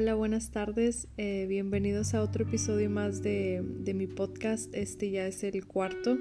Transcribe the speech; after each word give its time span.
Hola, 0.00 0.14
buenas 0.14 0.50
tardes. 0.50 1.08
Eh, 1.18 1.44
bienvenidos 1.46 2.14
a 2.14 2.22
otro 2.22 2.44
episodio 2.44 2.88
más 2.88 3.20
de, 3.22 3.62
mi 3.94 4.06
podcast. 4.06 4.74
Este 4.74 5.10
ya 5.10 5.26
es 5.26 5.44
el 5.44 5.66
cuarto. 5.66 6.16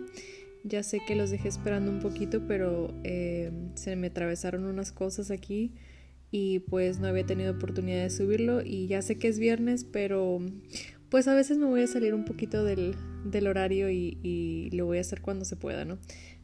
Ya 0.65 0.83
sé 0.83 0.99
que 1.07 1.15
los 1.15 1.29
dejé 1.29 1.47
esperando 1.47 1.89
un 1.89 2.01
poquito, 2.01 2.45
pero 2.45 2.93
eh, 3.05 3.53
se 3.75 3.95
me 3.95 4.07
atravesaron 4.07 4.65
unas 4.65 4.91
cosas 4.91 5.31
aquí 5.31 5.71
y 6.29 6.59
pues 6.59 6.99
no 6.99 7.07
había 7.07 7.25
tenido 7.25 7.53
oportunidad 7.53 8.03
de 8.03 8.09
subirlo. 8.09 8.61
Y 8.61 8.87
ya 8.87 9.01
sé 9.01 9.17
que 9.17 9.29
es 9.29 9.39
viernes, 9.39 9.85
pero 9.85 10.39
pues 11.07 11.29
a 11.29 11.33
veces 11.33 11.57
me 11.57 11.65
voy 11.65 11.83
a 11.83 11.87
salir 11.87 12.13
un 12.13 12.25
poquito 12.25 12.65
del, 12.65 12.97
horario 13.47 13.89
y, 13.89 14.69
lo 14.73 14.87
voy 14.87 14.97
a 14.97 15.01
hacer 15.01 15.21
cuando 15.21 15.45
se 15.45 15.55
pueda, 15.55 15.85
¿no? 15.85 15.99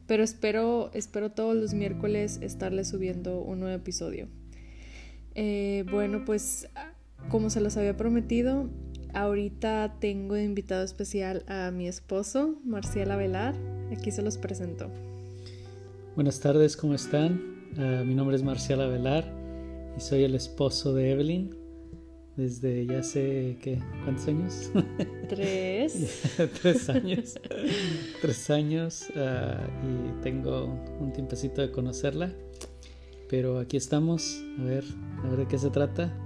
Pero 0.06 0.24
espero, 0.24 0.90
espero 0.94 1.32
todos 1.32 1.54
los 1.54 1.74
miércoles 1.74 2.38
estarle 2.40 2.82
subiendo 2.86 3.42
un 3.42 3.60
nuevo 3.60 3.76
episodio. 3.76 4.26
Eh, 5.34 5.84
bueno, 5.90 6.24
pues 6.24 6.70
como 7.28 7.50
se 7.50 7.60
los 7.60 7.76
había 7.76 7.96
prometido, 7.96 8.68
ahorita 9.14 9.96
tengo 10.00 10.34
de 10.34 10.44
invitado 10.44 10.84
especial 10.84 11.44
a 11.48 11.70
mi 11.70 11.88
esposo, 11.88 12.56
Marcial 12.64 13.10
Avelar. 13.10 13.54
Aquí 13.92 14.10
se 14.10 14.22
los 14.22 14.38
presento. 14.38 14.90
Buenas 16.14 16.40
tardes, 16.40 16.76
¿cómo 16.76 16.94
están? 16.94 17.40
Ah, 17.78 18.02
mi 18.06 18.14
nombre 18.14 18.36
es 18.36 18.42
Marcial 18.42 18.80
Avelar 18.80 19.24
y 19.96 20.00
soy 20.00 20.24
el 20.24 20.34
esposo 20.34 20.94
de 20.94 21.10
Evelyn 21.10 21.66
desde 22.36 22.86
ya 22.86 23.02
sé 23.02 23.56
¿qué? 23.62 23.78
cuántos 24.04 24.28
años 24.28 24.70
tres 25.28 26.34
tres 26.62 26.88
años 26.90 27.34
tres 28.20 28.50
años 28.50 29.06
ah, 29.16 29.66
y 29.82 30.22
tengo 30.22 30.66
un 31.00 31.12
tiempecito 31.14 31.62
de 31.62 31.70
conocerla 31.70 32.30
pero 33.30 33.58
aquí 33.58 33.78
estamos 33.78 34.42
a 34.58 34.64
ver 34.64 34.84
a 35.24 35.28
ver 35.30 35.38
de 35.40 35.48
qué 35.48 35.58
se 35.58 35.70
trata 35.70 36.25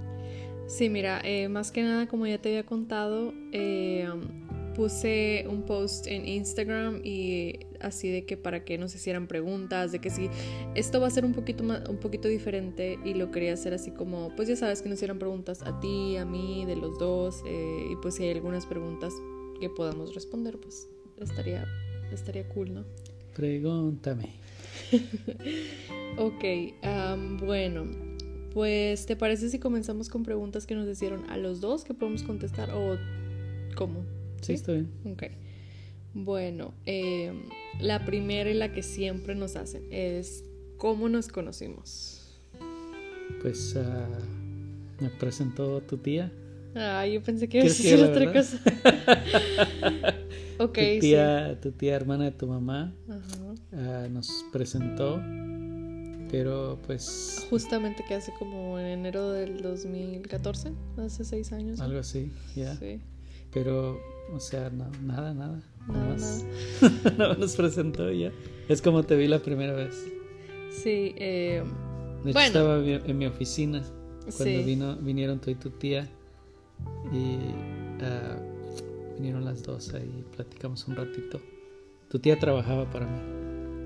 sí 0.71 0.89
mira 0.89 1.21
eh, 1.23 1.49
más 1.49 1.71
que 1.71 1.83
nada 1.83 2.07
como 2.07 2.25
ya 2.25 2.41
te 2.41 2.49
había 2.49 2.65
contado 2.65 3.33
eh, 3.51 4.07
puse 4.73 5.45
un 5.49 5.63
post 5.63 6.07
en 6.07 6.25
Instagram 6.25 7.01
y 7.03 7.59
así 7.81 8.09
de 8.09 8.25
que 8.25 8.37
para 8.37 8.63
que 8.63 8.77
nos 8.77 8.95
hicieran 8.95 9.27
preguntas, 9.27 9.91
de 9.91 9.99
que 9.99 10.09
si 10.09 10.29
esto 10.75 11.01
va 11.01 11.07
a 11.07 11.09
ser 11.09 11.25
un 11.25 11.33
poquito 11.33 11.63
más, 11.63 11.87
un 11.89 11.97
poquito 11.97 12.27
diferente 12.27 12.97
y 13.03 13.13
lo 13.13 13.31
quería 13.31 13.53
hacer 13.53 13.73
así 13.73 13.91
como, 13.91 14.33
pues 14.35 14.47
ya 14.47 14.55
sabes 14.55 14.81
que 14.81 14.87
nos 14.87 14.97
hicieran 14.97 15.19
preguntas 15.19 15.61
a 15.63 15.79
ti, 15.81 16.15
a 16.15 16.25
mí, 16.25 16.63
de 16.65 16.77
los 16.77 16.97
dos 16.99 17.43
eh, 17.45 17.89
y 17.91 17.95
pues 17.97 18.15
si 18.15 18.23
hay 18.23 18.31
algunas 18.31 18.65
preguntas 18.65 19.13
que 19.59 19.69
podamos 19.69 20.15
responder, 20.15 20.57
pues 20.57 20.87
estaría, 21.19 21.65
estaría 22.11 22.47
cool, 22.49 22.73
¿no? 22.73 22.85
Pregúntame. 23.35 24.29
ok, 26.17 26.43
bueno, 27.41 28.10
pues 28.53 29.05
¿te 29.05 29.15
parece 29.15 29.49
si 29.49 29.59
comenzamos 29.59 30.09
con 30.09 30.23
preguntas 30.23 30.65
que 30.65 30.75
nos 30.75 30.87
hicieron 30.87 31.29
a 31.29 31.37
los 31.37 31.61
dos 31.61 31.83
que 31.83 31.93
podemos 31.93 32.23
contestar 32.23 32.71
o 32.71 32.97
cómo? 33.75 34.03
Sí, 34.41 34.53
está 34.53 34.73
bien. 34.73 34.89
Ok. 35.05 35.23
Bueno, 36.13 36.73
eh, 36.85 37.31
la 37.79 38.05
primera 38.05 38.49
y 38.49 38.53
la 38.53 38.73
que 38.73 38.83
siempre 38.83 39.33
nos 39.35 39.55
hacen 39.55 39.83
es 39.91 40.43
¿cómo 40.77 41.07
nos 41.07 41.27
conocimos? 41.27 42.41
Pues 43.41 43.75
uh, 43.75 45.01
me 45.01 45.09
presentó 45.09 45.79
tu 45.81 45.97
tía. 45.97 46.31
Ah, 46.75 47.05
yo 47.05 47.21
pensé 47.21 47.47
que 47.47 47.57
iba 47.57 47.65
a 47.65 47.69
decir 47.69 47.99
otra 48.03 48.33
cosa. 48.33 48.59
ok, 50.59 50.73
tu 50.73 50.99
tía, 50.99 51.59
tu 51.61 51.71
tía 51.71 51.95
hermana 51.95 52.25
de 52.25 52.31
tu 52.31 52.47
mamá 52.47 52.93
uh, 53.07 54.09
nos 54.09 54.45
presentó, 54.51 55.21
pero 56.31 56.79
pues... 56.87 57.45
Justamente 57.49 58.03
que 58.07 58.15
hace 58.15 58.33
como 58.39 58.79
en 58.79 58.85
enero 58.85 59.31
del 59.31 59.61
2014, 59.61 60.71
hace 60.97 61.25
seis 61.25 61.51
años. 61.51 61.79
Algo 61.81 61.99
así, 61.99 62.31
ya. 62.55 62.75
Sí. 62.77 63.01
Pero 63.53 63.99
o 64.33 64.39
sea, 64.39 64.69
no, 64.69 64.89
nada, 65.03 65.33
nada. 65.33 65.61
Nada, 65.87 66.15
nada. 67.17 67.35
nos 67.35 67.55
presentó 67.57 68.09
ya. 68.11 68.31
Es 68.69 68.81
como 68.81 69.03
te 69.03 69.15
vi 69.15 69.27
la 69.27 69.39
primera 69.39 69.73
vez. 69.73 70.07
Sí, 70.71 71.13
eh, 71.17 71.63
de 72.23 72.31
hecho, 72.31 72.39
estaba 72.39 72.79
en 72.85 73.17
mi 73.17 73.25
oficina 73.25 73.83
cuando 74.37 74.63
vino, 74.63 74.95
vinieron 74.97 75.39
tú 75.39 75.49
y 75.49 75.55
tu 75.55 75.69
tía 75.71 76.07
y 77.11 77.39
ah, 78.01 78.37
vinieron 79.15 79.43
las 79.43 79.63
dos 79.63 79.93
ahí, 79.93 80.23
platicamos 80.35 80.87
un 80.87 80.95
ratito. 80.95 81.41
Tu 82.09 82.19
tía 82.19 82.39
trabajaba 82.39 82.89
para 82.89 83.07
mí. 83.07 83.40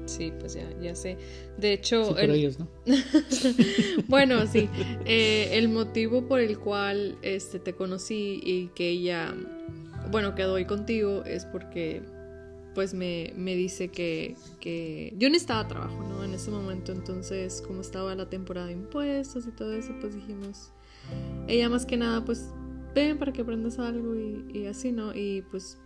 Sí, 0.05 0.31
pues 0.39 0.53
ya, 0.53 0.69
ya 0.81 0.95
sé. 0.95 1.17
De 1.57 1.73
hecho... 1.73 2.05
Sí, 2.05 2.13
pero 2.16 2.33
ellos 2.33 2.59
no. 2.59 2.67
bueno, 4.07 4.45
sí. 4.47 4.69
Eh, 5.05 5.49
el 5.53 5.69
motivo 5.69 6.27
por 6.27 6.39
el 6.39 6.59
cual 6.59 7.17
este, 7.21 7.59
te 7.59 7.73
conocí 7.73 8.39
y 8.43 8.67
que 8.75 8.89
ella 8.89 9.33
bueno, 10.11 10.35
que 10.35 10.43
doy 10.43 10.66
contigo 10.66 11.23
es 11.25 11.45
porque 11.45 12.01
pues 12.73 12.93
me, 12.93 13.31
dice 13.38 13.88
que, 13.88 14.35
que, 14.59 15.13
yo 15.17 15.29
necesitaba 15.29 15.66
trabajo, 15.67 16.03
¿no? 16.03 16.25
En 16.25 16.33
ese 16.33 16.51
momento, 16.51 16.91
entonces 16.91 17.63
como 17.66 17.79
estaba 17.79 18.13
la 18.16 18.29
temporada 18.29 18.67
de 18.67 18.73
impuestos 18.73 19.47
y 19.47 19.51
todo 19.51 19.73
eso, 19.73 19.93
pues 20.01 20.13
dijimos, 20.13 20.73
ella 21.47 21.69
más 21.69 21.85
que 21.85 21.95
nada, 21.95 22.25
pues 22.25 22.49
ven 22.93 23.17
para 23.17 23.31
que 23.31 23.43
aprendas 23.43 23.79
algo 23.79 24.13
y, 24.16 24.66
así, 24.67 24.91
¿no? 24.91 25.16
Y 25.16 25.43
pues, 25.51 25.79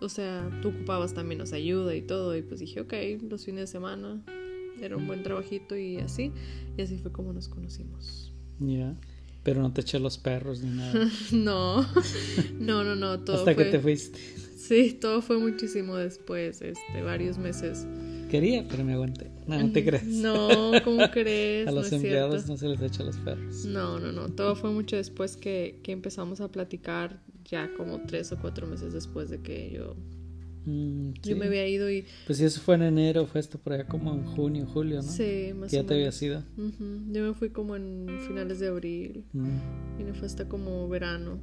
o 0.00 0.08
sea, 0.08 0.48
tú 0.62 0.68
ocupabas 0.68 1.14
también 1.14 1.38
nos 1.38 1.52
ayuda 1.52 1.94
y 1.94 2.02
todo, 2.02 2.36
y 2.36 2.42
pues 2.42 2.60
dije, 2.60 2.80
ok, 2.80 2.94
los 3.28 3.44
fines 3.44 3.62
de 3.62 3.66
semana, 3.66 4.22
era 4.80 4.96
un 4.96 5.06
buen 5.06 5.22
trabajito 5.22 5.76
y 5.76 5.98
así, 5.98 6.32
y 6.76 6.82
así 6.82 6.98
fue 6.98 7.12
como 7.12 7.32
nos 7.32 7.48
conocimos. 7.48 8.32
Ya. 8.58 8.94
Pero 9.42 9.62
no 9.62 9.72
te 9.72 9.82
eché 9.82 10.00
los 10.00 10.18
perros 10.18 10.60
ni 10.60 10.70
nada. 10.70 11.08
no, 11.32 11.82
no, 12.58 12.82
no, 12.82 12.96
no. 12.96 13.20
Todo 13.20 13.36
Hasta 13.36 13.54
que 13.54 13.66
te 13.66 13.78
fuiste. 13.78 14.18
Sí, 14.18 14.98
todo 15.00 15.22
fue 15.22 15.38
muchísimo 15.38 15.94
después, 15.94 16.60
este, 16.60 17.02
varios 17.02 17.38
meses. 17.38 17.86
Quería, 18.28 18.66
pero 18.68 18.82
me 18.82 18.94
aguanté. 18.94 19.30
No, 19.46 19.60
no 19.60 19.70
te 19.70 19.84
crees. 19.84 20.02
No, 20.02 20.72
¿cómo 20.82 21.08
crees? 21.12 21.68
A 21.68 21.70
los 21.70 21.92
empleados 21.92 22.48
no 22.48 22.56
se 22.56 22.68
les 22.68 22.82
echa 22.82 23.04
los 23.04 23.16
perros. 23.18 23.64
No, 23.66 24.00
no, 24.00 24.10
no. 24.10 24.28
Todo 24.28 24.56
fue 24.56 24.72
mucho 24.72 24.96
después 24.96 25.36
que, 25.36 25.78
que 25.84 25.92
empezamos 25.92 26.40
a 26.40 26.50
platicar, 26.50 27.22
ya 27.48 27.70
como 27.76 28.02
tres 28.06 28.32
o 28.32 28.38
cuatro 28.38 28.66
meses 28.66 28.92
después 28.92 29.30
de 29.30 29.40
que 29.40 29.70
yo 29.70 29.96
Mm, 30.66 31.12
yo 31.22 31.36
me 31.36 31.46
había 31.46 31.66
ido 31.68 31.88
y... 31.88 32.04
Pues 32.26 32.38
si 32.38 32.44
eso 32.44 32.60
fue 32.60 32.74
en 32.74 32.82
enero, 32.82 33.26
fue 33.26 33.40
esto 33.40 33.56
por 33.56 33.72
allá 33.72 33.86
como 33.86 34.12
en 34.12 34.24
junio, 34.24 34.66
julio, 34.66 34.96
¿no? 34.96 35.02
Sí, 35.02 35.52
más 35.54 35.70
ya 35.70 35.84
te 35.84 35.94
había 35.94 36.10
ido. 36.20 36.42
Yo 36.56 37.22
me 37.22 37.34
fui 37.34 37.50
como 37.50 37.76
en 37.76 38.18
finales 38.26 38.58
de 38.58 38.66
abril 38.66 39.24
mm. 39.32 40.00
y 40.00 40.04
me 40.04 40.12
fue 40.12 40.26
hasta 40.26 40.48
como 40.48 40.88
verano 40.88 41.38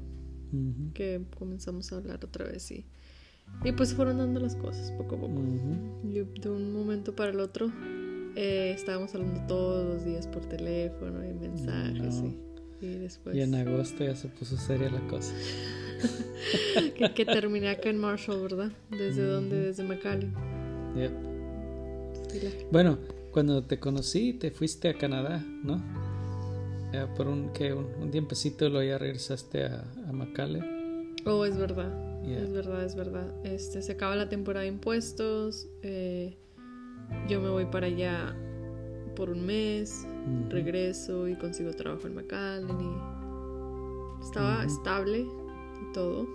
que 0.93 1.19
comenzamos 1.39 1.91
a 1.91 1.97
hablar 1.97 2.23
otra 2.23 2.45
vez 2.45 2.69
y... 2.69 2.85
Y 3.63 3.71
pues 3.71 3.93
fueron 3.93 4.17
dando 4.17 4.39
las 4.39 4.55
cosas 4.55 4.91
poco 4.91 5.15
a 5.15 5.19
poco. 5.19 5.41
de 6.03 6.49
un 6.49 6.73
momento 6.73 7.15
para 7.15 7.31
el 7.31 7.39
otro 7.39 7.71
eh, 8.35 8.71
estábamos 8.75 9.13
hablando 9.15 9.41
todos 9.47 9.85
los 9.85 10.05
días 10.05 10.27
por 10.27 10.45
teléfono 10.45 11.23
y 11.23 11.33
mensajes 11.33 12.21
y, 12.81 12.85
y 12.85 12.97
después... 12.99 13.35
Y 13.35 13.41
en 13.41 13.55
agosto 13.55 14.03
ya 14.03 14.15
se 14.15 14.27
puso 14.27 14.57
seria 14.57 14.89
la 14.89 15.05
cosa. 15.07 15.33
Que, 17.15 17.25
terminé 17.25 17.69
acá 17.69 17.89
en 17.89 17.97
Marshall, 17.97 18.41
¿verdad? 18.41 18.71
¿Desde 18.89 19.25
dónde? 19.25 19.57
Desde 19.57 19.83
McAllen. 19.83 20.33
Bueno, 22.71 22.97
cuando 23.31 23.63
te 23.63 23.79
conocí, 23.79 24.33
te 24.33 24.51
fuiste 24.51 24.89
a 24.89 24.97
Canadá, 24.97 25.43
¿no? 25.63 25.81
por 27.15 27.27
un, 27.27 27.51
que 27.53 27.73
un, 27.73 28.11
tiempecito 28.11 28.69
lo 28.69 28.83
ya 28.83 28.99
regresaste 28.99 29.65
a, 29.65 29.83
a 30.07 30.11
McAllen. 30.11 31.15
Oh, 31.25 31.43
es 31.43 31.57
verdad. 31.57 31.91
Es 32.25 32.53
verdad, 32.53 32.85
es 32.85 32.95
verdad. 32.95 33.33
Este, 33.43 33.81
se 33.81 33.91
acaba 33.91 34.15
la 34.15 34.29
temporada 34.29 34.63
de 34.63 34.69
impuestos. 34.69 35.67
Eh, 35.81 36.37
yo 37.27 37.41
me 37.41 37.49
voy 37.49 37.65
para 37.65 37.87
allá 37.87 38.35
por 39.15 39.29
un 39.29 39.45
mes. 39.45 40.07
Regreso 40.49 41.27
y 41.27 41.35
consigo 41.35 41.71
trabajo 41.73 42.07
en 42.07 42.15
McAllen. 42.15 42.79
Y 42.79 44.23
estaba 44.23 44.63
estable 44.63 45.27
todo 45.93 46.27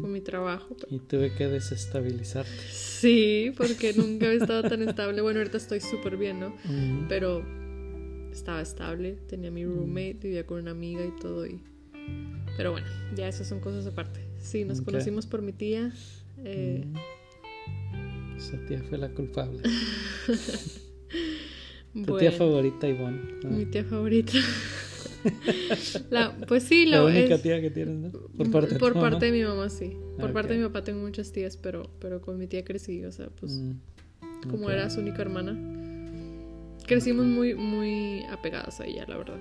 con 0.00 0.12
mi 0.12 0.20
trabajo. 0.20 0.76
Y 0.90 0.98
tuve 0.98 1.32
que 1.34 1.46
desestabilizarte. 1.46 2.50
Sí, 2.70 3.52
porque 3.56 3.92
nunca 3.94 4.26
he 4.32 4.36
estado 4.36 4.62
tan 4.62 4.82
estable. 4.82 5.20
Bueno, 5.20 5.40
ahorita 5.40 5.56
estoy 5.56 5.80
súper 5.80 6.16
bien, 6.16 6.40
¿no? 6.40 6.54
Pero 7.08 7.44
estaba 8.32 8.60
estable, 8.60 9.16
tenía 9.28 9.50
mi 9.50 9.64
roommate, 9.64 10.18
vivía 10.22 10.46
con 10.46 10.60
una 10.60 10.72
amiga 10.72 11.04
y 11.04 11.20
todo. 11.20 11.46
Y... 11.46 11.60
Pero 12.56 12.72
bueno, 12.72 12.86
ya 13.14 13.28
esas 13.28 13.48
son 13.48 13.60
cosas 13.60 13.86
aparte. 13.86 14.20
Sí, 14.38 14.64
nos 14.64 14.80
conocimos 14.80 15.26
por 15.26 15.42
mi 15.42 15.52
tía. 15.52 15.92
Eh... 16.44 16.84
Esa 18.36 18.58
tía 18.66 18.82
fue 18.88 18.98
la 18.98 19.08
culpable. 19.10 19.62
tu 22.04 22.18
tía 22.18 22.32
favorita, 22.32 22.88
Ivonne. 22.88 23.20
Mi 23.44 23.66
tía 23.66 23.84
favorita. 23.84 24.32
La, 26.10 26.36
pues 26.46 26.64
sí, 26.64 26.86
la 26.86 27.04
única 27.04 27.38
tía 27.38 27.60
que 27.60 27.70
tienes, 27.70 27.96
¿no? 27.96 28.10
Por 28.10 28.50
parte, 28.50 29.26
de, 29.26 29.32
mi 29.32 29.42
mamá, 29.42 29.70
sí. 29.70 29.96
Por 30.18 30.32
parte 30.32 30.54
de 30.54 30.60
mi 30.60 30.66
papá 30.66 30.84
tengo 30.84 31.00
muchas 31.00 31.32
tías, 31.32 31.56
pero, 31.56 31.90
pero 32.00 32.20
con 32.20 32.38
mi 32.38 32.46
tía 32.46 32.64
crecí, 32.64 33.04
o 33.04 33.12
sea, 33.12 33.28
pues 33.40 33.52
mm, 33.52 34.48
como 34.50 34.70
era 34.70 34.90
su 34.90 35.00
única 35.00 35.22
hermana, 35.22 35.56
crecimos 36.86 37.26
muy, 37.26 37.54
muy 37.54 38.24
apegadas 38.30 38.80
a 38.80 38.86
ella, 38.86 39.04
la 39.08 39.16
verdad. 39.16 39.40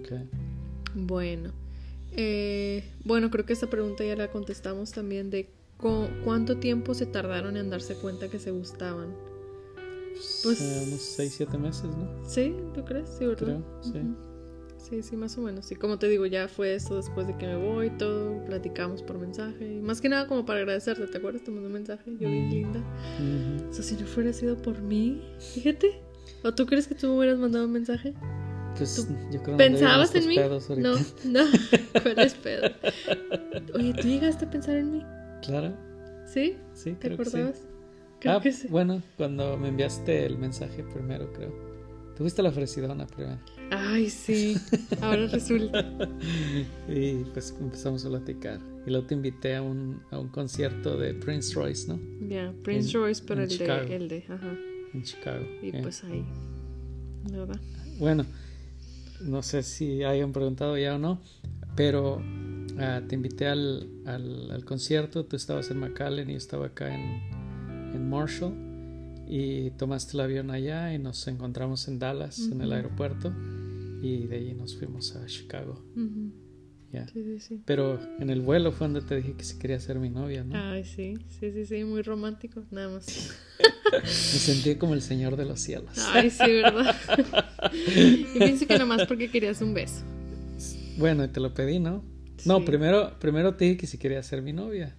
Okay. 0.00 0.28
Bueno, 0.94 1.52
Eh, 2.12 2.82
bueno, 3.04 3.30
creo 3.30 3.46
que 3.46 3.52
esta 3.52 3.70
pregunta 3.70 4.04
ya 4.04 4.16
la 4.16 4.32
contestamos 4.32 4.90
también 4.90 5.30
de 5.30 5.48
cuánto 6.24 6.56
tiempo 6.58 6.92
se 6.92 7.06
tardaron 7.06 7.56
en 7.56 7.70
darse 7.70 7.94
cuenta 7.94 8.28
que 8.28 8.40
se 8.40 8.50
gustaban. 8.50 9.14
Pues, 10.42 10.60
eh, 10.60 10.84
unos 10.88 11.00
6, 11.00 11.34
7 11.36 11.56
meses, 11.56 11.84
¿no? 11.84 12.28
Sí, 12.28 12.54
¿tú 12.74 12.84
crees? 12.84 13.08
Sí, 13.16 13.26
¿verdad? 13.26 13.60
Creo, 13.62 13.64
sí. 13.80 14.00
Sí, 14.88 15.02
sí, 15.02 15.16
más 15.16 15.36
o 15.38 15.42
menos. 15.42 15.70
Y 15.70 15.76
como 15.76 15.98
te 15.98 16.08
digo, 16.08 16.26
ya 16.26 16.48
fue 16.48 16.74
eso 16.74 16.96
después 16.96 17.26
de 17.26 17.36
que 17.36 17.46
me 17.46 17.56
voy, 17.56 17.90
todo, 17.90 18.44
platicamos 18.44 19.02
por 19.02 19.18
mensaje. 19.18 19.74
Y 19.74 19.80
más 19.80 20.00
que 20.00 20.08
nada 20.08 20.26
como 20.26 20.44
para 20.44 20.60
agradecerte, 20.60 21.06
¿te 21.06 21.18
acuerdas? 21.18 21.42
Te 21.42 21.50
mandé 21.50 21.66
un 21.66 21.72
mensaje, 21.72 22.10
yo 22.18 22.28
bien 22.28 22.50
linda. 22.50 22.80
O 23.68 23.72
sea, 23.72 23.84
si 23.84 23.94
no 23.94 24.06
fuera 24.06 24.32
sido 24.32 24.56
por 24.56 24.80
mí, 24.80 25.22
fíjate. 25.38 26.00
¿O 26.42 26.54
tú 26.54 26.66
crees 26.66 26.88
que 26.88 26.94
tú 26.94 27.08
me 27.08 27.18
hubieras 27.18 27.38
mandado 27.38 27.66
un 27.66 27.72
mensaje? 27.72 28.14
Pues 28.76 29.08
yo 29.30 29.42
creo 29.42 29.56
¿Pensabas 29.56 30.14
en 30.14 30.28
mí? 30.28 30.36
No, 30.78 30.94
no, 31.24 31.44
¿cuál 32.02 32.32
pedo? 32.42 32.70
Oye, 33.74 33.92
¿tú 33.94 34.08
llegaste 34.08 34.46
a 34.46 34.50
pensar 34.50 34.76
en 34.76 34.92
mí? 34.92 35.04
Claro. 35.42 35.76
¿Sí? 36.24 36.56
Sí, 36.72 36.92
¿Te 36.92 37.12
acordabas? 37.12 37.62
ah, 38.26 38.40
bueno, 38.68 39.02
cuando 39.16 39.56
me 39.56 39.68
enviaste 39.68 40.24
el 40.24 40.38
mensaje 40.38 40.84
primero, 40.84 41.32
creo. 41.32 41.52
Te 42.14 42.18
fuiste 42.18 42.42
la 42.42 42.50
ofrecidona 42.50 43.06
primero. 43.06 43.40
Ay, 43.70 44.10
sí, 44.10 44.56
ahora 45.00 45.26
resulta. 45.26 45.84
y 46.88 47.24
pues 47.32 47.54
empezamos 47.60 48.04
a 48.04 48.08
platicar. 48.08 48.60
Y 48.86 48.90
luego 48.90 49.06
te 49.06 49.14
invité 49.14 49.56
a 49.56 49.62
un, 49.62 50.02
a 50.10 50.18
un 50.18 50.28
concierto 50.28 50.96
de 50.96 51.14
Prince 51.14 51.54
Royce, 51.54 51.88
¿no? 51.88 52.00
Ya, 52.28 52.52
Prince 52.64 52.96
Royce, 52.96 53.22
pero 53.26 53.42
el 53.42 53.58
de, 53.58 53.96
el 53.96 54.08
de, 54.08 54.24
ajá. 54.28 54.56
En 54.92 55.02
Chicago. 55.02 55.44
Y 55.62 55.72
pues 55.72 56.02
ahí, 56.04 56.24
¿verdad? 57.30 57.60
Bueno, 57.98 58.24
no 59.20 59.42
sé 59.42 59.62
si 59.62 60.02
hayan 60.02 60.32
preguntado 60.32 60.76
ya 60.76 60.96
o 60.96 60.98
no, 60.98 61.20
pero 61.76 62.20
ah, 62.78 63.02
te 63.06 63.14
invité 63.14 63.46
al, 63.46 63.88
al, 64.06 64.50
al, 64.50 64.64
concierto, 64.64 65.24
tú 65.26 65.36
estabas 65.36 65.70
en 65.70 65.78
McAllen 65.78 66.28
y 66.28 66.32
yo 66.32 66.38
estaba 66.38 66.66
acá 66.66 66.92
en, 66.92 67.22
en 67.94 68.08
Marshall 68.08 68.54
y 69.28 69.70
tomaste 69.72 70.16
el 70.16 70.20
avión 70.22 70.50
allá 70.50 70.92
y 70.92 70.98
nos 70.98 71.28
encontramos 71.28 71.86
en 71.86 72.00
Dallas, 72.00 72.40
en 72.40 72.62
el 72.62 72.72
aeropuerto, 72.72 73.32
y 74.02 74.26
de 74.26 74.36
ahí 74.36 74.54
nos 74.54 74.76
fuimos 74.78 75.14
a 75.16 75.26
Chicago. 75.26 75.84
Pero 77.64 78.00
en 78.18 78.30
el 78.30 78.40
vuelo 78.40 78.72
fue 78.72 78.88
donde 78.88 79.02
te 79.02 79.16
dije 79.16 79.34
que 79.34 79.44
si 79.44 79.58
quería 79.58 79.78
ser 79.78 79.98
mi 79.98 80.10
novia, 80.10 80.42
¿no? 80.42 80.56
Ay, 80.56 80.84
sí, 80.84 81.14
sí, 81.28 81.52
sí, 81.52 81.66
sí, 81.66 81.84
muy 81.84 82.02
romántico, 82.02 82.64
nada 82.70 82.88
más. 82.88 83.36
Me 83.92 84.08
sentí 84.08 84.74
como 84.76 84.94
el 84.94 85.02
señor 85.02 85.36
de 85.36 85.44
los 85.44 85.60
cielos. 85.60 85.96
Ay, 86.12 86.30
sí, 86.30 86.46
¿verdad? 86.46 86.96
y 88.34 88.38
pienso 88.38 88.66
que 88.66 88.78
nomás 88.78 89.06
porque 89.06 89.30
querías 89.30 89.60
un 89.62 89.74
beso. 89.74 90.04
Bueno, 90.98 91.24
y 91.24 91.28
te 91.28 91.40
lo 91.40 91.54
pedí, 91.54 91.78
¿no? 91.78 92.04
No, 92.44 92.64
primero, 92.64 93.18
primero 93.18 93.54
te 93.54 93.66
dije 93.66 93.76
que 93.76 93.86
si 93.86 93.98
quería 93.98 94.22
ser 94.22 94.42
mi 94.42 94.52
novia. 94.52 94.96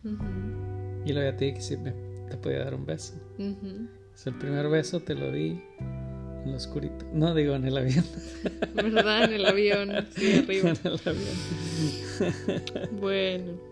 Y 1.05 1.13
luego 1.13 1.31
ya 1.31 1.37
te 1.37 1.45
dije 1.45 1.57
que 1.57 1.63
si 1.63 1.77
me, 1.77 1.91
te 2.29 2.37
podía 2.37 2.59
dar 2.59 2.75
un 2.75 2.85
beso 2.85 3.15
el 4.25 4.35
primer 4.35 4.69
beso 4.69 4.99
te 4.99 5.15
lo 5.15 5.31
di 5.31 5.59
en 6.43 6.51
lo 6.51 6.57
oscurito. 6.57 7.05
No 7.13 7.33
digo 7.33 7.55
en 7.55 7.65
el 7.65 7.77
avión. 7.77 8.05
¿Verdad? 8.73 9.25
En 9.25 9.33
el 9.33 9.45
avión. 9.45 10.07
Sí, 10.15 10.39
arriba. 10.39 10.69
En 10.69 10.77
el 10.83 10.99
avión. 11.05 11.35
bueno. 12.99 13.71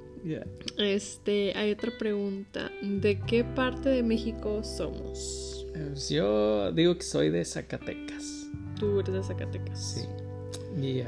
Este, 0.77 1.53
hay 1.55 1.71
otra 1.71 1.91
pregunta. 1.97 2.71
¿De 2.81 3.19
qué 3.21 3.43
parte 3.43 3.89
de 3.89 4.03
México 4.03 4.63
somos? 4.63 5.65
Pues 5.73 6.09
yo 6.09 6.71
digo 6.71 6.95
que 6.95 7.03
soy 7.03 7.29
de 7.29 7.45
Zacatecas. 7.45 8.49
Tú 8.79 8.99
eres 8.99 9.13
de 9.13 9.23
Zacatecas. 9.23 9.93
Sí. 9.93 10.81
Y, 10.81 11.03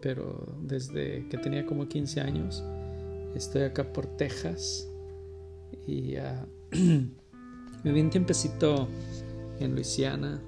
pero 0.00 0.56
desde 0.62 1.26
que 1.28 1.38
tenía 1.38 1.66
como 1.66 1.88
15 1.88 2.20
años 2.20 2.62
estoy 3.34 3.62
acá 3.62 3.92
por 3.92 4.06
Texas 4.16 4.88
y 5.86 6.16
uh, 6.16 6.46
Viví 7.84 8.00
un 8.00 8.10
tiempecito 8.10 8.88
en 9.60 9.74
Luisiana, 9.74 10.42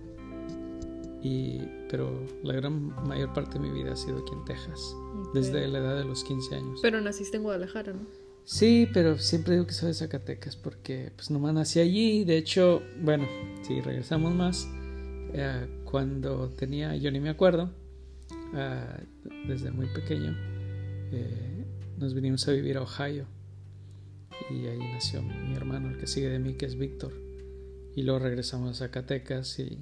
y, 1.22 1.60
pero 1.88 2.26
la 2.42 2.54
gran 2.54 2.88
mayor 3.06 3.32
parte 3.32 3.58
de 3.58 3.60
mi 3.60 3.70
vida 3.70 3.92
ha 3.92 3.96
sido 3.96 4.18
aquí 4.18 4.32
en 4.32 4.44
Texas, 4.44 4.94
desde 5.34 5.68
la 5.68 5.78
edad 5.78 5.98
de 5.98 6.04
los 6.04 6.24
15 6.24 6.54
años. 6.54 6.80
Pero 6.82 7.00
naciste 7.00 7.36
en 7.36 7.42
Guadalajara, 7.42 7.92
¿no? 7.92 8.06
Sí, 8.44 8.88
pero 8.92 9.18
siempre 9.18 9.54
digo 9.54 9.66
que 9.66 9.74
soy 9.74 9.88
de 9.88 9.94
Zacatecas 9.94 10.56
porque 10.56 11.12
pues 11.14 11.30
nomás 11.30 11.54
nací 11.54 11.78
allí. 11.78 12.24
De 12.24 12.36
hecho, 12.36 12.82
bueno, 13.00 13.28
si 13.62 13.80
regresamos 13.80 14.34
más, 14.34 14.66
eh, 15.34 15.68
cuando 15.84 16.48
tenía, 16.48 16.96
yo 16.96 17.10
ni 17.10 17.20
me 17.20 17.28
acuerdo, 17.28 17.70
ah, 18.54 18.98
desde 19.46 19.70
muy 19.70 19.86
pequeño, 19.86 20.34
eh, 21.12 21.64
nos 21.98 22.14
vinimos 22.14 22.48
a 22.48 22.52
vivir 22.52 22.78
a 22.78 22.82
Ohio 22.82 23.26
y 24.50 24.66
ahí 24.66 24.78
nació 24.78 25.22
mi 25.22 25.54
hermano, 25.54 25.90
el 25.90 25.98
que 25.98 26.06
sigue 26.06 26.28
de 26.28 26.38
mí, 26.38 26.54
que 26.54 26.66
es 26.66 26.76
Víctor. 26.76 27.12
Y 27.94 28.02
luego 28.02 28.20
regresamos 28.20 28.70
a 28.70 28.74
Zacatecas 28.74 29.58
y, 29.58 29.80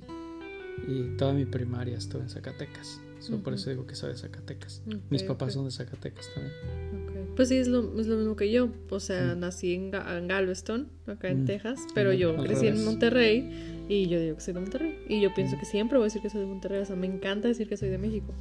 y 0.87 1.17
toda 1.17 1.33
mi 1.33 1.45
primaria 1.45 1.97
estuve 1.97 2.23
en 2.23 2.31
Zacatecas. 2.31 3.01
Por 3.43 3.53
eso 3.53 3.71
digo 3.71 3.87
que 3.87 3.95
soy 3.95 4.13
de 4.13 4.17
Zacatecas. 4.17 4.83
Mis 5.11 5.23
papás 5.23 5.55
son 5.55 5.65
de 5.65 5.71
Zacatecas 5.71 6.29
también. 6.35 7.29
Pues 7.37 7.49
sí, 7.49 7.57
es 7.57 7.69
lo, 7.69 8.01
es 8.01 8.07
lo, 8.07 8.17
mismo 8.17 8.37
que 8.37 8.51
yo. 8.51 8.69
O 8.91 9.01
sea, 9.01 9.35
nací 9.35 9.75
en, 9.75 9.91
Galveston, 9.91 10.89
acá 11.07 11.29
en 11.29 11.45
Texas, 11.45 11.81
pero 11.95 12.13
yo 12.13 12.37
crecí 12.37 12.67
en 12.67 12.85
Monterrey 12.85 13.87
y 13.89 14.09
yo 14.09 14.21
digo 14.21 14.37
que 14.37 14.41
soy 14.41 14.55
de 14.55 14.61
Monterrey. 14.61 14.99
Y 15.09 15.21
yo 15.21 15.33
pienso 15.35 15.57
que 15.59 15.65
siempre 15.65 15.99
voy 15.99 16.05
a 16.05 16.09
decir 16.09 16.23
que 16.23 16.31
soy 16.31 16.41
de 16.41 16.47
Monterrey. 16.47 16.81
O 16.81 16.85
sea, 16.85 16.97
me 16.97 17.07
encanta 17.07 17.49
decir 17.49 17.69
que 17.69 17.77
soy 17.77 17.91
de 17.91 17.99
México. 17.99 18.33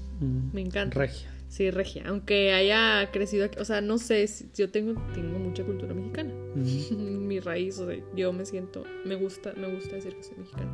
Me 0.53 0.61
encanta. 0.61 0.97
Regia. 0.97 1.29
Sí, 1.49 1.71
regia. 1.71 2.03
Aunque 2.07 2.53
haya 2.53 3.09
crecido 3.11 3.45
aquí, 3.45 3.59
o 3.59 3.65
sea, 3.65 3.81
no 3.81 3.97
sé, 3.97 4.27
yo 4.55 4.69
tengo, 4.69 5.01
tengo 5.13 5.39
mucha 5.39 5.63
cultura 5.63 5.93
mexicana. 5.93 6.31
Mi 6.97 7.39
raíz, 7.39 7.79
o 7.79 7.87
sea, 7.87 7.97
yo 8.15 8.33
me 8.33 8.45
siento, 8.45 8.83
me 9.05 9.15
gusta, 9.15 9.53
me 9.53 9.73
gusta 9.73 9.95
decir 9.95 10.15
que 10.15 10.23
soy 10.23 10.37
mexicana. 10.37 10.71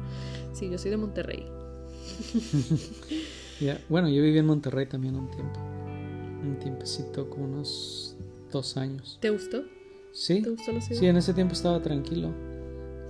Sí, 0.53 0.69
yo 0.69 0.77
soy 0.77 0.91
de 0.91 0.97
Monterrey. 0.97 1.45
Bueno, 3.87 4.09
yo 4.09 4.21
viví 4.21 4.37
en 4.37 4.45
Monterrey 4.45 4.87
también 4.87 5.15
un 5.15 5.31
tiempo. 5.31 5.57
Un 6.43 6.57
tiempecito, 6.59 7.29
como 7.29 7.45
unos 7.45 8.17
dos 8.51 8.75
años. 8.75 9.17
¿Te 9.21 9.29
gustó? 9.29 9.63
Sí. 10.11 10.41
¿Te 10.41 10.49
gustó 10.49 10.73
la 10.73 10.81
ciudad? 10.81 10.99
Sí, 10.99 11.07
en 11.07 11.15
ese 11.15 11.33
tiempo 11.33 11.53
estaba 11.53 11.81
tranquilo. 11.81 12.33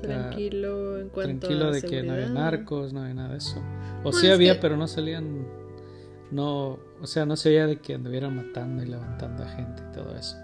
Tranquilo 0.03 0.99
en 0.99 1.09
cuanto 1.09 1.47
Tranquilo 1.47 1.71
de 1.71 1.81
que 1.81 2.03
no 2.03 2.13
había 2.13 2.29
narcos, 2.29 2.93
no 2.93 3.01
había 3.01 3.15
nada 3.15 3.31
de 3.31 3.37
eso. 3.37 3.63
O 4.03 4.13
sí 4.13 4.29
había, 4.29 4.59
pero 4.59 4.77
no 4.77 4.87
salían 4.87 5.47
no, 6.33 6.79
o 6.99 7.07
sea, 7.07 7.25
no 7.25 7.35
se 7.35 7.49
veía 7.49 7.67
de 7.67 7.77
que 7.77 7.93
anduvieran 7.93 8.35
matando 8.35 8.81
y 8.81 8.87
levantando 8.87 9.43
a 9.43 9.47
gente 9.49 9.83
y 9.87 9.93
todo 9.93 10.15
eso. 10.15 10.35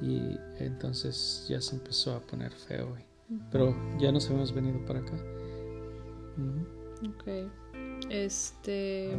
Y 0.00 0.38
entonces 0.58 1.46
ya 1.48 1.60
se 1.60 1.76
empezó 1.76 2.14
a 2.14 2.20
poner 2.20 2.52
feo. 2.52 2.96
Pero 3.50 3.76
ya 3.98 4.12
nos 4.12 4.28
hemos 4.30 4.54
venido 4.54 4.84
para 4.84 5.00
acá. 5.00 5.16
Ok. 7.08 7.50
Este. 8.10 9.10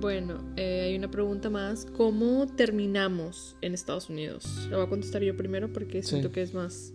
Bueno, 0.00 0.42
eh, 0.56 0.82
hay 0.86 0.96
una 0.96 1.10
pregunta 1.10 1.50
más. 1.50 1.86
¿Cómo 1.96 2.46
terminamos 2.46 3.56
en 3.60 3.74
Estados 3.74 4.10
Unidos? 4.10 4.68
La 4.70 4.78
voy 4.78 4.86
a 4.86 4.88
contestar 4.88 5.22
yo 5.22 5.36
primero 5.36 5.72
porque 5.72 6.02
siento 6.02 6.32
que 6.32 6.42
es 6.42 6.54
más 6.54 6.92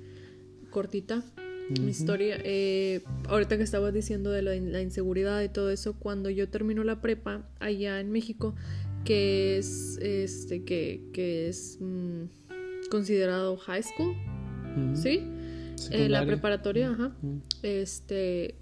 cortita 0.70 1.24
mi 1.70 1.92
historia. 1.92 2.38
Eh, 2.44 3.02
ahorita 3.28 3.58
que 3.58 3.64
estabas 3.64 3.94
diciendo 3.94 4.32
de 4.32 4.42
la, 4.42 4.82
inseguridad 4.82 5.42
y 5.42 5.50
todo 5.50 5.72
eso, 5.72 5.98
cuando 5.98 6.30
yo 6.30 6.50
termino 6.50 6.84
la 6.84 7.02
prepa 7.02 7.50
allá 7.60 8.00
en 8.00 8.12
México, 8.12 8.56
que 9.04 9.58
es 9.58 9.98
este 10.02 10.64
que, 10.64 11.02
que 11.14 11.48
es 11.48 11.78
mm, 11.80 12.26
considerado 12.90 13.58
high 13.58 13.84
school, 13.84 14.16
¿sí? 14.94 15.22
Eh, 15.92 16.10
la 16.10 16.26
preparatoria, 16.26 16.92
ajá. 16.92 17.16
Este, 17.64 18.56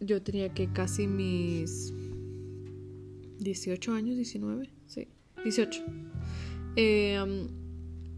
yo 0.00 0.22
tenía 0.22 0.52
que 0.54 0.72
casi 0.72 1.06
mis 1.06 1.92
18 3.38 3.92
años, 3.92 4.16
19, 4.16 4.70
sí, 4.86 5.08
18. 5.44 5.82
Eh, 6.76 7.48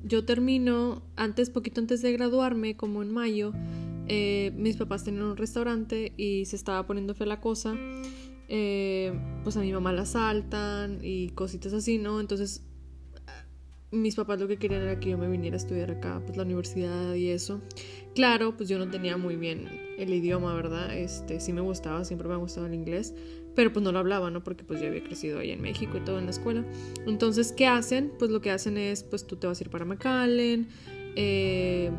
yo 0.03 0.25
termino 0.25 1.03
antes, 1.17 1.51
poquito 1.51 1.81
antes 1.81 2.03
de 2.03 2.13
graduarme, 2.13 2.77
como 2.77 3.03
en 3.03 3.13
mayo, 3.13 3.53
eh, 4.09 4.53
mis 4.57 4.77
papás 4.77 5.05
tenían 5.05 5.25
un 5.25 5.37
restaurante 5.37 6.13
y 6.17 6.45
se 6.47 6.57
estaba 6.57 6.87
poniendo 6.87 7.15
fe 7.15 7.27
la 7.27 7.41
cosa. 7.41 7.77
Eh, 8.49 9.13
pues 9.45 9.57
a 9.57 9.61
mi 9.61 9.73
mamá 9.73 9.93
la 9.93 10.03
asaltan 10.03 10.99
y 11.03 11.29
cositas 11.31 11.73
así, 11.73 11.99
¿no? 11.99 12.19
Entonces 12.19 12.65
mis 13.93 14.15
papás 14.15 14.39
lo 14.39 14.47
que 14.47 14.57
querían 14.57 14.83
era 14.83 15.01
que 15.01 15.11
yo 15.11 15.19
me 15.19 15.29
viniera 15.29 15.57
a 15.57 15.59
estudiar 15.59 15.91
acá, 15.91 16.23
pues 16.25 16.37
la 16.37 16.45
universidad 16.45 17.15
y 17.15 17.29
eso. 17.29 17.61
Claro, 18.15 18.57
pues 18.57 18.69
yo 18.69 18.79
no 18.79 18.89
tenía 18.89 19.17
muy 19.17 19.37
bien 19.37 19.69
el 19.99 20.13
idioma, 20.15 20.55
¿verdad? 20.55 20.97
Este, 20.97 21.41
sí 21.41 21.53
me 21.53 21.61
gustaba, 21.61 22.05
siempre 22.05 22.29
me 22.29 22.35
ha 22.35 22.39
gustado 22.39 22.67
el 22.67 22.75
inglés, 22.75 23.15
pero 23.55 23.73
pues 23.73 23.83
no 23.83 23.91
lo 23.93 23.99
hablaba, 23.99 24.31
¿no? 24.31 24.45
Porque 24.45 24.65
pues 24.65 24.81
yo 24.81 24.87
había 24.87 25.03
crecido 25.03 25.41
ahí 25.41 25.51
en 25.51 25.61
México 25.61 25.97
y 25.97 26.01
todo 26.01 26.19
en 26.19 26.27
la 26.27 26.31
escuela. 26.31 26.65
Entonces, 27.07 27.53
¿qué 27.53 27.67
hacen? 27.67 28.13
Pues 28.19 28.31
lo 28.31 28.41
que 28.41 28.51
hacen 28.51 28.79
es, 28.79 29.03
pues 29.03 29.27
tú 29.27 29.37
te 29.37 29.47
vas 29.47 29.61
a 29.61 29.65
ir 29.65 29.71
para 29.71 29.85
McAllen, 29.85 30.69
eh, 31.17 31.91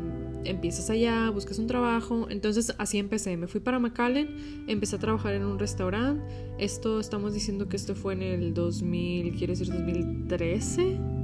empiezas 0.44 0.88
allá, 0.88 1.28
buscas 1.30 1.58
un 1.58 1.66
trabajo. 1.66 2.26
Entonces 2.30 2.74
así 2.78 2.98
empecé. 2.98 3.36
Me 3.36 3.48
fui 3.48 3.60
para 3.60 3.78
McAllen, 3.78 4.64
empecé 4.66 4.96
a 4.96 4.98
trabajar 4.98 5.34
en 5.34 5.44
un 5.44 5.58
restaurante. 5.58 6.24
Esto 6.58 7.00
estamos 7.00 7.34
diciendo 7.34 7.68
que 7.68 7.76
esto 7.76 7.94
fue 7.94 8.14
en 8.14 8.22
el 8.22 8.54
2000, 8.54 9.34
quiere 9.36 9.52
decir 9.52 9.68
2013. 9.68 11.21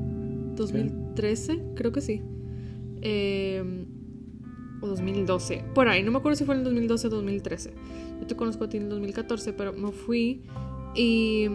2013, 0.58 1.72
creo 1.74 1.92
que 1.92 2.00
sí. 2.00 2.22
Eh, 3.00 3.86
o 4.80 4.86
2012. 4.86 5.64
Por 5.74 5.88
ahí, 5.88 6.02
no 6.02 6.10
me 6.12 6.18
acuerdo 6.18 6.36
si 6.36 6.44
fue 6.44 6.54
en 6.54 6.60
el 6.60 6.64
2012 6.64 7.06
o 7.06 7.10
2013. 7.10 7.74
Yo 8.20 8.26
te 8.26 8.36
conozco 8.36 8.64
a 8.64 8.68
ti 8.68 8.76
en 8.76 8.84
el 8.84 8.88
2014, 8.90 9.52
pero 9.52 9.72
me 9.72 9.92
fui 9.92 10.42
y... 10.94 11.46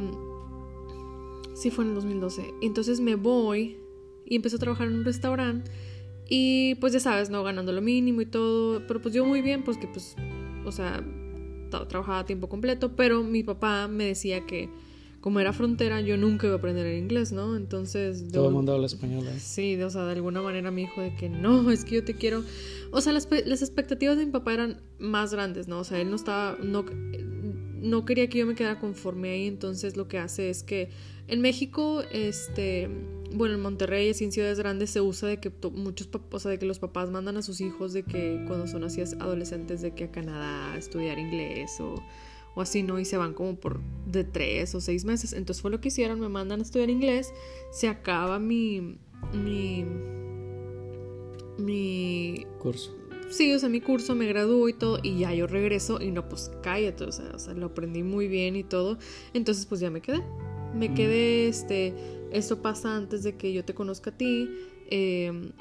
Sí 1.56 1.70
fue 1.70 1.84
en 1.84 1.92
el 1.92 1.96
2012. 1.96 2.54
Entonces 2.62 3.00
me 3.00 3.16
voy 3.16 3.78
y 4.26 4.36
empecé 4.36 4.56
a 4.56 4.60
trabajar 4.60 4.88
en 4.88 4.96
un 4.96 5.06
restaurante 5.06 5.70
y 6.28 6.76
pues 6.76 6.94
ya 6.94 7.00
sabes, 7.00 7.30
¿no? 7.30 7.44
Ganando 7.44 7.72
lo 7.72 7.82
mínimo 7.82 8.22
y 8.22 8.26
todo. 8.26 8.86
Pero 8.88 9.02
pues 9.02 9.14
yo 9.14 9.26
muy 9.26 9.42
bien, 9.42 9.64
pues 9.64 9.78
que 9.78 9.88
pues, 9.88 10.16
o 10.66 10.72
sea, 10.72 11.04
trabajaba 11.70 12.20
a 12.20 12.26
tiempo 12.26 12.50
completo, 12.50 12.96
pero 12.96 13.24
mi 13.24 13.44
papá 13.44 13.88
me 13.88 14.06
decía 14.06 14.46
que 14.46 14.70
como 15.24 15.40
era 15.40 15.54
frontera, 15.54 16.02
yo 16.02 16.18
nunca 16.18 16.48
iba 16.48 16.56
a 16.56 16.58
aprender 16.58 16.86
el 16.86 16.98
inglés, 16.98 17.32
¿no? 17.32 17.56
Entonces... 17.56 18.28
Todo 18.28 18.50
el 18.50 18.54
mundo 18.54 18.74
habla 18.74 18.88
español, 18.88 19.26
¿eh? 19.26 19.40
Sí, 19.40 19.82
o 19.82 19.90
sea, 19.90 20.04
de 20.04 20.12
alguna 20.12 20.42
manera 20.42 20.70
me 20.70 20.82
dijo 20.82 21.00
de 21.00 21.16
que 21.16 21.30
no, 21.30 21.72
es 21.72 21.86
que 21.86 21.96
yo 21.96 22.04
te 22.04 22.14
quiero... 22.14 22.44
O 22.92 23.00
sea, 23.00 23.14
las, 23.14 23.30
las 23.46 23.62
expectativas 23.62 24.18
de 24.18 24.26
mi 24.26 24.34
papá 24.34 24.54
eran 24.54 24.82
más 25.00 25.34
grandes, 25.34 25.70
¿no? 25.70 25.80
O 25.80 25.86
sea, 25.86 26.02
él 26.02 26.10
no 26.10 26.18
estaba... 26.18 26.58
No, 26.62 26.84
no 26.84 28.04
quería 28.04 28.28
que 28.28 28.40
yo 28.40 28.46
me 28.46 28.54
quedara 28.54 28.82
conforme 28.82 29.30
ahí, 29.30 29.48
entonces 29.48 29.96
lo 29.96 30.10
que 30.10 30.18
hace 30.18 30.50
es 30.50 30.62
que 30.62 30.90
en 31.30 31.40
México, 31.40 32.04
este, 32.12 32.90
bueno, 33.34 33.56
en 33.56 33.62
Monterrey, 33.62 34.10
así 34.10 34.26
en 34.26 34.34
ciudades 34.34 34.60
grandes, 34.60 34.90
se 34.90 35.00
usa 35.00 35.30
de 35.30 35.40
que 35.40 35.54
muchos, 35.72 36.10
o 36.32 36.40
sea, 36.40 36.52
de 36.52 36.60
que 36.60 36.66
los 36.66 36.80
papás 36.80 37.12
mandan 37.12 37.38
a 37.38 37.42
sus 37.42 37.62
hijos 37.62 37.94
de 37.94 38.04
que 38.04 38.44
cuando 38.46 38.68
son 38.68 38.84
así 38.84 39.00
adolescentes 39.00 39.82
de 39.82 39.96
que 39.96 40.04
a 40.04 40.12
Canadá 40.12 40.74
a 40.74 40.78
estudiar 40.78 41.18
inglés 41.18 41.80
o 41.80 42.04
o 42.56 42.62
así, 42.62 42.84
¿no? 42.84 43.00
Y 43.00 43.06
se 43.06 43.18
van 43.18 43.34
como 43.34 43.56
por 43.56 43.82
de 44.06 44.24
tres 44.24 44.76
o 44.76 44.82
seis 44.82 45.06
meses. 45.06 45.34
Entonces 45.34 45.62
fue 45.62 45.72
lo 45.72 45.82
que 45.82 45.88
hicieron, 45.90 46.20
me 46.20 46.30
mandan 46.30 46.60
a 46.60 46.64
estudiar 46.64 46.90
inglés, 46.90 47.34
se 47.72 47.88
acaba 47.88 48.40
mi... 48.40 48.98
mi... 49.34 49.86
mi... 51.58 52.46
curso. 52.60 52.96
Sí, 53.30 53.52
o 53.54 53.58
sea, 53.58 53.70
mi 53.70 53.82
curso, 53.82 54.14
me 54.14 54.28
gradúo 54.28 54.70
y 54.70 54.74
todo, 54.74 55.00
y 55.02 55.20
ya 55.20 55.34
yo 55.34 55.48
regreso 55.48 56.00
y 56.00 56.12
no, 56.12 56.30
pues 56.30 56.52
cállate, 56.62 57.06
o 57.06 57.12
sea, 57.12 57.32
o 57.34 57.40
sea 57.40 57.54
lo 57.54 57.68
aprendí 57.68 58.04
muy 58.04 58.28
bien 58.28 58.56
y 58.56 58.64
todo. 58.64 58.98
Entonces, 59.34 59.66
pues 59.66 59.82
ya 59.82 59.90
me 59.90 60.02
quedé. 60.02 60.22
Me 60.76 60.90
mm. 60.90 60.94
quedé, 60.94 61.48
este, 61.48 61.94
eso 62.32 62.62
pasa 62.62 62.96
antes 62.96 63.24
de 63.24 63.36
que 63.36 63.52
yo 63.54 63.66
te 63.66 63.74
conozca 63.74 64.12
a 64.12 64.18
ti. 64.18 64.50
Eh, 64.90 65.52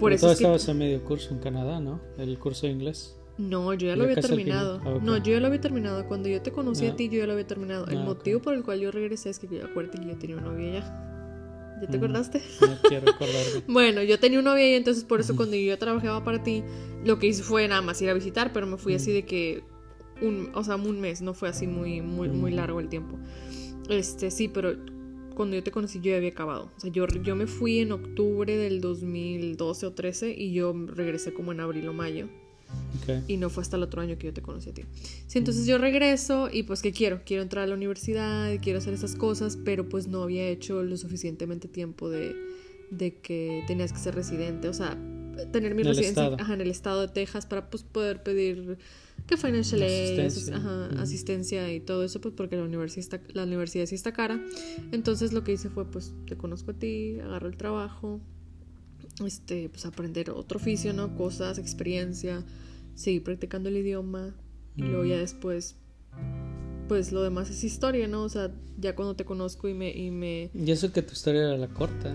por 0.00 0.12
eso 0.12 0.30
estabas 0.30 0.68
a 0.68 0.74
medio 0.74 1.04
curso 1.04 1.34
en 1.34 1.40
Canadá, 1.40 1.80
¿no? 1.80 2.00
El 2.18 2.38
curso 2.38 2.66
de 2.66 2.72
inglés. 2.72 3.17
No, 3.38 3.72
yo 3.72 3.86
ya 3.86 3.96
lo 3.96 4.04
había 4.04 4.16
terminado. 4.16 4.80
Ah, 4.84 4.98
no, 5.00 5.16
yo 5.16 5.32
ya 5.32 5.40
lo 5.40 5.46
había 5.46 5.60
terminado. 5.60 6.06
Cuando 6.06 6.28
yo 6.28 6.42
te 6.42 6.50
conocí 6.50 6.86
a 6.86 6.96
ti, 6.96 7.08
yo 7.08 7.20
ya 7.20 7.26
lo 7.26 7.32
había 7.34 7.46
terminado. 7.46 7.86
El 7.86 7.98
ah, 7.98 8.04
motivo 8.04 8.40
por 8.40 8.54
el 8.54 8.64
cual 8.64 8.80
yo 8.80 8.90
regresé 8.90 9.30
es 9.30 9.38
que 9.38 9.46
yo 9.46 9.64
acuérdate 9.64 9.98
que 10.00 10.06
yo 10.06 10.18
tenía 10.18 10.36
una 10.36 10.46
novia 10.46 10.72
ya. 10.80 11.04
¿Ya 11.80 11.86
te 11.86 11.96
mm, 11.96 12.00
acordaste? 12.00 12.42
No 12.60 12.76
quiero 12.88 13.06
recordarme. 13.06 13.62
bueno, 13.68 14.02
yo 14.02 14.18
tenía 14.18 14.40
una 14.40 14.50
novia 14.50 14.68
y 14.68 14.74
entonces 14.74 15.04
por 15.04 15.20
eso 15.20 15.36
cuando 15.36 15.56
yo 15.56 15.78
trabajaba 15.78 16.24
para 16.24 16.42
ti, 16.42 16.64
lo 17.04 17.20
que 17.20 17.28
hice 17.28 17.44
fue 17.44 17.68
nada 17.68 17.80
más 17.80 18.02
ir 18.02 18.10
a 18.10 18.14
visitar, 18.14 18.52
pero 18.52 18.66
me 18.66 18.76
fui 18.76 18.94
así 18.94 19.12
de 19.12 19.24
que 19.24 19.62
un, 20.20 20.50
o 20.54 20.64
sea, 20.64 20.74
un 20.74 21.00
mes, 21.00 21.22
no 21.22 21.32
fue 21.32 21.48
así 21.48 21.68
muy, 21.68 22.00
muy, 22.00 22.28
muy 22.28 22.50
largo 22.50 22.80
el 22.80 22.88
tiempo. 22.88 23.16
Este, 23.88 24.32
sí, 24.32 24.48
pero 24.48 24.74
cuando 25.36 25.54
yo 25.54 25.62
te 25.62 25.70
conocí 25.70 26.00
yo 26.00 26.10
ya 26.10 26.16
había 26.16 26.30
acabado. 26.30 26.72
O 26.76 26.80
sea, 26.80 26.90
yo, 26.90 27.06
yo 27.06 27.36
me 27.36 27.46
fui 27.46 27.78
en 27.78 27.92
octubre 27.92 28.56
del 28.56 28.80
2012 28.80 29.86
o 29.86 29.92
13 29.92 30.34
y 30.36 30.52
yo 30.52 30.74
regresé 30.88 31.32
como 31.32 31.52
en 31.52 31.60
abril 31.60 31.88
o 31.88 31.92
mayo. 31.92 32.28
Y 33.26 33.38
no 33.38 33.48
fue 33.48 33.62
hasta 33.62 33.76
el 33.76 33.82
otro 33.82 34.02
año 34.02 34.18
que 34.18 34.26
yo 34.26 34.34
te 34.34 34.42
conocí 34.42 34.70
a 34.70 34.74
ti. 34.74 34.82
Sí, 35.26 35.38
entonces 35.38 35.66
yo 35.66 35.78
regreso 35.78 36.50
y 36.52 36.64
pues 36.64 36.82
¿qué 36.82 36.92
quiero? 36.92 37.22
Quiero 37.24 37.42
entrar 37.42 37.64
a 37.64 37.66
la 37.66 37.74
universidad, 37.74 38.54
quiero 38.60 38.78
hacer 38.78 38.92
esas 38.92 39.14
cosas, 39.14 39.56
pero 39.56 39.88
pues 39.88 40.08
no 40.08 40.22
había 40.22 40.46
hecho 40.48 40.82
lo 40.82 40.96
suficientemente 40.96 41.68
tiempo 41.68 42.10
de, 42.10 42.36
de 42.90 43.14
que 43.14 43.64
tenías 43.66 43.92
que 43.92 43.98
ser 43.98 44.14
residente, 44.14 44.68
o 44.68 44.74
sea, 44.74 44.98
tener 45.52 45.74
mi 45.74 45.82
residencia 45.82 46.36
en 46.38 46.60
el 46.60 46.70
estado 46.70 47.02
de 47.02 47.08
Texas 47.08 47.46
para 47.46 47.70
pues 47.70 47.82
poder 47.82 48.22
pedir 48.22 48.78
que 49.26 49.36
financial 49.36 49.82
aid, 49.82 50.20
asistencia. 50.98 51.72
y 51.72 51.80
todo 51.80 52.04
eso, 52.04 52.20
pues 52.20 52.34
porque 52.34 52.56
la 52.56 52.64
universidad 52.64 52.98
está, 52.98 53.20
la 53.34 53.44
universidad 53.44 53.86
sí 53.86 53.94
está 53.94 54.12
cara. 54.12 54.40
Entonces 54.92 55.32
lo 55.32 55.44
que 55.44 55.52
hice 55.52 55.68
fue 55.68 55.84
pues 55.84 56.14
te 56.26 56.36
conozco 56.36 56.72
a 56.72 56.74
ti, 56.74 57.18
agarro 57.20 57.48
el 57.48 57.56
trabajo, 57.56 58.20
este, 59.26 59.68
pues 59.68 59.86
aprender 59.86 60.30
otro 60.30 60.58
oficio, 60.58 60.92
¿no? 60.92 61.16
Cosas, 61.16 61.58
experiencia, 61.58 62.44
seguir 62.94 63.22
practicando 63.22 63.68
el 63.68 63.76
idioma 63.76 64.34
y 64.76 64.82
luego 64.82 65.04
ya 65.04 65.18
después, 65.18 65.76
pues 66.86 67.10
lo 67.10 67.22
demás 67.22 67.50
es 67.50 67.64
historia, 67.64 68.06
¿no? 68.06 68.22
O 68.22 68.28
sea, 68.28 68.52
ya 68.78 68.94
cuando 68.94 69.16
te 69.16 69.24
conozco 69.24 69.68
y 69.68 69.74
me... 69.74 69.90
Y, 69.90 70.10
me... 70.10 70.50
y 70.54 70.70
eso 70.70 70.92
que 70.92 71.02
tu 71.02 71.12
historia 71.12 71.42
era 71.42 71.56
la 71.56 71.68
corta. 71.68 72.14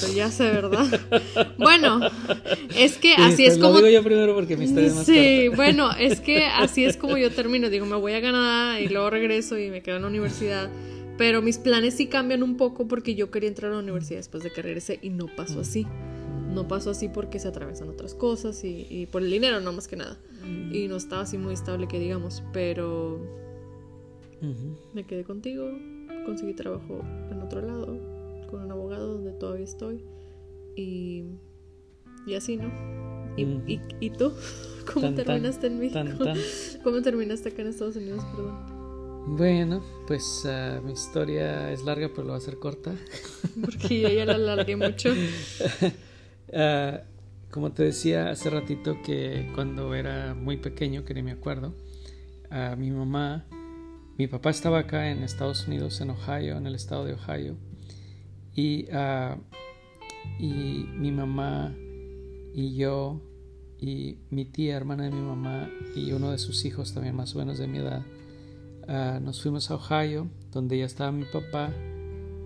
Pero 0.00 0.12
ya 0.12 0.30
sé, 0.30 0.44
¿verdad? 0.44 0.86
bueno, 1.58 2.00
es 2.76 2.96
que 2.98 3.14
así 3.14 3.44
es 3.44 3.58
como... 3.58 3.74
Lo 3.74 3.86
digo 3.86 3.90
yo 3.90 4.02
primero 4.02 4.34
porque 4.34 4.56
mi 4.56 4.64
historia 4.64 4.88
es 4.88 4.94
más 4.94 5.06
Sí, 5.06 5.48
bueno, 5.48 5.90
es 5.92 6.20
que 6.20 6.44
así 6.46 6.84
es 6.84 6.96
como 6.96 7.16
yo 7.16 7.30
termino. 7.30 7.70
Digo, 7.70 7.86
me 7.86 7.96
voy 7.96 8.14
a 8.14 8.20
Canadá 8.20 8.80
y 8.80 8.88
luego 8.88 9.10
regreso 9.10 9.56
y 9.56 9.70
me 9.70 9.82
quedo 9.82 9.96
en 9.96 10.02
la 10.02 10.08
universidad. 10.08 10.68
Pero 11.16 11.42
mis 11.42 11.58
planes 11.58 11.94
sí 11.94 12.06
cambian 12.06 12.42
un 12.42 12.56
poco 12.56 12.88
porque 12.88 13.14
yo 13.14 13.30
quería 13.30 13.48
entrar 13.48 13.70
a 13.70 13.74
la 13.74 13.82
universidad 13.82 14.18
después 14.18 14.42
de 14.42 14.50
que 14.50 14.62
regrese 14.62 14.98
y 15.00 15.10
no 15.10 15.26
pasó 15.36 15.60
así 15.60 15.86
no 16.52 16.68
pasó 16.68 16.90
así 16.90 17.08
porque 17.08 17.38
se 17.38 17.48
atravesan 17.48 17.88
otras 17.88 18.14
cosas 18.14 18.62
y, 18.64 19.06
por 19.10 19.22
el 19.22 19.30
dinero, 19.30 19.60
no 19.60 19.72
más 19.72 19.88
que 19.88 19.96
nada. 19.96 20.18
Mm. 20.44 20.74
Y 20.74 20.88
no 20.88 20.96
estaba 20.96 21.22
así 21.22 21.38
muy 21.38 21.54
estable 21.54 21.88
que 21.88 21.98
digamos, 21.98 22.42
pero 22.52 23.20
me 24.94 25.04
quedé 25.04 25.24
contigo, 25.24 25.68
conseguí 26.24 26.54
trabajo 26.54 27.02
en 27.30 27.40
otro 27.40 27.60
lado, 27.60 27.86
con 28.50 28.62
un 28.62 28.72
abogado 28.72 29.14
donde 29.14 29.32
todavía 29.32 29.64
estoy 29.64 30.02
y, 30.76 31.24
y 32.26 32.34
así, 32.34 32.56
¿no? 32.56 32.70
Y, 33.36 33.80
y, 34.00 34.10
tú? 34.10 34.32
¿Cómo 34.92 35.14
terminaste 35.14 35.68
en 35.68 35.78
México? 35.78 36.24
¿Cómo 36.82 37.02
terminaste 37.02 37.50
acá 37.50 37.62
en 37.62 37.68
Estados 37.68 37.96
Unidos? 37.96 38.24
Perdón. 38.34 38.80
Bueno, 39.26 39.82
pues 40.06 40.42
ah, 40.46 40.80
mi 40.82 40.92
historia 40.92 41.70
es 41.70 41.84
larga, 41.84 42.08
pero 42.08 42.22
lo 42.22 42.28
va 42.30 42.34
a 42.34 42.38
hacer 42.38 42.58
corta. 42.58 42.94
Porque 43.60 44.00
yo 44.00 44.08
ya 44.08 44.24
la 44.24 44.34
alargué 44.34 44.76
mucho. 44.76 45.10
Ah, 46.52 47.02
como 47.50 47.72
te 47.72 47.82
decía 47.82 48.30
hace 48.30 48.48
ratito 48.50 48.96
que 49.04 49.50
cuando 49.54 49.94
era 49.94 50.34
muy 50.34 50.56
pequeño, 50.56 51.04
que 51.04 51.14
ni 51.14 51.22
me 51.22 51.32
acuerdo, 51.32 51.74
a 52.50 52.76
mi 52.76 52.90
mamá, 52.90 53.44
mi 54.18 54.26
papá 54.26 54.50
estaba 54.50 54.80
acá 54.80 55.10
en 55.10 55.22
Estados 55.22 55.66
Unidos, 55.66 56.00
en 56.00 56.10
Ohio, 56.10 56.56
en 56.56 56.66
el 56.66 56.74
estado 56.74 57.04
de 57.04 57.14
Ohio, 57.14 57.56
y, 58.54 58.86
uh, 58.92 59.36
y 60.38 60.86
mi 60.96 61.10
mamá 61.10 61.74
y 62.54 62.76
yo 62.76 63.20
y 63.78 64.18
mi 64.30 64.44
tía, 64.44 64.76
hermana 64.76 65.04
de 65.04 65.10
mi 65.10 65.22
mamá, 65.22 65.70
y 65.96 66.12
uno 66.12 66.30
de 66.30 66.38
sus 66.38 66.64
hijos 66.64 66.92
también 66.92 67.16
más 67.16 67.34
o 67.34 67.38
menos 67.38 67.58
de 67.58 67.66
mi 67.66 67.78
edad, 67.78 68.02
ah, 68.86 69.18
nos 69.22 69.42
fuimos 69.42 69.70
a 69.70 69.76
Ohio, 69.76 70.28
donde 70.52 70.78
ya 70.78 70.84
estaba 70.84 71.10
mi 71.10 71.24
papá 71.24 71.72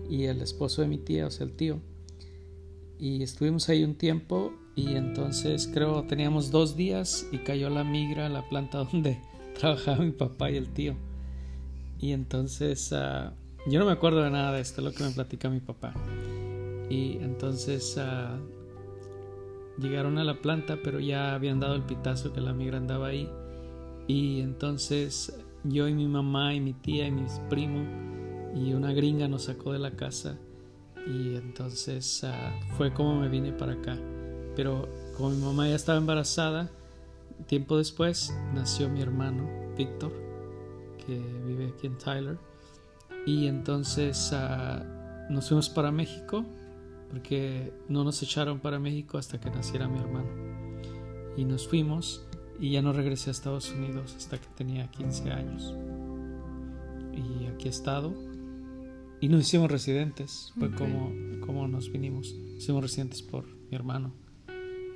y 0.09 0.25
el 0.25 0.41
esposo 0.41 0.81
de 0.81 0.87
mi 0.87 0.97
tía, 0.97 1.27
o 1.27 1.31
sea, 1.31 1.45
el 1.45 1.53
tío 1.53 1.81
y 2.99 3.23
estuvimos 3.23 3.69
ahí 3.69 3.83
un 3.83 3.95
tiempo 3.95 4.53
y 4.75 4.95
entonces 4.95 5.69
creo 5.73 6.03
teníamos 6.03 6.51
dos 6.51 6.75
días 6.75 7.27
y 7.31 7.39
cayó 7.39 7.69
la 7.69 7.83
migra 7.83 8.25
a 8.25 8.29
la 8.29 8.47
planta 8.47 8.79
donde 8.91 9.19
trabajaba 9.59 10.03
mi 10.03 10.11
papá 10.11 10.51
y 10.51 10.57
el 10.57 10.69
tío. 10.69 10.95
Y 11.99 12.11
entonces 12.11 12.91
ah, 12.93 13.33
yo 13.67 13.79
no 13.79 13.85
me 13.85 13.93
acuerdo 13.93 14.21
de 14.21 14.29
nada 14.29 14.51
de 14.51 14.61
esto, 14.61 14.81
lo 14.81 14.91
que 14.93 15.03
me 15.03 15.11
platica 15.11 15.49
mi 15.49 15.59
papá. 15.59 15.93
Y 16.89 17.17
entonces 17.21 17.97
ah, 17.97 18.37
llegaron 19.79 20.17
a 20.17 20.23
la 20.23 20.41
planta, 20.41 20.79
pero 20.83 20.99
ya 20.99 21.33
habían 21.33 21.59
dado 21.59 21.75
el 21.75 21.83
pitazo 21.83 22.33
que 22.33 22.41
la 22.41 22.53
migra 22.53 22.77
andaba 22.77 23.07
ahí. 23.07 23.29
Y 24.07 24.41
entonces 24.41 25.35
yo 25.63 25.87
y 25.87 25.93
mi 25.93 26.07
mamá 26.07 26.53
y 26.53 26.59
mi 26.59 26.73
tía 26.73 27.07
y 27.07 27.11
mis 27.11 27.39
primos 27.49 27.87
y 28.55 28.73
una 28.73 28.93
gringa 28.93 29.27
nos 29.27 29.43
sacó 29.43 29.73
de 29.73 29.79
la 29.79 29.91
casa 29.91 30.37
y 31.05 31.35
entonces 31.35 32.23
ah, 32.23 32.53
fue 32.77 32.93
como 32.93 33.19
me 33.19 33.29
vine 33.29 33.51
para 33.51 33.73
acá. 33.73 33.97
Pero 34.55 34.87
como 35.15 35.29
mi 35.29 35.41
mamá 35.41 35.67
ya 35.67 35.75
estaba 35.75 35.97
embarazada, 35.97 36.69
tiempo 37.47 37.77
después 37.77 38.33
nació 38.53 38.89
mi 38.89 39.01
hermano, 39.01 39.47
Víctor, 39.77 40.11
que 41.05 41.19
vive 41.45 41.73
aquí 41.75 41.87
en 41.87 41.97
Tyler. 41.97 42.37
Y 43.25 43.47
entonces 43.47 44.31
ah, 44.33 45.27
nos 45.29 45.47
fuimos 45.47 45.69
para 45.69 45.91
México, 45.91 46.45
porque 47.11 47.73
no 47.87 48.03
nos 48.03 48.21
echaron 48.23 48.59
para 48.59 48.79
México 48.79 49.17
hasta 49.17 49.39
que 49.39 49.49
naciera 49.49 49.87
mi 49.87 49.99
hermano. 49.99 50.29
Y 51.37 51.45
nos 51.45 51.67
fuimos 51.67 52.25
y 52.59 52.71
ya 52.71 52.81
no 52.81 52.93
regresé 52.93 53.29
a 53.29 53.31
Estados 53.31 53.71
Unidos 53.71 54.15
hasta 54.15 54.37
que 54.37 54.47
tenía 54.55 54.89
15 54.89 55.31
años. 55.31 55.75
Y 57.13 57.45
aquí 57.47 57.67
he 57.67 57.71
estado 57.71 58.13
y 59.21 59.29
nos 59.29 59.41
hicimos 59.41 59.71
residentes, 59.71 60.53
fue 60.57 60.71
como, 60.71 61.11
como 61.45 61.67
nos 61.67 61.91
vinimos. 61.91 62.35
Hicimos 62.57 62.81
residentes 62.83 63.21
por 63.21 63.47
mi 63.47 63.75
hermano. 63.75 64.13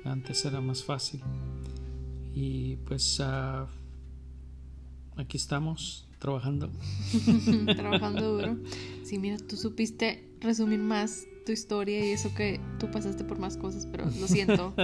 Antes 0.04 0.44
era 0.44 0.60
más 0.60 0.84
fácil. 0.84 1.20
Y 2.34 2.76
pues 2.86 3.18
uh, 3.20 3.66
aquí 5.16 5.36
estamos 5.36 6.08
trabajando. 6.18 6.70
trabajando 7.76 8.36
duro. 8.36 8.58
Sí, 9.02 9.18
mira, 9.18 9.38
tú 9.38 9.56
supiste 9.56 10.28
resumir 10.40 10.78
más 10.78 11.26
tu 11.44 11.52
historia 11.52 12.04
y 12.06 12.10
eso 12.10 12.32
que 12.34 12.60
tú 12.78 12.90
pasaste 12.90 13.24
por 13.24 13.38
más 13.38 13.56
cosas, 13.56 13.86
pero 13.90 14.04
lo 14.04 14.28
siento. 14.28 14.74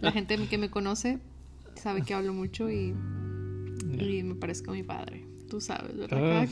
La 0.00 0.12
gente 0.12 0.36
que 0.48 0.58
me 0.58 0.70
conoce 0.70 1.18
sabe 1.74 2.02
que 2.02 2.14
hablo 2.14 2.32
mucho 2.32 2.70
y, 2.70 2.94
y 3.98 4.22
me 4.22 4.34
parezco 4.36 4.70
a 4.70 4.74
mi 4.74 4.82
padre. 4.82 5.23
Tú 5.48 5.60
sabes, 5.60 5.96
¿verdad? 5.96 6.48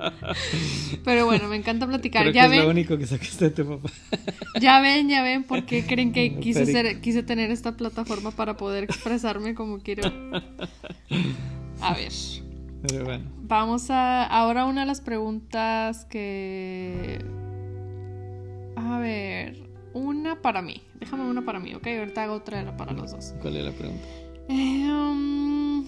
Ah. 0.00 0.22
Pero 1.04 1.26
bueno, 1.26 1.48
me 1.48 1.56
encanta 1.56 1.86
platicar. 1.86 2.32
ya 2.32 2.44
que 2.44 2.48
ven, 2.48 2.58
es 2.60 2.64
lo 2.64 2.70
único 2.70 2.96
que 2.96 3.06
sacaste 3.06 3.50
de 3.50 3.50
tu 3.50 3.68
papá. 3.68 3.90
Ya 4.60 4.80
ven, 4.80 5.08
ya 5.08 5.22
ven 5.22 5.42
por 5.42 5.64
qué 5.64 5.84
creen 5.84 6.12
que 6.12 6.36
quise, 6.40 6.64
ser, 6.64 7.00
quise 7.00 7.22
tener 7.22 7.50
esta 7.50 7.76
plataforma 7.76 8.30
para 8.30 8.56
poder 8.56 8.84
expresarme 8.84 9.54
como 9.54 9.80
quiero. 9.80 10.10
A 11.80 11.94
ver. 11.94 12.12
Pero 12.86 13.04
bueno. 13.04 13.24
Vamos 13.42 13.90
a 13.90 14.24
ahora 14.24 14.64
una 14.64 14.82
de 14.82 14.86
las 14.86 15.00
preguntas 15.00 16.04
que 16.04 17.18
a 18.76 18.98
ver, 18.98 19.56
una 19.92 20.40
para 20.40 20.62
mí. 20.62 20.82
Déjame 21.00 21.24
una 21.24 21.44
para 21.44 21.58
mí, 21.60 21.74
¿ok? 21.74 21.86
Ahorita 21.86 22.22
hago 22.24 22.34
otra 22.34 22.76
para 22.76 22.92
los 22.92 23.12
dos. 23.12 23.34
¿Cuál 23.40 23.56
es 23.56 23.64
la 23.64 23.72
pregunta? 23.72 24.04
Eh, 24.48 24.90
um, 24.90 25.86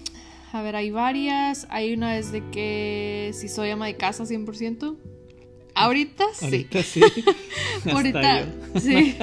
a 0.51 0.61
ver, 0.61 0.75
hay 0.75 0.91
varias. 0.91 1.67
Hay 1.69 1.93
una 1.93 2.17
es 2.17 2.31
de 2.31 2.49
que 2.51 3.31
si 3.33 3.47
soy 3.47 3.69
ama 3.69 3.87
de 3.87 3.95
casa 3.95 4.23
100%. 4.23 4.97
Ahorita 5.75 6.25
sí. 6.33 6.45
Ahorita 6.45 6.83
sí. 6.83 7.01
ahorita 7.91 8.45
sí. 8.79 9.15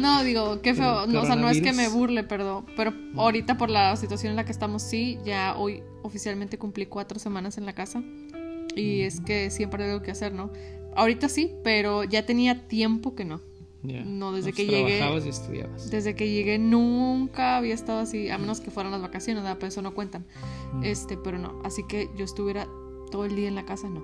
No, 0.00 0.22
digo, 0.22 0.60
qué 0.60 0.74
feo. 0.74 1.06
No, 1.06 1.22
o 1.22 1.26
sea, 1.26 1.36
no 1.36 1.48
es 1.48 1.62
que 1.62 1.72
me 1.72 1.88
burle, 1.88 2.24
perdón. 2.24 2.66
Pero 2.76 2.92
ahorita 3.16 3.56
por 3.56 3.70
la 3.70 3.96
situación 3.96 4.30
en 4.30 4.36
la 4.36 4.44
que 4.44 4.52
estamos, 4.52 4.82
sí. 4.82 5.18
Ya 5.24 5.56
hoy 5.56 5.82
oficialmente 6.02 6.58
cumplí 6.58 6.86
cuatro 6.86 7.18
semanas 7.18 7.56
en 7.56 7.64
la 7.64 7.74
casa. 7.74 8.02
Y 8.76 9.02
es 9.02 9.20
que 9.20 9.50
siempre 9.50 9.84
hay 9.84 9.90
algo 9.90 10.02
que 10.02 10.10
hacer, 10.10 10.34
¿no? 10.34 10.50
Ahorita 10.96 11.28
sí, 11.28 11.52
pero 11.64 12.04
ya 12.04 12.26
tenía 12.26 12.68
tiempo 12.68 13.14
que 13.14 13.24
no. 13.24 13.40
No, 13.84 14.32
desde 14.32 14.52
que 14.52 14.66
llegué. 14.66 14.96
Trabajabas 14.98 15.26
y 15.26 15.28
estudiabas. 15.28 15.90
Desde 15.90 16.14
que 16.14 16.30
llegué 16.30 16.58
nunca 16.58 17.56
había 17.56 17.74
estado 17.74 18.00
así, 18.00 18.30
a 18.30 18.38
menos 18.38 18.60
que 18.60 18.70
fueran 18.70 18.92
las 18.92 19.02
vacaciones, 19.02 19.42
¿verdad? 19.42 19.58
pero 19.58 19.68
eso 19.68 19.82
no 19.82 19.94
cuentan. 19.94 20.26
Mm. 20.74 20.84
Este, 20.84 21.16
pero 21.16 21.38
no. 21.38 21.60
Así 21.64 21.84
que 21.86 22.08
yo 22.16 22.24
estuviera 22.24 22.66
todo 23.10 23.24
el 23.24 23.36
día 23.36 23.48
en 23.48 23.54
la 23.54 23.64
casa, 23.64 23.88
no. 23.88 24.02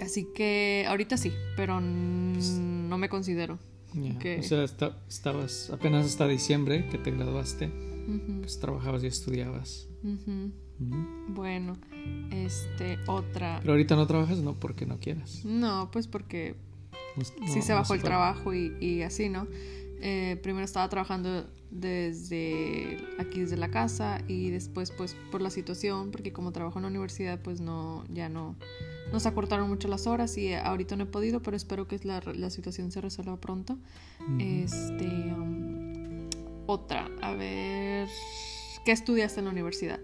Así 0.00 0.26
que 0.32 0.84
ahorita 0.88 1.16
sí, 1.16 1.32
pero 1.56 1.80
no 1.80 2.98
me 2.98 3.08
considero. 3.08 3.58
O 3.92 4.42
sea, 4.42 4.64
estabas 5.08 5.70
apenas 5.70 6.06
hasta 6.06 6.28
diciembre 6.28 6.86
que 6.88 6.98
te 6.98 7.10
graduaste, 7.10 7.72
pues 8.40 8.60
trabajabas 8.60 9.02
y 9.02 9.08
estudiabas. 9.08 9.88
Bueno, 11.28 11.76
este, 12.30 12.98
otra. 13.06 13.58
Pero 13.60 13.72
ahorita 13.72 13.96
no 13.96 14.06
trabajas, 14.06 14.38
no 14.38 14.54
porque 14.58 14.86
no 14.86 14.98
quieras. 14.98 15.44
No, 15.44 15.90
pues 15.90 16.06
porque 16.06 16.54
sí 17.52 17.62
se 17.62 17.72
bajó 17.72 17.94
el 17.94 18.02
trabajo 18.02 18.54
y, 18.54 19.02
así, 19.02 19.28
¿no? 19.28 19.46
Eh, 20.02 20.38
primero 20.42 20.64
estaba 20.64 20.88
trabajando 20.88 21.46
desde 21.70 22.98
aquí, 23.18 23.40
desde 23.40 23.56
la 23.56 23.70
casa, 23.70 24.22
y 24.28 24.50
después, 24.50 24.90
pues, 24.90 25.14
por 25.30 25.40
la 25.40 25.50
situación, 25.50 26.10
porque 26.10 26.32
como 26.32 26.52
trabajo 26.52 26.78
en 26.78 26.82
la 26.82 26.88
universidad, 26.88 27.40
pues 27.40 27.60
no, 27.60 28.04
ya 28.08 28.28
no, 28.28 28.56
nos 29.12 29.26
acortaron 29.26 29.68
mucho 29.68 29.88
las 29.88 30.06
horas 30.06 30.36
y 30.38 30.54
ahorita 30.54 30.96
no 30.96 31.04
he 31.04 31.06
podido, 31.06 31.42
pero 31.42 31.56
espero 31.56 31.86
que 31.86 32.00
la, 32.02 32.22
la 32.34 32.50
situación 32.50 32.90
se 32.90 33.00
resuelva 33.00 33.36
pronto. 33.40 33.78
Este, 34.38 35.04
um, 35.04 36.28
otra, 36.66 37.10
a 37.20 37.34
ver. 37.34 38.08
¿Qué 38.84 38.92
estudiaste 38.92 39.40
en 39.40 39.46
la 39.46 39.52
universidad? 39.52 40.00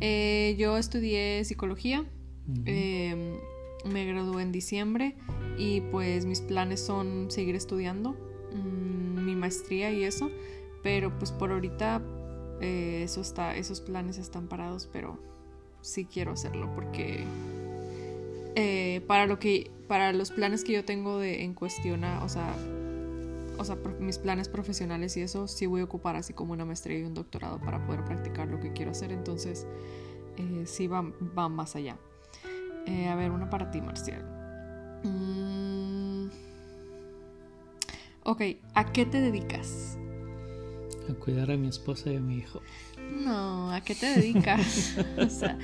Eh, 0.00 0.54
yo 0.58 0.76
estudié 0.76 1.44
psicología. 1.44 2.04
Me 3.84 4.04
gradué 4.04 4.42
en 4.42 4.52
diciembre 4.52 5.16
y 5.56 5.80
pues 5.80 6.24
mis 6.24 6.40
planes 6.40 6.80
son 6.80 7.30
seguir 7.30 7.54
estudiando 7.54 8.16
mm, 8.52 9.24
mi 9.24 9.34
maestría 9.34 9.92
y 9.92 10.04
eso. 10.04 10.30
Pero 10.82 11.18
pues 11.18 11.32
por 11.32 11.50
ahorita 11.50 12.02
eh, 12.60 13.02
eso 13.04 13.20
está, 13.20 13.56
esos 13.56 13.80
planes 13.80 14.18
están 14.18 14.48
parados, 14.48 14.88
pero 14.92 15.18
sí 15.80 16.04
quiero 16.04 16.32
hacerlo 16.32 16.70
porque 16.74 17.24
eh, 18.54 19.02
para 19.06 19.26
lo 19.26 19.38
que 19.38 19.70
para 19.86 20.12
los 20.12 20.30
planes 20.30 20.64
que 20.64 20.72
yo 20.72 20.84
tengo 20.84 21.18
de 21.18 21.44
en 21.44 21.54
cuestión, 21.54 22.04
o 22.04 22.28
sea, 22.28 22.54
o 23.58 23.64
sea, 23.64 23.76
mis 23.98 24.18
planes 24.18 24.48
profesionales 24.48 25.16
y 25.16 25.22
eso, 25.22 25.48
sí 25.48 25.66
voy 25.66 25.80
a 25.80 25.84
ocupar 25.84 26.14
así 26.16 26.32
como 26.32 26.52
una 26.52 26.64
maestría 26.64 26.98
y 26.98 27.02
un 27.02 27.14
doctorado 27.14 27.58
para 27.60 27.84
poder 27.84 28.04
practicar 28.04 28.48
lo 28.48 28.60
que 28.60 28.72
quiero 28.72 28.92
hacer. 28.92 29.10
Entonces, 29.10 29.66
eh, 30.36 30.64
sí 30.66 30.86
va, 30.86 31.02
va, 31.36 31.48
más 31.48 31.74
allá. 31.74 31.96
Eh, 32.88 33.06
a 33.06 33.14
ver, 33.14 33.30
una 33.30 33.50
para 33.50 33.70
ti, 33.70 33.82
Marcial. 33.82 34.22
Mm. 35.04 36.28
Ok, 38.24 38.42
¿a 38.74 38.92
qué 38.92 39.04
te 39.04 39.20
dedicas? 39.20 39.98
A 41.10 41.14
cuidar 41.14 41.50
a 41.50 41.56
mi 41.56 41.68
esposa 41.68 42.10
y 42.10 42.16
a 42.16 42.20
mi 42.20 42.38
hijo. 42.38 42.62
No, 43.10 43.70
¿a 43.70 43.82
qué 43.82 43.94
te 43.94 44.06
dedicas? 44.06 44.96
o 45.18 45.28
sea, 45.28 45.58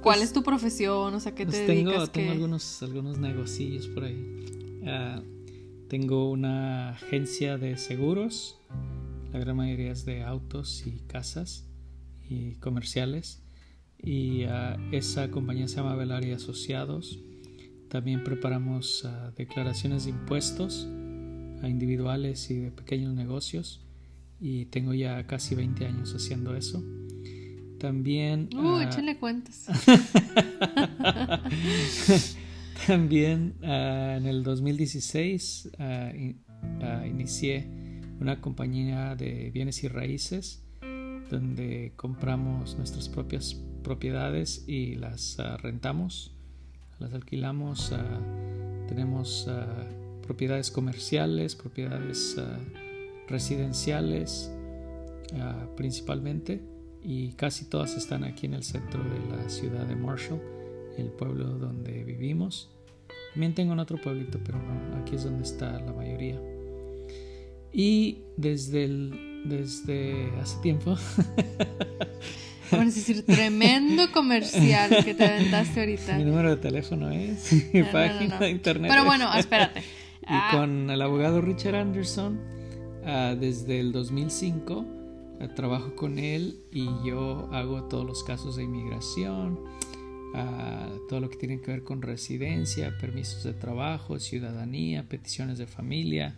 ¿cuál 0.00 0.22
es 0.22 0.32
tu 0.32 0.42
profesión? 0.42 1.14
O 1.14 1.20
sea, 1.20 1.34
¿qué 1.34 1.44
te 1.44 1.52
pues 1.52 1.66
dedicas? 1.66 2.10
Tengo 2.10 2.32
algunos, 2.32 2.82
algunos 2.82 3.18
negocios 3.18 3.86
por 3.88 4.04
ahí. 4.04 4.80
Uh, 4.82 5.88
tengo 5.88 6.30
una 6.30 6.90
agencia 6.90 7.58
de 7.58 7.76
seguros, 7.76 8.58
la 9.32 9.38
gran 9.38 9.56
mayoría 9.56 9.92
es 9.92 10.06
de 10.06 10.22
autos 10.22 10.86
y 10.86 11.00
casas 11.06 11.66
y 12.28 12.54
comerciales. 12.56 13.42
Y 14.02 14.44
ah, 14.44 14.76
esa 14.92 15.30
compañía 15.30 15.68
se 15.68 15.76
llama 15.76 15.96
Velari 15.96 16.32
Asociados. 16.32 17.18
También 17.88 18.24
preparamos 18.24 19.04
ah, 19.04 19.32
declaraciones 19.36 20.04
de 20.04 20.10
impuestos 20.10 20.86
a 21.62 21.68
individuales 21.68 22.50
y 22.50 22.58
de 22.58 22.70
pequeños 22.70 23.14
negocios. 23.14 23.80
Y 24.40 24.66
tengo 24.66 24.94
ya 24.94 25.26
casi 25.26 25.54
20 25.54 25.86
años 25.86 26.14
haciendo 26.14 26.54
eso. 26.54 26.82
También. 27.78 28.50
Uh, 28.54 28.58
uh 28.58 28.80
échale 28.80 29.18
cuentas. 29.18 29.66
También 32.86 33.54
ah, 33.62 34.16
en 34.16 34.26
el 34.26 34.42
2016 34.42 35.70
ah, 35.78 36.10
ah, 36.82 37.06
inicié 37.06 37.68
una 38.20 38.40
compañía 38.40 39.14
de 39.14 39.50
bienes 39.50 39.84
y 39.84 39.88
raíces 39.88 40.64
donde 41.30 41.92
compramos 41.96 42.76
nuestras 42.76 43.08
propias 43.08 43.62
propiedades 43.88 44.64
y 44.66 44.96
las 44.96 45.38
rentamos, 45.62 46.34
las 46.98 47.14
alquilamos, 47.14 47.94
tenemos 48.86 49.48
propiedades 50.26 50.70
comerciales, 50.70 51.56
propiedades 51.56 52.36
residenciales 53.28 54.52
principalmente 55.74 56.60
y 57.02 57.32
casi 57.32 57.64
todas 57.64 57.96
están 57.96 58.24
aquí 58.24 58.44
en 58.44 58.52
el 58.52 58.62
centro 58.62 59.02
de 59.02 59.20
la 59.34 59.48
ciudad 59.48 59.86
de 59.86 59.96
Marshall, 59.96 60.42
el 60.98 61.06
pueblo 61.06 61.46
donde 61.56 62.04
vivimos. 62.04 62.68
También 63.32 63.54
tengo 63.54 63.72
en 63.72 63.78
otro 63.78 63.98
pueblito, 63.98 64.38
pero 64.44 64.58
no, 64.58 64.98
aquí 64.98 65.14
es 65.14 65.24
donde 65.24 65.44
está 65.44 65.80
la 65.80 65.94
mayoría. 65.94 66.38
Y 67.72 68.18
desde, 68.36 68.86
desde 69.46 70.30
hace 70.42 70.60
tiempo... 70.60 70.94
Bueno, 72.70 72.88
es 72.88 72.94
decir, 72.96 73.24
tremendo 73.24 74.10
comercial 74.12 75.04
que 75.04 75.14
te 75.14 75.24
aventaste 75.24 75.80
ahorita. 75.80 76.16
Mi 76.16 76.24
número 76.24 76.50
de 76.50 76.56
teléfono 76.56 77.10
es, 77.10 77.52
mi 77.72 77.82
página 77.82 78.38
de 78.38 78.50
internet. 78.50 78.90
Pero 78.90 79.04
bueno, 79.04 79.32
espérate. 79.34 79.80
y 79.80 80.26
ah. 80.26 80.50
con 80.52 80.90
el 80.90 81.00
abogado 81.00 81.40
Richard 81.40 81.74
Anderson, 81.74 82.40
ah, 83.04 83.34
desde 83.38 83.80
el 83.80 83.92
2005, 83.92 84.86
ah, 85.40 85.48
trabajo 85.54 85.94
con 85.94 86.18
él 86.18 86.60
y 86.72 86.86
yo 87.04 87.48
hago 87.52 87.84
todos 87.84 88.06
los 88.06 88.24
casos 88.24 88.56
de 88.56 88.64
inmigración, 88.64 89.60
todo 91.08 91.20
lo 91.20 91.30
que 91.30 91.36
tiene 91.36 91.60
que 91.60 91.70
ver 91.70 91.84
con 91.84 92.02
residencia, 92.02 92.96
permisos 93.00 93.44
de 93.44 93.54
trabajo, 93.54 94.20
ciudadanía, 94.20 95.08
peticiones 95.08 95.58
de 95.58 95.66
familia. 95.66 96.36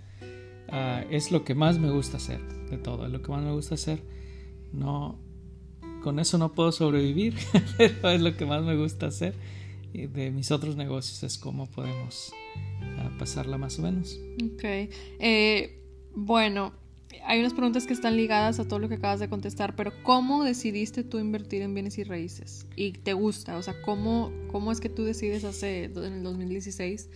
es 1.11 1.33
lo 1.33 1.45
que 1.45 1.55
más 1.55 1.79
me 1.79 1.91
gusta 1.91 2.19
hacer 2.19 2.41
de 2.71 2.79
todo, 2.79 3.05
es 3.05 3.13
lo 3.13 3.21
que 3.21 3.33
más 3.33 3.43
me 3.43 3.51
gusta 3.51 3.75
hacer. 3.75 4.01
No, 4.73 5.19
con 6.03 6.19
eso 6.19 6.39
no 6.39 6.53
puedo 6.53 6.73
sobrevivir, 6.73 7.35
pero 7.77 8.11
es 8.11 8.21
lo 8.21 8.37
que 8.37 8.47
más 8.47 8.63
me 8.63 8.77
gusta 8.77 9.07
hacer. 9.07 9.35
Y 9.93 10.07
de 10.07 10.31
mis 10.31 10.51
otros 10.53 10.77
negocios 10.77 11.23
es 11.25 11.37
cómo 11.37 11.67
podemos 11.67 12.33
pasarla 13.19 13.59
más 13.59 13.79
o 13.79 13.83
menos. 13.83 14.19
Ok. 14.55 14.65
Eh, 15.19 15.83
bueno, 16.15 16.73
hay 17.25 17.41
unas 17.41 17.53
preguntas 17.53 17.87
que 17.87 17.93
están 17.93 18.17
ligadas 18.17 18.59
a 18.61 18.67
todo 18.67 18.79
lo 18.79 18.89
que 18.89 18.95
acabas 18.95 19.21
de 19.21 19.29
contestar, 19.29 19.77
pero 19.77 19.93
¿cómo 20.03 20.45
decidiste 20.45 21.05
tú 21.05 21.19
invertir 21.19 21.63
en 21.63 21.75
bienes 21.75 21.99
y 21.99 22.05
raíces? 22.05 22.67
¿Y 22.77 22.93
te 22.93 23.13
gusta? 23.13 23.57
O 23.57 23.63
sea, 23.63 23.75
¿cómo, 23.83 24.33
cómo 24.51 24.73
es 24.73 24.81
que 24.81 24.89
tú 24.89 25.05
decides 25.05 25.45
hace, 25.45 25.85
en 25.85 25.97
el 25.97 26.23
2016? 26.23 27.09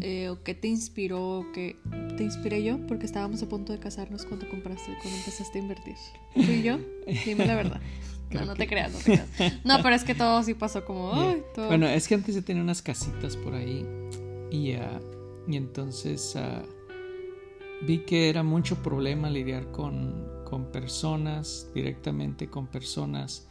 Eh, 0.00 0.28
¿O 0.28 0.42
qué 0.42 0.54
te 0.54 0.68
inspiró? 0.68 1.46
¿Qué 1.54 1.76
te 2.16 2.24
inspiré 2.24 2.62
yo? 2.62 2.86
Porque 2.86 3.06
estábamos 3.06 3.42
a 3.42 3.48
punto 3.48 3.72
de 3.72 3.78
casarnos 3.78 4.24
cuando 4.24 4.48
compraste, 4.48 4.92
cuando 5.00 5.18
empezaste 5.18 5.58
a 5.58 5.62
invertir. 5.62 5.96
¿Tú 6.34 6.40
y 6.40 6.62
yo? 6.62 6.78
Dime 7.24 7.46
la 7.46 7.56
verdad. 7.56 7.80
No, 8.30 8.44
no 8.44 8.54
te 8.54 8.66
creas, 8.66 8.92
no 8.92 8.98
te 8.98 9.04
creas. 9.04 9.60
No, 9.64 9.82
pero 9.82 9.94
es 9.94 10.04
que 10.04 10.14
todo 10.14 10.42
sí 10.42 10.54
pasó 10.54 10.84
como... 10.84 11.12
Bueno, 11.56 11.86
es 11.86 12.06
que 12.06 12.14
antes 12.14 12.34
yo 12.34 12.44
tenía 12.44 12.62
unas 12.62 12.82
casitas 12.82 13.36
por 13.36 13.54
ahí 13.54 13.86
y, 14.50 14.74
uh, 14.76 15.48
y 15.48 15.56
entonces... 15.56 16.36
Uh, 16.36 16.80
vi 17.82 17.98
que 17.98 18.28
era 18.28 18.42
mucho 18.42 18.76
problema 18.82 19.30
lidiar 19.30 19.70
con, 19.70 20.26
con 20.44 20.66
personas, 20.66 21.68
directamente 21.74 22.48
con 22.48 22.66
personas. 22.66 23.48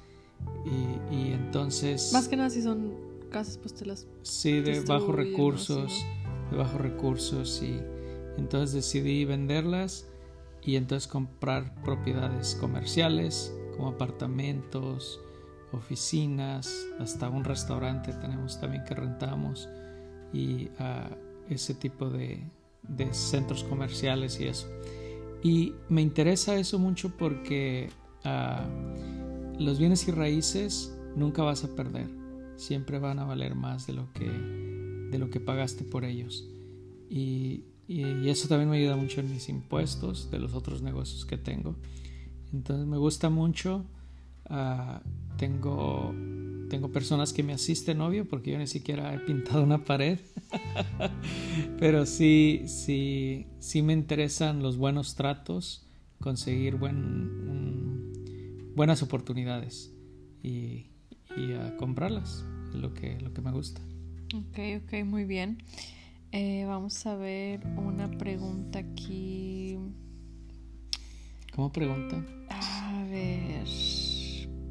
Y, 1.12 1.32
entonces... 1.32 2.14
Más 2.14 2.28
que 2.28 2.38
nada 2.38 2.50
si 2.50 2.62
son 2.62 2.94
casas, 3.32 3.58
pues 3.58 3.74
te 3.74 3.86
las... 3.86 4.08
Sí, 4.22 4.62
de 4.62 4.82
bajos 4.82 5.16
recursos, 5.16 6.06
de 6.52 6.58
bajos 6.58 6.82
recursos. 6.82 7.62
Y 7.64 7.80
entonces 8.38 8.74
decidí 8.74 9.26
venderlas 9.26 10.08
y 10.64 10.76
entonces 10.76 11.08
comprar 11.08 11.74
propiedades 11.84 12.56
comerciales 12.56 13.54
como 13.80 13.92
apartamentos, 13.92 15.22
oficinas, 15.72 16.86
hasta 17.00 17.30
un 17.30 17.46
restaurante 17.46 18.12
tenemos 18.12 18.60
también 18.60 18.84
que 18.84 18.94
rentamos 18.94 19.70
y 20.34 20.66
uh, 20.66 21.16
ese 21.50 21.74
tipo 21.76 22.10
de, 22.10 22.44
centros 23.12 23.64
comerciales 23.64 24.40
y 24.42 24.48
eso. 24.48 24.68
Y 25.42 25.76
me 25.88 26.02
interesa 26.02 26.58
eso 26.58 26.78
mucho 26.78 27.16
porque 27.16 27.90
ah, 28.26 28.68
los 29.58 29.80
bienes 29.80 30.06
y 30.10 30.12
raíces 30.12 30.94
nunca 31.16 31.44
vas 31.44 31.64
a 31.64 31.74
perder. 31.74 32.10
Siempre 32.58 33.00
van 33.00 33.20
a 33.20 33.26
valer 33.26 33.56
más 33.56 33.88
de 33.88 33.94
lo 33.94 34.12
que, 34.12 34.30
de 34.30 35.18
lo 35.18 35.30
que 35.30 35.40
pagaste 35.40 35.86
por 35.86 36.04
ellos. 36.04 36.50
Y, 37.10 37.64
y, 37.88 38.28
eso 38.28 38.50
también 38.50 38.70
me 38.70 38.78
ayuda 38.78 38.98
mucho 38.98 39.22
en 39.22 39.32
mis 39.32 39.48
impuestos 39.48 40.30
de 40.30 40.40
los 40.40 40.54
otros 40.54 40.82
negocios 40.82 41.26
que 41.26 41.38
tengo. 41.38 41.78
Entonces 42.54 42.86
me 42.88 42.98
gusta 42.98 43.30
mucho. 43.30 43.86
Ah, 44.46 45.02
tengo 45.38 46.14
tengo 46.70 46.92
personas 46.92 47.34
que 47.34 47.44
me 47.44 47.52
asisten, 47.52 48.00
obvio, 48.00 48.26
porque 48.26 48.52
yo 48.52 48.58
ni 48.58 48.68
siquiera 48.68 49.14
he 49.14 49.20
pintado 49.20 49.64
una 49.64 49.84
pared. 49.84 50.20
Pero 51.80 52.06
sí, 52.06 52.64
sí, 52.68 53.48
sí 53.60 53.82
me 53.82 53.94
interesan 53.94 54.62
los 54.62 54.78
buenos 54.78 55.16
tratos, 55.16 55.86
conseguir 56.22 56.76
buen, 56.76 58.14
buenas 58.76 59.04
oportunidades 59.04 59.92
y, 60.42 60.86
a 61.58 61.76
comprarlas, 61.78 62.46
es 62.70 62.76
lo 62.76 62.94
que, 62.94 63.20
lo 63.22 63.34
que 63.34 63.42
me 63.42 63.52
gusta. 63.52 63.82
Ok, 64.36 64.60
ok, 64.84 65.06
muy 65.06 65.24
bien. 65.24 65.64
Eh, 66.32 66.66
vamos 66.68 67.06
a 67.06 67.16
ver 67.16 67.66
una 67.78 68.12
pregunta 68.12 68.80
aquí. 68.80 69.59
¿Cómo 71.60 71.74
pregunta? 71.74 72.16
A 72.48 73.04
ver, 73.12 73.68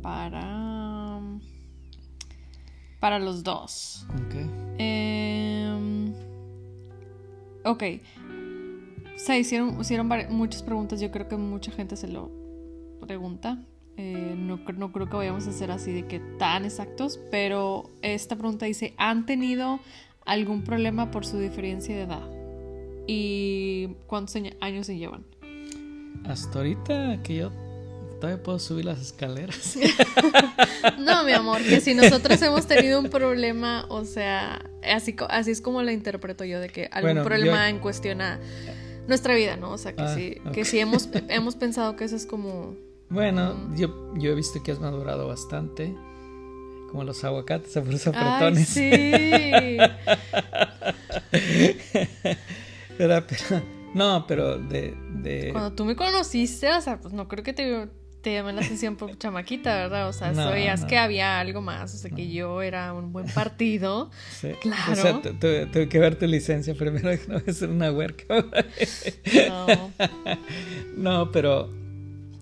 para 0.00 1.20
para 2.98 3.18
los 3.18 3.44
dos. 3.44 4.06
Ok. 4.14 4.34
Eh, 4.78 6.14
ok. 7.66 7.82
Se 9.16 9.38
hicieron, 9.38 9.78
hicieron 9.78 10.08
muchas 10.30 10.62
preguntas. 10.62 10.98
Yo 10.98 11.10
creo 11.10 11.28
que 11.28 11.36
mucha 11.36 11.72
gente 11.72 11.94
se 11.94 12.08
lo 12.08 12.30
pregunta. 13.06 13.62
Eh, 13.98 14.34
no, 14.38 14.56
no 14.56 14.90
creo 14.90 15.10
que 15.10 15.16
vayamos 15.16 15.46
a 15.46 15.52
ser 15.52 15.70
así 15.70 15.92
de 15.92 16.06
que 16.06 16.20
tan 16.38 16.64
exactos. 16.64 17.20
Pero 17.30 17.90
esta 18.00 18.34
pregunta 18.36 18.64
dice: 18.64 18.94
¿Han 18.96 19.26
tenido 19.26 19.78
algún 20.24 20.64
problema 20.64 21.10
por 21.10 21.26
su 21.26 21.38
diferencia 21.38 21.94
de 21.94 22.04
edad? 22.04 22.26
¿Y 23.06 23.88
cuántos 24.06 24.36
años 24.62 24.86
se 24.86 24.96
llevan? 24.96 25.26
Hasta 26.24 26.58
ahorita 26.58 27.22
que 27.22 27.36
yo 27.36 27.52
todavía 28.20 28.42
puedo 28.42 28.58
subir 28.58 28.84
las 28.84 29.00
escaleras. 29.00 29.76
no, 30.98 31.24
mi 31.24 31.32
amor, 31.32 31.62
que 31.62 31.80
si 31.80 31.94
nosotros 31.94 32.40
hemos 32.42 32.66
tenido 32.66 33.00
un 33.00 33.08
problema, 33.08 33.86
o 33.88 34.04
sea, 34.04 34.64
así, 34.82 35.16
así 35.28 35.50
es 35.50 35.60
como 35.60 35.82
la 35.82 35.92
interpreto 35.92 36.44
yo, 36.44 36.60
de 36.60 36.68
que 36.68 36.88
algún 36.92 37.22
problema 37.24 37.68
en 37.68 37.78
cuestión 37.78 38.20
a 38.20 38.38
nuestra 39.06 39.34
vida, 39.34 39.56
¿no? 39.56 39.70
O 39.70 39.78
sea, 39.78 39.94
que 39.94 40.02
ah, 40.02 40.14
sí, 40.14 40.36
que 40.52 40.64
sí 40.64 40.78
hemos, 40.78 41.08
hemos 41.28 41.56
pensado 41.56 41.96
que 41.96 42.04
eso 42.04 42.16
es 42.16 42.26
como... 42.26 42.76
Bueno, 43.08 43.74
yo, 43.74 44.14
yo 44.16 44.32
he 44.32 44.34
visto 44.34 44.62
que 44.62 44.70
has 44.70 44.80
madurado 44.80 45.26
bastante. 45.26 45.94
Como 46.90 47.04
los 47.04 47.24
aguacates, 47.24 47.72
por 47.72 47.94
esos 47.94 48.14
apretones. 48.14 48.68
sí. 48.68 48.90
pero, 52.98 53.24
no, 53.94 54.24
pero 54.26 54.58
de, 54.58 54.94
de, 55.22 55.50
Cuando 55.52 55.72
tú 55.72 55.84
me 55.84 55.96
conociste, 55.96 56.72
o 56.72 56.80
sea, 56.80 57.00
pues 57.00 57.14
no 57.14 57.28
creo 57.28 57.42
que 57.42 57.52
te, 57.52 57.88
te 58.22 58.34
llamé 58.34 58.52
la 58.52 58.62
atención 58.62 58.96
por 58.96 59.16
chamaquita, 59.16 59.74
¿verdad? 59.74 60.08
O 60.08 60.12
sea, 60.12 60.34
sabías 60.34 60.84
que 60.84 60.98
había 60.98 61.38
algo 61.38 61.60
más, 61.60 61.94
o 61.94 61.96
sea, 61.96 62.10
que 62.10 62.30
yo 62.30 62.62
era 62.62 62.92
un 62.92 63.12
buen 63.12 63.26
partido. 63.26 64.10
Sí. 64.30 64.50
Claro. 64.60 64.92
O 64.92 64.96
sea, 64.96 65.20
tuve 65.20 65.88
que 65.88 65.98
ver 65.98 66.16
tu 66.16 66.26
licencia 66.26 66.74
primero, 66.74 67.10
que 67.18 67.26
no 67.28 67.40
voy 67.40 67.44
a 67.48 67.52
ser 67.52 67.70
una 67.70 67.90
huerca. 67.90 68.24
no. 69.48 69.92
no, 70.96 71.32
pero 71.32 71.70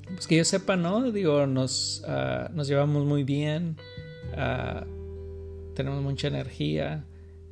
pues 0.09 0.27
que 0.27 0.37
yo 0.37 0.45
sepa, 0.45 0.77
¿no? 0.77 1.11
Digo, 1.11 1.47
nos, 1.47 2.03
uh, 2.07 2.53
nos 2.55 2.69
llevamos 2.69 3.05
muy 3.05 3.25
bien, 3.25 3.77
uh, 4.33 5.75
tenemos 5.75 6.03
mucha 6.03 6.29
energía, 6.29 7.05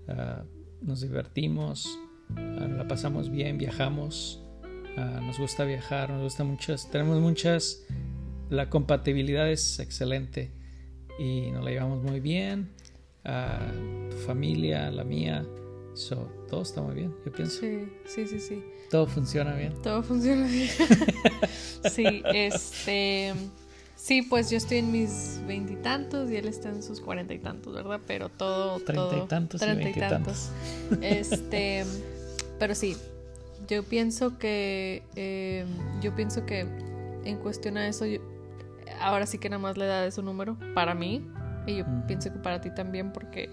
uh, 0.09 0.45
nos 0.81 1.01
divertimos, 1.01 1.99
la 2.37 2.87
pasamos 2.89 3.31
bien, 3.31 3.59
viajamos. 3.59 4.43
nos 4.97 5.39
gusta 5.39 5.65
viajar, 5.65 6.11
nos 6.11 6.23
gusta 6.23 6.45
muchas, 6.45 6.91
tenemos 6.91 7.21
muchas 7.21 7.85
la 8.51 8.71
compatibilidad 8.71 9.51
es 9.51 9.79
excelente 9.79 10.53
y 11.19 11.51
nos 11.51 11.65
la 11.65 11.71
llevamos 11.71 12.03
muy 12.03 12.21
bien. 12.21 12.71
A 13.27 13.59
tu 14.11 14.17
familia, 14.19 14.91
la 14.91 15.03
mía, 15.03 15.47
so, 15.95 16.31
todo 16.51 16.61
está 16.61 16.83
muy 16.83 16.95
bien, 16.95 17.15
yo 17.25 17.33
pienso. 17.33 17.61
Sí, 17.61 17.89
sí, 18.05 18.27
sí, 18.27 18.39
sí. 18.39 18.63
Todo 18.91 19.07
funciona 19.07 19.55
bien. 19.55 19.73
Todo 19.83 20.03
funciona 20.03 20.47
bien. 20.47 20.69
sí, 21.91 22.23
este. 22.35 23.33
Sí, 23.97 24.21
pues 24.21 24.51
yo 24.51 24.59
estoy 24.59 24.79
en 24.79 24.93
mis 24.93 25.41
veintitantos 25.47 26.31
y, 26.31 26.37
él 26.37 26.49
está 26.49 26.69
en 26.69 26.83
sus 26.83 27.01
cuarenta 27.01 27.33
y 27.33 27.39
tantos, 27.39 27.73
¿verdad? 27.73 27.99
Pero 28.07 28.29
todo. 28.29 28.79
Treinta 28.81 29.17
y 29.17 29.27
tantos 29.27 29.63
y 29.63 29.67
veintitantos. 29.75 30.51
Este. 31.01 31.85
Pero 32.59 32.75
sí, 32.75 32.97
yo 33.69 33.83
pienso 33.83 34.39
que. 34.39 35.03
Eh, 35.17 35.65
yo 36.01 36.15
pienso 36.15 36.47
que 36.47 36.61
en 37.25 37.39
cuestión 37.39 37.77
a 37.77 37.89
eso, 37.89 38.05
ahora 39.01 39.27
sí 39.27 39.39
que 39.39 39.49
nada 39.49 39.61
más 39.61 39.77
la 39.77 39.87
edad 39.87 40.07
es 40.07 40.19
un 40.19 40.27
número 40.27 40.57
para 40.75 40.95
mí 40.95 41.27
y 41.67 41.77
yo 41.77 41.85
pienso 42.07 42.33
que 42.33 42.39
para 42.39 42.61
ti 42.61 42.71
también 42.75 43.13
porque 43.13 43.49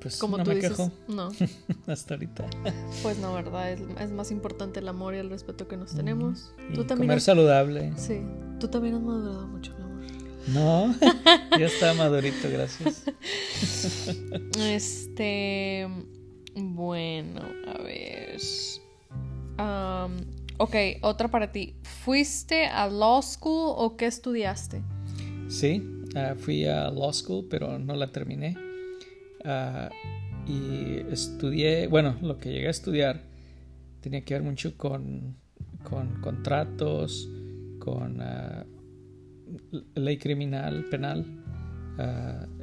pues 0.00 0.18
como 0.18 0.42
tú 0.42 0.50
dices, 0.50 0.78
no. 1.08 1.30
Hasta 1.86 2.14
ahorita. 2.14 2.46
Pues 3.02 3.18
no, 3.18 3.34
¿verdad? 3.34 3.72
Es, 3.72 4.10
más 4.10 4.30
importante 4.30 4.80
el 4.80 4.88
amor 4.88 5.14
y 5.14 5.18
el 5.18 5.30
respeto 5.30 5.66
que 5.66 5.76
nos 5.76 5.94
tenemos. 5.94 6.52
tú 6.74 6.84
también 6.84 7.08
comer 7.08 7.20
saludable. 7.20 7.92
Sí. 7.96 8.20
Tú 8.60 8.68
también 8.68 8.94
has 8.94 9.02
madurado 9.02 9.46
mucho, 9.46 9.72
mi 9.76 9.84
amor. 9.84 9.98
No, 10.48 10.94
ya 11.58 11.66
está 11.66 11.94
madurito, 11.94 12.48
gracias. 12.50 13.04
este, 14.58 15.88
bueno, 16.62 17.42
a 17.66 17.82
ver. 17.82 18.38
Ok, 20.60 20.74
otra 21.02 21.28
para 21.28 21.52
ti. 21.52 21.76
¿Fuiste 21.82 22.66
a 22.66 22.88
law 22.88 23.22
school 23.22 23.74
o 23.76 23.96
qué 23.96 24.06
estudiaste? 24.06 24.82
Sí, 25.48 25.82
ah, 26.16 26.34
fui 26.36 26.64
a 26.64 26.90
law 26.90 27.12
school, 27.12 27.46
pero 27.48 27.78
no 27.78 27.94
la 27.94 28.08
terminé. 28.10 28.56
Ah, 29.44 29.88
y 30.46 31.00
estudié, 31.12 31.86
bueno, 31.86 32.16
lo 32.22 32.38
que 32.38 32.50
llegué 32.50 32.66
a 32.66 32.70
estudiar 32.70 33.22
tenía 34.00 34.24
que 34.24 34.34
ver 34.34 34.42
mucho 34.42 34.76
con, 34.76 35.36
con 35.84 36.20
contratos, 36.20 37.28
con 37.78 38.20
uh, 38.20 38.64
ley 39.94 40.18
criminal, 40.18 40.86
penal. 40.90 41.24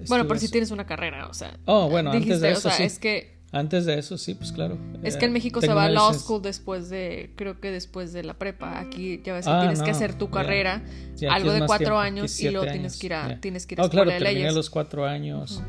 bueno, 0.10 0.28
por 0.28 0.38
si 0.38 0.50
tienes 0.50 0.72
una 0.72 0.86
carrera, 0.86 1.28
o 1.28 1.34
sea. 1.34 1.58
Oh, 1.64 1.88
bueno, 1.90 2.12
antes 2.12 2.42
de 2.42 2.52
eso. 2.52 2.68
O 2.68 2.72
sea, 2.72 2.86
es 2.86 3.00
que 3.00 3.35
antes 3.52 3.86
de 3.86 3.98
eso, 3.98 4.18
sí, 4.18 4.34
pues 4.34 4.52
claro. 4.52 4.78
Es 5.04 5.18
que 5.18 5.26
en 5.26 5.34
México 5.34 5.62
se 5.62 5.74
va 5.74 5.86
a 5.86 5.90
law 5.90 6.14
school 6.14 6.42
después 6.42 6.90
de, 6.90 7.32
creo 7.36 7.60
que 7.60 7.72
después 7.72 8.12
de 8.12 8.24
la 8.24 8.34
prepa. 8.34 8.80
Aquí 8.80 9.22
ya 9.24 9.34
ves 9.34 9.46
que 9.46 9.52
ah, 9.52 9.62
tienes 9.62 9.82
que 9.82 9.92
hacer 9.92 10.18
tu 10.18 10.30
carrera, 10.30 10.84
algo 11.30 11.52
de 11.54 11.66
cuatro 11.66 11.98
años 11.98 12.40
y 12.40 12.50
luego 12.50 12.70
tienes 12.72 12.98
que 12.98 13.06
ir 13.08 13.14
a, 13.14 13.40
tienes 13.40 13.66
que 13.66 13.76
ir 13.76 13.82
a 13.82 13.86
oh, 13.86 13.90
claro, 13.90 14.10
terminé 14.12 14.52
los 14.52 14.70
cuatro 14.70 15.06
años. 15.06 15.62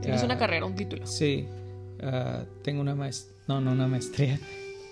Tienes 0.00 0.22
una 0.22 0.38
carrera, 0.38 0.66
un 0.66 0.74
título. 0.74 1.06
Sí, 1.06 1.46
uh, 2.02 2.44
tengo 2.62 2.80
una 2.80 2.94
maestría, 2.94 3.34
no, 3.48 3.60
no 3.60 3.72
una 3.72 3.88
maestría, 3.88 4.38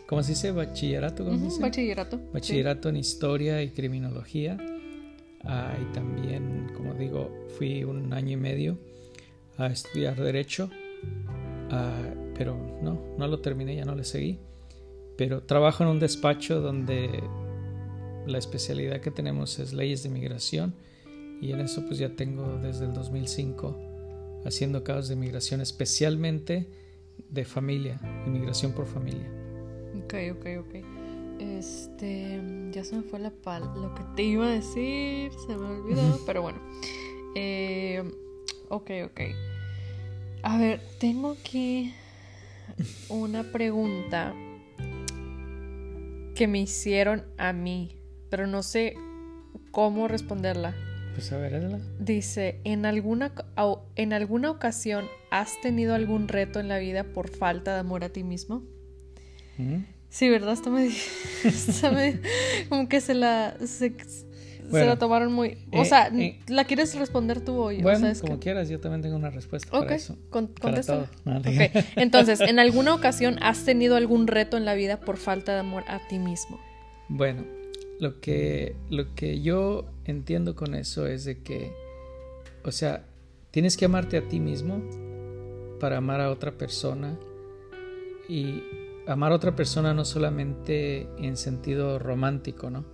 ¿cómo 0.07 0.23
se 0.23 0.33
dice? 0.33 0.53
Bachillerato, 0.53 1.25
¿cómo 1.25 1.39
se 1.39 1.45
dice? 1.45 1.61
Bachillerato. 1.61 2.21
Bachillerato 2.33 2.89
en 2.89 2.97
historia 2.97 3.63
y 3.63 3.71
criminología. 3.71 4.57
Ah, 5.45 5.75
y 5.81 5.93
también, 5.93 6.71
como 6.77 6.95
digo, 6.95 7.31
fui 7.59 7.83
un 7.83 8.13
año 8.13 8.33
y 8.33 8.37
medio 8.37 8.79
a 9.59 9.67
estudiar 9.67 10.17
derecho, 10.17 10.71
ah, 11.71 12.15
pero 12.43 12.57
no, 12.83 12.99
no 13.17 13.29
lo 13.29 13.39
terminé, 13.39 13.77
ya 13.77 13.85
no 13.85 13.95
le 13.95 14.03
seguí. 14.03 14.41
Pero 15.17 15.45
trabajo 15.45 15.85
en 15.85 15.91
un 15.91 16.01
despacho 16.01 16.61
donde 16.61 17.23
la 18.27 18.37
especialidad 18.37 19.01
que 19.01 19.13
tenemos 19.13 19.61
es 19.61 19.73
leyes 19.73 20.03
de 20.03 20.09
migración 20.09 20.75
y 21.41 21.53
en 21.53 21.61
eso 21.61 21.85
pues 21.87 21.99
ya 21.99 22.17
tengo 22.17 22.59
desde 22.59 22.87
el 22.87 22.95
2005 22.95 24.43
haciendo 24.45 24.83
casos 24.83 25.07
de 25.07 25.15
migración 25.15 25.61
especialmente 25.61 26.69
de 27.31 27.45
familia, 27.45 28.01
inmigración 28.27 28.73
por 28.73 28.87
familia. 28.87 29.31
Ok, 30.03 30.15
ok, 30.33 30.47
ok. 30.67 30.75
Este, 31.39 32.41
ya 32.73 32.83
se 32.83 32.97
me 32.97 33.03
fue 33.03 33.21
la 33.21 33.31
pal, 33.31 33.63
lo 33.77 33.95
que 33.95 34.03
te 34.17 34.25
iba 34.25 34.47
a 34.47 34.51
decir, 34.51 35.31
se 35.47 35.57
me 35.57 35.65
olvidó, 35.65 36.19
pero 36.27 36.43
bueno. 36.43 36.59
Eh, 37.37 38.03
ok, 38.69 38.91
ok. 39.05 39.21
A 40.43 40.59
ver, 40.59 40.81
tengo 40.99 41.37
aquí 41.41 41.95
una 43.09 43.45
pregunta 43.53 44.35
que 46.35 46.47
me 46.49 46.61
hicieron 46.61 47.25
a 47.39 47.53
mí, 47.53 47.99
pero 48.31 48.47
no 48.47 48.63
sé 48.63 48.95
cómo 49.71 50.09
responderla. 50.09 50.75
Pues 51.15 51.31
a 51.33 51.37
ver, 51.37 51.79
Dice, 51.99 52.61
¿en 52.65 52.87
alguna, 52.87 53.33
¿en 53.97 54.13
alguna 54.13 54.51
ocasión 54.51 55.05
has 55.31 55.61
tenido 55.61 55.95
algún 55.95 56.29
reto 56.29 56.59
en 56.59 56.69
la 56.69 56.79
vida 56.79 57.05
por 57.05 57.29
falta 57.29 57.75
de 57.75 57.81
amor 57.81 58.03
a 58.05 58.09
ti 58.09 58.25
mismo? 58.25 58.63
Sí, 60.09 60.29
¿verdad? 60.29 60.55
Está 60.55 60.71
medio, 60.71 60.93
como 62.69 62.89
que 62.89 63.01
se 63.01 63.15
la... 63.15 63.57
Se, 63.67 63.95
la 64.81 64.99
tomaron 64.99 65.33
muy... 65.33 65.59
O 65.73 65.83
eh, 65.83 65.85
sea, 65.85 66.09
eh, 66.09 66.41
¿la 66.49 66.65
quieres 66.65 66.95
responder 66.99 67.41
tú 67.41 67.57
hoy? 67.57 67.83
Bueno, 67.83 68.09
como 68.21 68.39
quieras, 68.39 68.69
yo 68.69 68.81
también 68.81 69.03
tengo 69.03 69.17
una 69.17 69.31
respuesta 69.31 69.71
para 69.71 69.95
eso. 69.95 70.17
Con, 70.31 70.51
Entonces, 71.97 72.41
¿en 72.41 72.59
alguna 72.59 72.95
ocasión 72.95 73.39
has 73.43 73.65
tenido 73.65 73.97
algún 73.97 74.27
reto 74.27 74.57
en 74.57 74.65
la 74.65 74.75
vida 74.75 75.01
por 75.01 75.17
falta 75.17 75.53
de 75.55 75.61
amor 75.61 75.85
a 75.89 76.07
ti 76.09 76.19
mismo? 76.19 76.61
Bueno, 77.09 77.45
lo 77.99 78.21
que, 78.21 78.77
lo 78.91 79.15
que 79.15 79.41
yo 79.41 79.87
entiendo 80.05 80.55
con 80.55 80.75
eso 80.75 81.07
es 81.07 81.25
de 81.25 81.43
que, 81.43 81.73
o 82.65 82.73
sea, 82.73 83.05
tienes 83.51 83.77
que 83.77 83.85
amarte 83.85 84.17
a 84.17 84.29
ti 84.29 84.41
mismo 84.41 84.83
para 85.79 85.99
amar 85.99 86.21
a 86.21 86.31
otra 86.31 86.53
persona 86.53 87.19
y 88.29 88.63
amar 89.07 89.33
a 89.33 89.35
otra 89.35 89.55
persona 89.55 89.95
no 89.95 90.05
solamente 90.05 91.09
en 91.19 91.37
sentido 91.37 91.99
romántico, 91.99 92.71
¿no? 92.71 92.85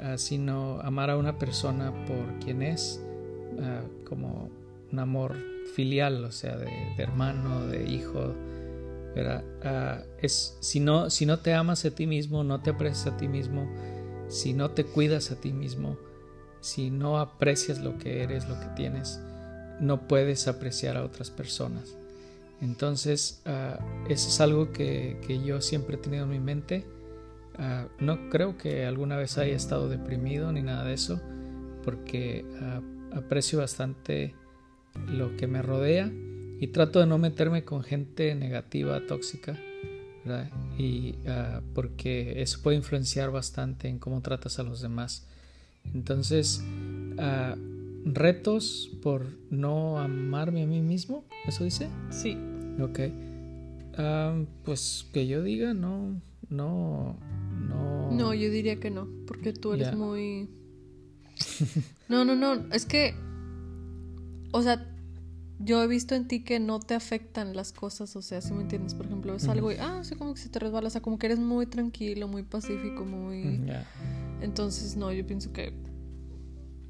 Ah, 0.00 0.16
sino 0.16 0.80
amar 0.80 1.10
a 1.10 1.16
una 1.16 1.38
persona 1.38 1.92
por 2.06 2.38
quien 2.38 2.62
es, 2.62 3.02
ah, 3.60 3.82
como 4.08 4.48
un 4.92 4.98
amor 4.98 5.34
filial, 5.74 6.24
o 6.24 6.30
sea, 6.30 6.56
de, 6.56 6.70
hermano, 6.98 7.66
de 7.66 7.84
hijo. 7.88 8.34
Uh, 9.16 10.04
es, 10.22 10.56
si, 10.60 10.78
no, 10.78 11.10
si 11.10 11.26
no 11.26 11.40
te 11.40 11.52
amas 11.52 11.84
a 11.84 11.90
ti 11.90 12.06
mismo, 12.06 12.44
no 12.44 12.60
te 12.60 12.70
aprecias 12.70 13.08
a 13.08 13.16
ti 13.16 13.26
mismo, 13.26 13.68
si 14.28 14.52
no 14.52 14.70
te 14.70 14.84
cuidas 14.84 15.32
a 15.32 15.40
ti 15.40 15.52
mismo, 15.52 15.98
si 16.60 16.90
no 16.90 17.18
aprecias 17.18 17.80
lo 17.80 17.98
que 17.98 18.22
eres, 18.22 18.48
lo 18.48 18.60
que 18.60 18.66
tienes, 18.76 19.20
no 19.80 20.06
puedes 20.06 20.46
apreciar 20.46 20.96
a 20.96 21.04
otras 21.04 21.30
personas. 21.30 21.96
Entonces, 22.60 23.42
ah, 23.44 23.78
eso 24.08 24.28
es 24.28 24.40
algo 24.40 24.70
que, 24.70 25.18
yo 25.44 25.60
siempre 25.60 25.96
he 25.96 25.98
tenido 25.98 26.24
en 26.24 26.30
mi 26.30 26.40
mente. 26.40 26.86
Ah, 27.58 27.88
no 27.98 28.30
creo 28.30 28.56
que 28.56 28.86
alguna 28.86 29.16
vez 29.16 29.36
haya 29.36 29.56
estado 29.56 29.88
deprimido 29.88 30.52
ni 30.52 30.62
nada 30.62 30.84
de 30.84 30.94
eso, 30.94 31.20
porque 31.82 32.44
ah, 32.60 32.80
aprecio 33.12 33.58
bastante 33.58 34.34
lo 35.08 35.36
que 35.36 35.46
me 35.46 35.60
rodea 35.62 36.10
y 36.60 36.68
trato 36.68 37.00
de 37.00 37.06
no 37.06 37.18
meterme 37.18 37.64
con 37.64 37.82
gente 37.82 38.34
negativa, 38.34 39.00
tóxica 39.06 39.58
y 40.76 41.14
ah, 41.26 41.62
porque 41.74 42.42
eso 42.42 42.60
puede 42.62 42.76
influenciar 42.76 43.30
bastante 43.30 43.88
en 43.88 43.98
cómo 43.98 44.20
tratas 44.20 44.58
a 44.58 44.62
los 44.62 44.80
demás. 44.80 45.26
Entonces, 45.94 46.62
retos 48.04 48.90
por 49.02 49.24
no 49.50 49.98
amarme 49.98 50.62
a 50.62 50.66
mí 50.66 50.82
mismo, 50.82 51.24
¿eso 51.46 51.64
dice? 51.64 51.88
Sí. 52.10 52.36
Ok. 52.80 53.00
Pues 54.64 55.06
que 55.12 55.26
yo 55.26 55.42
diga, 55.42 55.72
no, 55.72 56.20
no, 56.50 57.16
no. 58.10 58.16
No, 58.16 58.34
yo 58.34 58.50
diría 58.50 58.80
que 58.80 58.90
no, 58.90 59.08
porque 59.26 59.52
tú 59.52 59.72
eres 59.72 59.94
muy... 59.96 60.48
No, 62.08 62.24
no, 62.24 62.34
no, 62.34 62.54
es 62.72 62.86
que, 62.86 63.14
o 64.52 64.62
sea, 64.62 64.86
yo 65.58 65.82
he 65.82 65.86
visto 65.86 66.14
en 66.14 66.26
ti 66.26 66.42
que 66.42 66.58
no 66.58 66.80
te 66.80 66.94
afectan 66.94 67.54
las 67.54 67.72
cosas, 67.72 68.16
o 68.16 68.22
sea, 68.22 68.40
si 68.40 68.52
me 68.52 68.62
entiendes, 68.62 68.94
por 68.94 69.06
ejemplo, 69.06 69.34
es 69.34 69.46
algo 69.46 69.70
y, 69.70 69.76
ah, 69.78 70.00
sí, 70.04 70.14
como 70.14 70.34
que 70.34 70.40
se 70.40 70.48
te 70.48 70.58
resbala, 70.58 70.88
o 70.88 70.90
sea, 70.90 71.02
como 71.02 71.18
que 71.18 71.26
eres 71.26 71.38
muy 71.38 71.66
tranquilo, 71.66 72.28
muy 72.28 72.44
pacífico, 72.44 73.04
muy... 73.04 73.60
Entonces, 74.40 74.96
no, 74.96 75.12
yo 75.12 75.26
pienso 75.26 75.52
que 75.52 75.72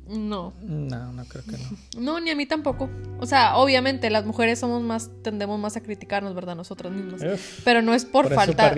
no. 0.08 0.54
No, 0.62 1.12
no 1.12 1.24
creo 1.24 1.44
que 1.44 1.52
no. 1.52 2.00
No, 2.00 2.20
ni 2.20 2.30
a 2.30 2.36
mí 2.36 2.46
tampoco. 2.46 2.88
O 3.20 3.26
sea, 3.26 3.56
obviamente 3.56 4.10
las 4.10 4.24
mujeres 4.24 4.60
somos 4.60 4.82
más, 4.82 5.10
tendemos 5.22 5.58
más 5.58 5.76
a 5.76 5.82
criticarnos, 5.82 6.34
¿verdad? 6.34 6.54
Nosotras 6.54 6.92
mismas. 6.92 7.22
Pero 7.64 7.82
no 7.82 7.94
es 7.94 8.04
por, 8.04 8.32
falta. 8.32 8.72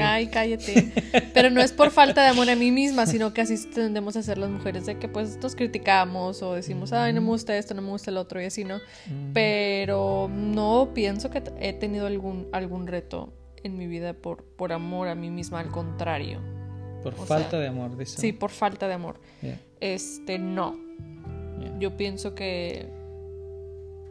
Ay, 0.00 0.28
cállate. 0.28 0.92
Pero 1.34 1.50
no 1.50 1.60
es 1.60 1.72
por 1.72 1.90
falta 1.90 2.22
de 2.22 2.28
amor 2.28 2.48
a 2.48 2.56
mí 2.56 2.70
misma, 2.70 3.06
sino 3.06 3.32
que 3.32 3.40
así 3.40 3.56
tendemos 3.66 4.16
a 4.16 4.22
ser 4.22 4.38
las 4.38 4.50
mujeres, 4.50 4.86
de 4.86 4.98
que 4.98 5.08
pues 5.08 5.38
nos 5.42 5.56
criticamos 5.56 6.42
o 6.42 6.54
decimos, 6.54 6.92
ay, 6.92 7.12
no 7.12 7.20
me 7.20 7.28
gusta 7.28 7.56
esto, 7.56 7.74
no 7.74 7.82
me 7.82 7.88
gusta 7.88 8.10
el 8.10 8.18
otro 8.18 8.40
y 8.40 8.44
así, 8.44 8.64
¿no? 8.64 8.78
Pero 9.32 10.30
no 10.32 10.90
pienso 10.94 11.30
que 11.30 11.42
he 11.60 11.72
tenido 11.72 12.06
algún, 12.06 12.48
algún 12.52 12.86
reto 12.86 13.32
en 13.64 13.76
mi 13.76 13.86
vida 13.86 14.12
por, 14.14 14.44
por 14.44 14.72
amor 14.72 15.08
a 15.08 15.14
mí 15.14 15.30
misma, 15.30 15.60
al 15.60 15.68
contrario. 15.68 16.40
Por 17.02 17.14
falta 17.14 17.58
de 17.58 17.66
amor, 17.66 17.96
dice. 17.96 18.20
Sí, 18.20 18.32
por 18.32 18.50
falta 18.50 18.86
de 18.86 18.94
amor. 18.94 19.16
Este, 19.80 20.38
no. 20.38 20.78
Yo 21.78 21.96
pienso 21.96 22.34
que. 22.34 23.01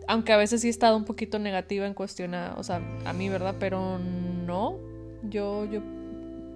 Aunque 0.08 0.34
a 0.34 0.38
veces 0.38 0.62
sí 0.62 0.68
he 0.68 0.70
estado 0.70 0.98
un 0.98 1.06
poquito 1.06 1.40
negativa 1.40 1.86
en 1.86 1.94
cuestión 1.94 2.34
a, 2.34 2.56
o 2.58 2.64
sea, 2.64 2.82
a 3.06 3.14
mí, 3.14 3.30
¿verdad? 3.30 3.56
Pero 3.60 4.00
no. 4.00 4.78
Yo, 5.24 5.66
yo 5.66 5.82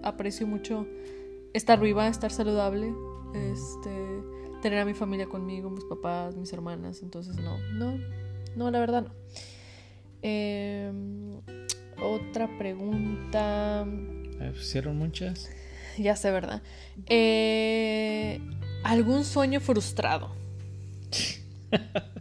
aprecio 0.04 0.48
mucho 0.48 0.88
estar 1.54 1.80
viva, 1.80 2.08
estar 2.08 2.32
saludable. 2.32 2.94
Este. 3.34 3.92
Tener 4.62 4.80
a 4.80 4.86
mi 4.86 4.94
familia 4.94 5.28
conmigo, 5.28 5.70
mis 5.70 5.86
papás, 5.86 6.36
mis 6.36 6.52
hermanas. 6.52 7.02
Entonces, 7.02 7.36
no. 7.38 7.58
No. 7.74 8.00
No, 8.56 8.72
la 8.72 8.80
verdad 8.80 9.04
no. 9.04 9.12
Em, 10.22 11.42
otra 12.02 12.50
pregunta. 12.58 13.86
¿Hicieron 14.56 14.98
muchas? 14.98 15.50
ya 15.98 16.16
sé, 16.16 16.32
¿verdad? 16.32 16.62
Eh, 17.08 18.40
¿Algún 18.84 19.24
sueño 19.24 19.60
frustrado? 19.60 20.32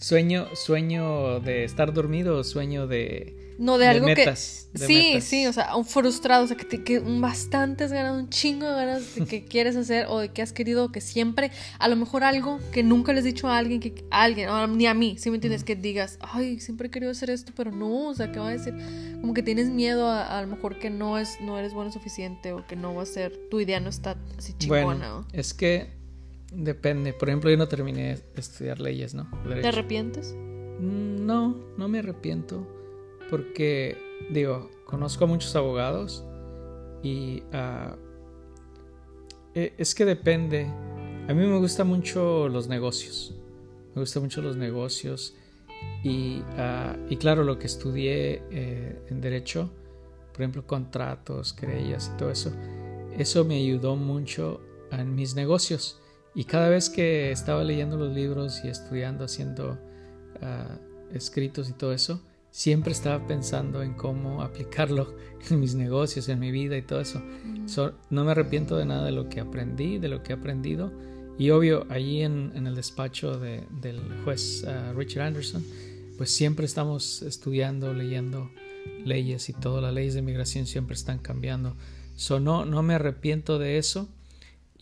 sueño, 0.00 0.48
sueño 0.54 1.40
de 1.40 1.64
estar 1.64 1.92
dormido 1.92 2.38
o 2.38 2.44
sueño 2.44 2.86
de 2.86 3.40
no, 3.60 3.76
de, 3.76 3.86
algo 3.86 4.06
que. 4.06 4.34
sí, 4.36 5.20
sí, 5.20 5.46
o 5.46 5.52
sea, 5.52 5.76
un 5.76 5.84
frustrado, 5.84 6.44
o 6.44 6.46
sea, 6.46 6.56
que, 6.56 6.64
te, 6.64 6.82
que 6.82 6.98
bastantes 6.98 7.92
ganas, 7.92 8.16
un 8.16 8.30
chingo 8.30 8.66
de 8.66 8.72
ganas 8.74 9.14
de 9.14 9.26
que 9.26 9.44
quieres 9.50 9.76
hacer 9.76 10.06
o 10.08 10.20
de 10.20 10.30
que 10.30 10.40
has 10.40 10.54
querido, 10.54 10.90
que 10.90 11.02
siempre, 11.02 11.50
a 11.78 11.86
lo 11.88 11.96
mejor 11.96 12.24
algo 12.24 12.58
que 12.72 12.82
nunca 12.82 13.12
les 13.12 13.18
has 13.18 13.24
dicho 13.26 13.48
a 13.48 13.58
alguien, 13.58 13.80
que 13.80 14.02
a 14.10 14.22
alguien, 14.22 14.48
ni 14.78 14.86
a 14.86 14.94
mí, 14.94 15.16
si 15.18 15.28
me 15.28 15.36
entiendes, 15.36 15.62
que 15.62 15.76
digas, 15.76 16.18
ay, 16.22 16.58
siempre 16.58 16.88
he 16.88 16.90
querido 16.90 17.12
hacer 17.12 17.28
esto, 17.28 17.52
pero 17.54 17.70
no, 17.70 18.06
o 18.08 18.14
sea, 18.14 18.32
¿qué 18.32 18.38
va 18.38 18.48
a 18.48 18.52
decir? 18.52 18.72
Como 19.20 19.34
que 19.34 19.42
tienes 19.42 19.68
miedo 19.68 20.06
a, 20.06 20.38
a 20.38 20.40
lo 20.40 20.48
mejor 20.48 20.78
que 20.78 20.88
no, 20.88 21.18
es, 21.18 21.38
no 21.42 21.58
eres 21.58 21.74
bueno 21.74 21.92
suficiente 21.92 22.54
o 22.54 22.66
que 22.66 22.76
no 22.76 22.94
va 22.94 23.02
a 23.02 23.06
ser, 23.06 23.38
tu 23.50 23.60
idea 23.60 23.78
no 23.78 23.90
está 23.90 24.16
así 24.38 24.54
chingona. 24.54 24.84
Bueno, 24.84 25.26
es 25.34 25.52
que 25.52 25.99
depende. 26.50 27.12
Por 27.12 27.28
ejemplo, 27.28 27.50
yo 27.50 27.56
no 27.56 27.68
terminé 27.68 28.16
de 28.16 28.40
estudiar 28.40 28.80
leyes, 28.80 29.14
¿no? 29.14 29.30
¿Te 29.60 29.68
arrepientes? 29.68 30.34
Mm, 30.34 31.26
no, 31.26 31.56
no 31.76 31.88
me 31.88 31.98
arrepiento 32.00 32.66
porque, 33.30 33.96
digo, 34.30 34.70
conozco 34.84 35.24
a 35.24 35.26
muchos 35.28 35.54
abogados 35.54 36.24
y 37.02 37.42
uh, 37.52 37.96
es 39.54 39.94
que 39.94 40.04
depende. 40.04 40.66
A 41.28 41.34
mí 41.34 41.46
me 41.46 41.58
gustan 41.58 41.86
mucho 41.86 42.48
los 42.48 42.68
negocios. 42.68 43.34
Me 43.94 44.02
gustan 44.02 44.24
mucho 44.24 44.42
los 44.42 44.56
negocios. 44.56 45.36
Y, 46.02 46.42
uh, 46.58 47.06
y 47.08 47.16
claro, 47.16 47.44
lo 47.44 47.58
que 47.58 47.66
estudié 47.66 48.42
eh, 48.50 49.00
en 49.08 49.20
derecho, 49.20 49.70
por 50.32 50.42
ejemplo, 50.42 50.66
contratos, 50.66 51.52
querellas 51.52 52.10
y 52.12 52.18
todo 52.18 52.30
eso, 52.30 52.52
eso 53.16 53.44
me 53.44 53.56
ayudó 53.56 53.96
mucho 53.96 54.60
en 54.90 55.14
mis 55.14 55.34
negocios. 55.34 56.00
Y 56.40 56.44
cada 56.44 56.70
vez 56.70 56.88
que 56.88 57.32
estaba 57.32 57.62
leyendo 57.62 57.98
los 57.98 58.14
libros 58.14 58.62
y 58.64 58.68
estudiando, 58.68 59.24
haciendo 59.24 59.78
uh, 60.40 61.14
escritos 61.14 61.68
y 61.68 61.74
todo 61.74 61.92
eso, 61.92 62.22
siempre 62.50 62.92
estaba 62.92 63.26
pensando 63.26 63.82
en 63.82 63.92
cómo 63.92 64.40
aplicarlo 64.42 65.14
en 65.50 65.60
mis 65.60 65.74
negocios, 65.74 66.30
en 66.30 66.38
mi 66.38 66.50
vida 66.50 66.78
y 66.78 66.80
todo 66.80 67.02
eso. 67.02 67.22
no 68.08 68.24
me 68.24 68.30
arrepiento 68.30 68.78
de 68.78 68.86
nada 68.86 69.04
de 69.04 69.12
lo 69.12 69.28
que 69.28 69.40
aprendí, 69.40 69.98
de 69.98 70.08
lo 70.08 70.22
que 70.22 70.32
he 70.32 70.34
aprendido. 70.34 70.90
Y 71.38 71.50
obvio, 71.50 71.86
allí 71.90 72.22
en, 72.22 72.52
el 72.54 72.74
despacho 72.74 73.38
del 73.38 74.00
juez 74.24 74.64
uh, 74.64 74.96
Richard 74.96 75.24
Anderson, 75.24 75.62
pues 76.16 76.30
siempre 76.30 76.64
estamos 76.64 77.20
estudiando, 77.20 77.92
leyendo 77.92 78.50
leyes 79.04 79.50
y 79.50 79.52
todas 79.52 79.82
las 79.82 79.92
leyes 79.92 80.14
de 80.14 80.22
migración 80.22 80.64
siempre 80.64 80.94
están 80.94 81.18
cambiando. 81.18 81.76
So, 82.16 82.40
no, 82.40 82.64
no 82.64 82.82
me 82.82 82.94
arrepiento 82.94 83.58
de 83.58 83.76
eso. 83.76 84.08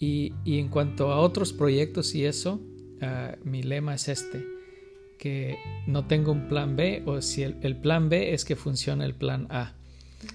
Y, 0.01 0.33
en 0.47 0.69
cuanto 0.69 1.13
a 1.13 1.19
otros 1.19 1.53
proyectos 1.53 2.15
y 2.15 2.25
eso, 2.25 2.61
uh, 3.03 3.45
mi 3.45 3.63
lema 3.63 3.95
es 3.95 4.09
este 4.09 4.45
que 5.19 5.59
no 5.89 6.07
tengo 6.07 6.31
un 6.31 6.49
plan 6.49 6.77
B 6.77 7.03
o 7.05 7.21
si 7.21 7.43
el, 7.43 7.77
plan 7.77 8.09
B 8.09 8.35
es 8.35 8.45
que 8.45 8.55
funcione 8.55 9.05
el 9.05 9.15
plan 9.15 9.49
A. 9.51 9.75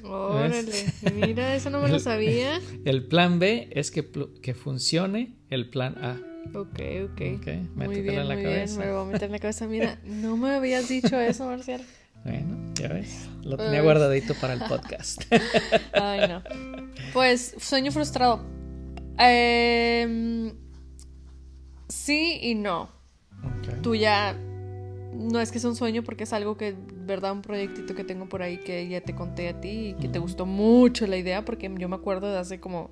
Órale, 0.04 0.86
mira, 1.16 1.56
eso 1.56 1.70
no 1.70 1.80
me 1.82 1.88
lo 1.88 2.00
sabía. 2.00 2.60
El 2.84 3.06
plan 3.06 3.40
B 3.40 3.70
es 3.72 3.92
que, 3.92 4.10
que 4.42 4.54
funcione 4.54 5.36
el 5.50 5.70
plan 5.70 5.96
A. 6.04 6.20
Ok, 6.54 6.80
ok. 7.06 7.22
okay 7.40 7.70
muy 7.76 8.02
bien, 8.02 8.20
en 8.20 8.28
la 8.28 8.36
muy 8.36 8.44
cabeza. 8.44 8.78
bien. 8.78 8.88
Me 8.88 8.94
voy 8.94 9.02
a 9.02 9.12
meter 9.12 9.24
en 9.24 9.32
la 9.32 9.40
cabeza. 9.40 9.68
Mira, 9.68 10.00
no 10.06 10.38
me 10.38 10.54
habías 10.54 10.90
dicho 10.90 11.20
eso, 11.20 11.46
Marcial. 11.46 11.82
Bueno, 12.24 12.74
ya 12.76 12.90
ves. 12.90 13.28
Lo 13.44 13.58
tenía 13.58 13.82
guardadito 13.82 14.34
para 14.36 14.54
el 14.54 14.60
podcast. 14.62 15.24
Ay, 15.94 16.28
no. 16.28 16.44
Pues, 17.12 17.56
sueño 17.60 17.92
frustrado. 17.92 18.53
Eh, 19.26 20.54
sí 21.88 22.40
y 22.42 22.56
no. 22.56 22.90
Tú 23.82 23.96
ya 23.96 24.36
no 25.14 25.40
es 25.40 25.52
que 25.52 25.60
sea 25.60 25.70
un 25.70 25.76
sueño 25.76 26.04
porque 26.04 26.24
es 26.24 26.34
algo 26.34 26.58
que, 26.58 26.76
verdad, 27.06 27.32
un 27.34 27.42
proyectito 27.42 27.96
que 27.96 28.04
tengo 28.04 28.28
por 28.28 28.42
ahí 28.42 28.58
que 28.58 28.88
ya 28.88 29.02
te 29.02 29.14
conté 29.14 29.50
a 29.50 29.60
ti 29.60 29.90
y 29.90 29.94
que 29.94 30.08
te 30.08 30.20
gustó 30.20 30.46
mucho 30.46 31.08
la 31.08 31.18
idea 31.18 31.46
porque 31.46 31.72
yo 31.78 31.90
me 31.90 31.96
acuerdo 31.96 32.32
de 32.32 32.40
hace 32.40 32.60
como, 32.60 32.92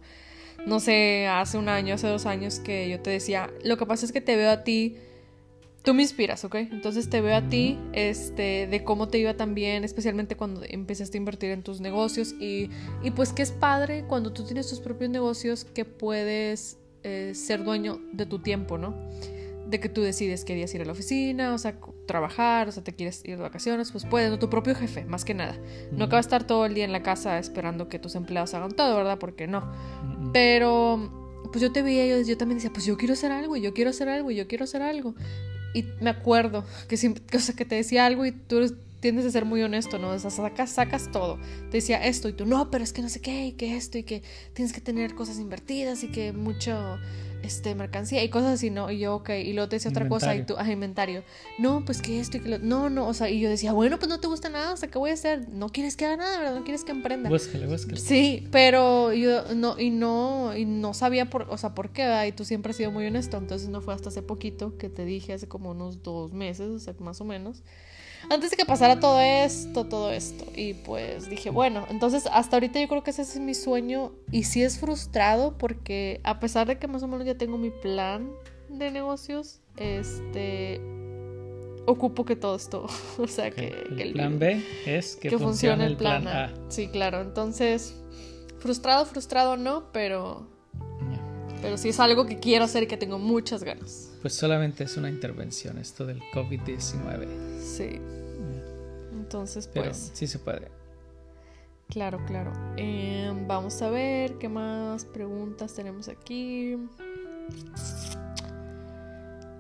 no 0.65 0.80
sé, 0.80 1.28
hace 1.28 1.58
un 1.58 1.70
año, 1.70 1.96
hace 1.96 2.08
dos 2.08 2.26
años 2.26 2.60
que 2.60 2.89
yo 2.89 3.00
te 3.00 3.10
decía, 3.10 3.50
lo 3.63 3.78
que 3.78 3.86
pasa 3.86 4.06
es 4.06 4.12
que 4.12 4.22
te 4.22 4.36
veo 4.36 4.52
a 4.52 4.63
ti, 4.63 4.98
tú 5.84 5.94
me 5.94 6.04
inspiras, 6.04 6.44
¿ok? 6.46 6.56
Entonces 6.56 7.10
te 7.10 7.22
veo 7.22 7.36
a 7.36 7.50
ti, 7.50 7.78
este, 7.94 8.67
de 8.67 8.84
cómo 8.84 9.08
te 9.08 9.17
iba 9.17 9.36
tan 9.36 9.56
bien, 9.56 9.84
especialmente 9.84 10.36
cuando 10.36 10.62
empezaste 10.67 11.17
a 11.17 11.20
invertir 11.20 11.52
en 11.52 11.63
tus 11.63 11.82
negocios 11.82 12.34
y, 12.39 12.70
y 13.04 13.12
pues 13.12 13.34
que 13.34 13.41
es 13.41 13.52
padre 13.52 14.06
cuando 14.08 14.34
tú 14.34 14.44
tienes 14.46 14.67
tus 14.67 14.80
propios 14.80 15.10
negocios 15.10 15.65
que 15.65 15.86
puedes 15.86 16.78
eh, 17.04 17.34
ser 17.36 17.63
dueño 17.63 18.00
de 18.13 18.26
tu 18.26 18.39
tiempo, 18.39 18.78
¿no? 18.78 18.96
de 19.72 19.80
que 19.80 19.89
tú 19.89 20.02
decides 20.02 20.44
qué 20.44 20.54
días 20.54 20.74
ir 20.76 20.82
a 20.82 20.86
la 20.86 20.91
oficina, 20.91 21.54
o 21.54 21.58
sea, 21.58 21.80
trabajar, 22.06 22.67
o 22.67 22.72
sea, 22.72 22.84
te 22.84 22.94
quieres 22.94 23.24
ir 23.24 23.38
de 23.38 23.41
vacaciones, 23.41 23.91
pues 23.91 24.06
puedes, 24.06 24.30
no 24.30 24.38
tu 24.38 24.50
propio 24.50 24.76
jefe, 24.76 25.06
más 25.06 25.24
que 25.24 25.34
nada. 25.34 25.58
No 25.91 26.08
que 26.08 26.12
va 26.12 26.17
a 26.17 26.22
estar 26.22 26.46
todo 26.46 26.65
el 26.65 26.74
día 26.74 26.84
en 26.84 26.91
la 26.91 27.02
casa 27.02 27.39
esperando 27.39 27.88
que 27.88 27.98
tus 27.98 28.15
empleados 28.15 28.54
hagan 28.54 28.74
todo, 28.74 28.98
¿verdad? 28.98 29.17
Porque 29.17 29.48
no. 29.48 29.72
Pero, 30.34 31.39
pues 31.52 31.62
yo 31.62 31.72
te 31.72 31.82
veía, 31.82 32.06
yo, 32.06 32.22
yo 32.22 32.38
también 32.38 32.58
decía, 32.58 32.72
pues 32.74 32.86
yo 32.86 32.98
quiero 32.98 33.13
hacer 33.13 33.32
algo, 33.32 33.56
y 33.56 33.62
yo 33.62 33.74
quiero 33.74 33.91
hacer 33.91 34.10
algo, 34.10 34.30
y 34.30 34.36
yo 34.36 34.46
quiero 34.48 34.65
hacer 34.65 34.82
algo. 34.82 35.15
Y 35.74 35.86
me 36.00 36.10
acuerdo 36.10 36.66
que 36.88 36.98
siempre, 36.98 37.24
o 37.38 37.40
sea, 37.40 37.56
que 37.56 37.66
te 37.66 37.76
decía 37.76 38.06
algo 38.06 38.26
y 38.26 38.32
tú 38.32 38.76
tienes 39.02 39.26
de 39.26 39.32
ser 39.32 39.44
muy 39.44 39.62
honesto, 39.62 40.00
¿no? 40.00 40.10
O 40.10 40.20
sea, 40.20 40.30
sacas, 40.30 40.70
sacas 40.70 41.12
todo. 41.12 41.38
Te 41.70 41.78
decía 41.78 42.06
esto 42.06 42.30
y 42.30 42.34
tú, 42.34 42.46
no, 42.46 42.72
pero 42.72 42.84
es 42.84 42.94
que 42.94 43.02
no 43.02 43.10
sé 43.10 43.20
qué, 43.20 43.48
y 43.48 43.52
que 43.54 43.76
esto, 43.76 43.98
y 43.98 44.04
que 44.04 44.24
tienes 44.54 44.72
que 44.72 44.80
tener 44.80 45.16
cosas 45.16 45.40
invertidas, 45.40 46.04
y 46.04 46.08
que 46.08 46.32
mucho 46.32 47.00
este, 47.42 47.74
mercancía 47.74 48.24
y 48.24 48.30
cosas 48.30 48.52
así, 48.52 48.70
¿no? 48.70 48.92
Y 48.92 49.00
yo, 49.00 49.16
ok, 49.16 49.30
y 49.44 49.54
luego 49.54 49.70
te 49.70 49.78
decía 49.78 49.90
otra 49.90 50.08
cosa 50.08 50.36
y 50.36 50.46
tú, 50.46 50.56
ah, 50.58 50.72
inventario. 50.72 51.24
No, 51.58 51.84
pues 51.84 52.02
que 52.02 52.20
esto 52.20 52.38
y 52.38 52.42
que 52.42 52.50
lo... 52.50 52.60
No, 52.60 52.90
no, 52.90 53.08
o 53.08 53.14
sea, 53.14 53.30
y 53.30 53.40
yo 53.40 53.50
decía, 53.50 53.74
bueno, 53.74 53.98
pues 53.98 54.08
no 54.08 54.20
te 54.20 54.28
gusta 54.28 54.50
nada, 54.50 54.74
o 54.74 54.78
sea, 54.78 54.90
¿qué 54.90 55.00
voy 55.00 55.10
a 55.10 55.14
hacer? 55.14 55.50
No 55.50 55.70
quieres 55.70 55.96
que 55.96 56.06
haga 56.06 56.18
nada, 56.18 56.38
¿verdad? 56.38 56.56
No 56.56 56.64
quieres 56.64 56.84
que 56.84 56.92
emprenda. 56.92 57.30
Búscale, 57.30 57.66
búscale. 57.66 58.00
Sí, 58.00 58.48
pero 58.52 59.14
yo 59.14 59.56
no, 59.56 59.80
y 59.80 59.90
no, 59.90 60.56
y 60.56 60.66
no 60.66 60.94
sabía 60.94 61.30
por, 61.30 61.48
o 61.50 61.58
sea, 61.58 61.74
por 61.74 61.90
qué, 61.90 62.04
¿verdad? 62.04 62.26
Y 62.26 62.32
tú 62.34 62.46
siempre 62.46 62.70
has 62.70 62.78
sido 62.78 62.92
muy 62.92 63.06
honesto, 63.08 63.38
entonces 63.38 63.70
no 63.70 63.82
fue 63.82 63.96
hasta 63.96 64.10
hace 64.10 64.22
poquito 64.22 64.78
que 64.78 64.90
te 64.90 65.06
dije, 65.06 65.34
hace 65.34 65.48
como 65.48 65.72
unos 65.72 66.04
dos 66.04 66.34
meses, 66.34 66.70
o 66.70 66.80
sea, 66.80 66.94
más 67.00 67.20
o 67.22 67.26
menos 67.26 67.64
antes 68.30 68.52
de 68.52 68.58
que 68.58 68.66
pasara 68.66 69.00
todo 69.00 69.20
esto, 69.20 69.86
todo 69.86 70.12
esto. 70.12 70.46
Y 70.56 70.74
pues 70.74 71.30
dije, 71.30 71.50
bueno, 71.50 71.86
entonces 71.90 72.28
hasta 72.32 72.56
ahorita 72.56 72.80
yo 72.80 72.88
creo 72.88 73.04
que 73.04 73.12
ese 73.12 73.24
es 73.24 73.40
mi 73.40 73.54
sueño. 73.54 74.12
Y 74.32 74.44
sí 74.44 74.64
es 74.64 74.80
frustrado 74.80 75.58
porque 75.58 76.22
a 76.24 76.40
pesar 76.40 76.68
de 76.68 76.78
que 76.78 76.88
más 76.88 77.04
o 77.04 77.08
menos 77.08 77.26
ya 77.26 77.36
tengo 77.36 77.58
mi 77.58 77.70
plan 77.70 78.32
de 78.70 78.92
negocios, 78.92 79.62
este 79.78 80.82
ocupo 81.86 82.26
que 82.26 82.36
todo 82.36 82.56
esto, 82.56 82.88
o 83.18 83.28
sea, 83.28 83.52
que, 83.52 83.74
el, 83.98 84.14
plan 84.14 84.40
B 84.40 84.64
es 84.86 85.16
que, 85.16 85.38
funcione, 85.38 85.86
el 85.86 85.98
plan, 85.98 86.28
A. 86.28 86.54
Sí, 86.70 86.88
claro. 86.88 87.22
Entonces, 87.22 87.96
frustrado, 88.60 89.06
frustrado 89.06 89.58
no, 89.58 89.92
pero 89.92 90.48
pero 91.62 91.78
sí 91.78 91.89
es 91.89 92.00
algo 92.00 92.26
que 92.26 92.39
quiero 92.39 92.65
hacer 92.65 92.84
y 92.84 92.88
que 92.88 92.97
tengo 92.97 93.19
muchas 93.19 93.63
ganas. 93.63 94.12
Pues 94.21 94.34
solamente 94.34 94.84
es 94.84 94.97
una 94.97 95.10
intervención 95.10 95.78
esto 95.78 96.06
del 96.06 96.21
COVID-19. 96.34 97.60
Sí. 97.62 98.00
Entonces, 99.13 99.67
pues... 99.67 100.12
sí 100.13 100.28
se 100.28 100.39
puede. 100.39 100.69
Claro, 101.89 102.24
claro. 102.26 102.54
Em, 102.78 103.47
vamos 103.47 103.82
a 103.82 103.89
ver 103.89 104.38
qué 104.38 104.47
más 104.47 105.06
preguntas 105.06 105.74
tenemos 105.74 106.08
aquí. 106.08 106.78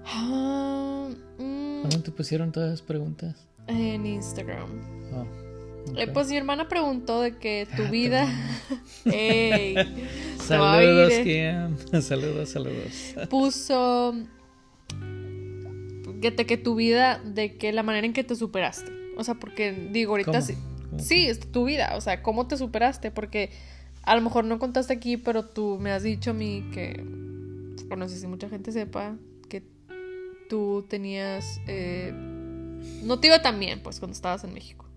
Ah, 0.05 1.09
mm. 1.37 1.81
¿Dónde 1.81 1.99
te 1.99 2.11
pusieron 2.11 2.51
todas 2.51 2.69
las 2.69 2.81
preguntas? 2.81 3.47
En 3.67 4.05
Instagram. 4.05 4.69
Oh, 5.13 5.50
eh, 5.95 6.07
pues 6.07 6.29
mi 6.29 6.37
hermana 6.37 6.67
preguntó 6.67 7.21
de 7.21 7.37
que 7.37 7.67
tu 7.75 7.83
ah, 7.83 7.89
vida. 7.89 8.27
saludos, 10.37 11.13
Kim. 11.23 12.01
Saludos, 12.01 12.49
saludos. 12.49 13.15
Puso 13.29 14.15
que, 16.21 16.31
te, 16.31 16.45
que 16.45 16.57
tu 16.57 16.75
vida, 16.75 17.19
de 17.23 17.57
que 17.57 17.73
la 17.73 17.83
manera 17.83 18.05
en 18.05 18.13
que 18.13 18.23
te 18.23 18.35
superaste. 18.35 18.91
O 19.17 19.23
sea, 19.23 19.35
porque 19.35 19.89
digo, 19.91 20.11
ahorita 20.11 20.41
sí, 20.41 20.55
sí, 20.97 21.27
es 21.27 21.39
tu 21.39 21.65
vida. 21.65 21.93
O 21.95 22.01
sea, 22.01 22.23
¿cómo 22.23 22.47
te 22.47 22.57
superaste? 22.57 23.11
Porque 23.11 23.51
a 24.03 24.15
lo 24.15 24.21
mejor 24.21 24.45
no 24.45 24.59
contaste 24.59 24.93
aquí, 24.93 25.17
pero 25.17 25.45
tú 25.45 25.77
me 25.79 25.91
has 25.91 26.03
dicho 26.03 26.31
a 26.31 26.33
mí 26.33 26.69
que, 26.73 27.03
bueno, 27.87 28.05
no 28.05 28.09
sé 28.09 28.17
si 28.19 28.27
mucha 28.27 28.49
gente 28.49 28.71
sepa, 28.71 29.17
que 29.49 29.63
tú 30.49 30.85
tenías, 30.87 31.59
eh, 31.67 32.11
no 33.03 33.19
te 33.19 33.27
iba 33.27 33.41
tan 33.41 33.59
bien, 33.59 33.81
pues, 33.83 33.99
cuando 33.99 34.13
estabas 34.13 34.43
en 34.43 34.53
México. 34.53 34.90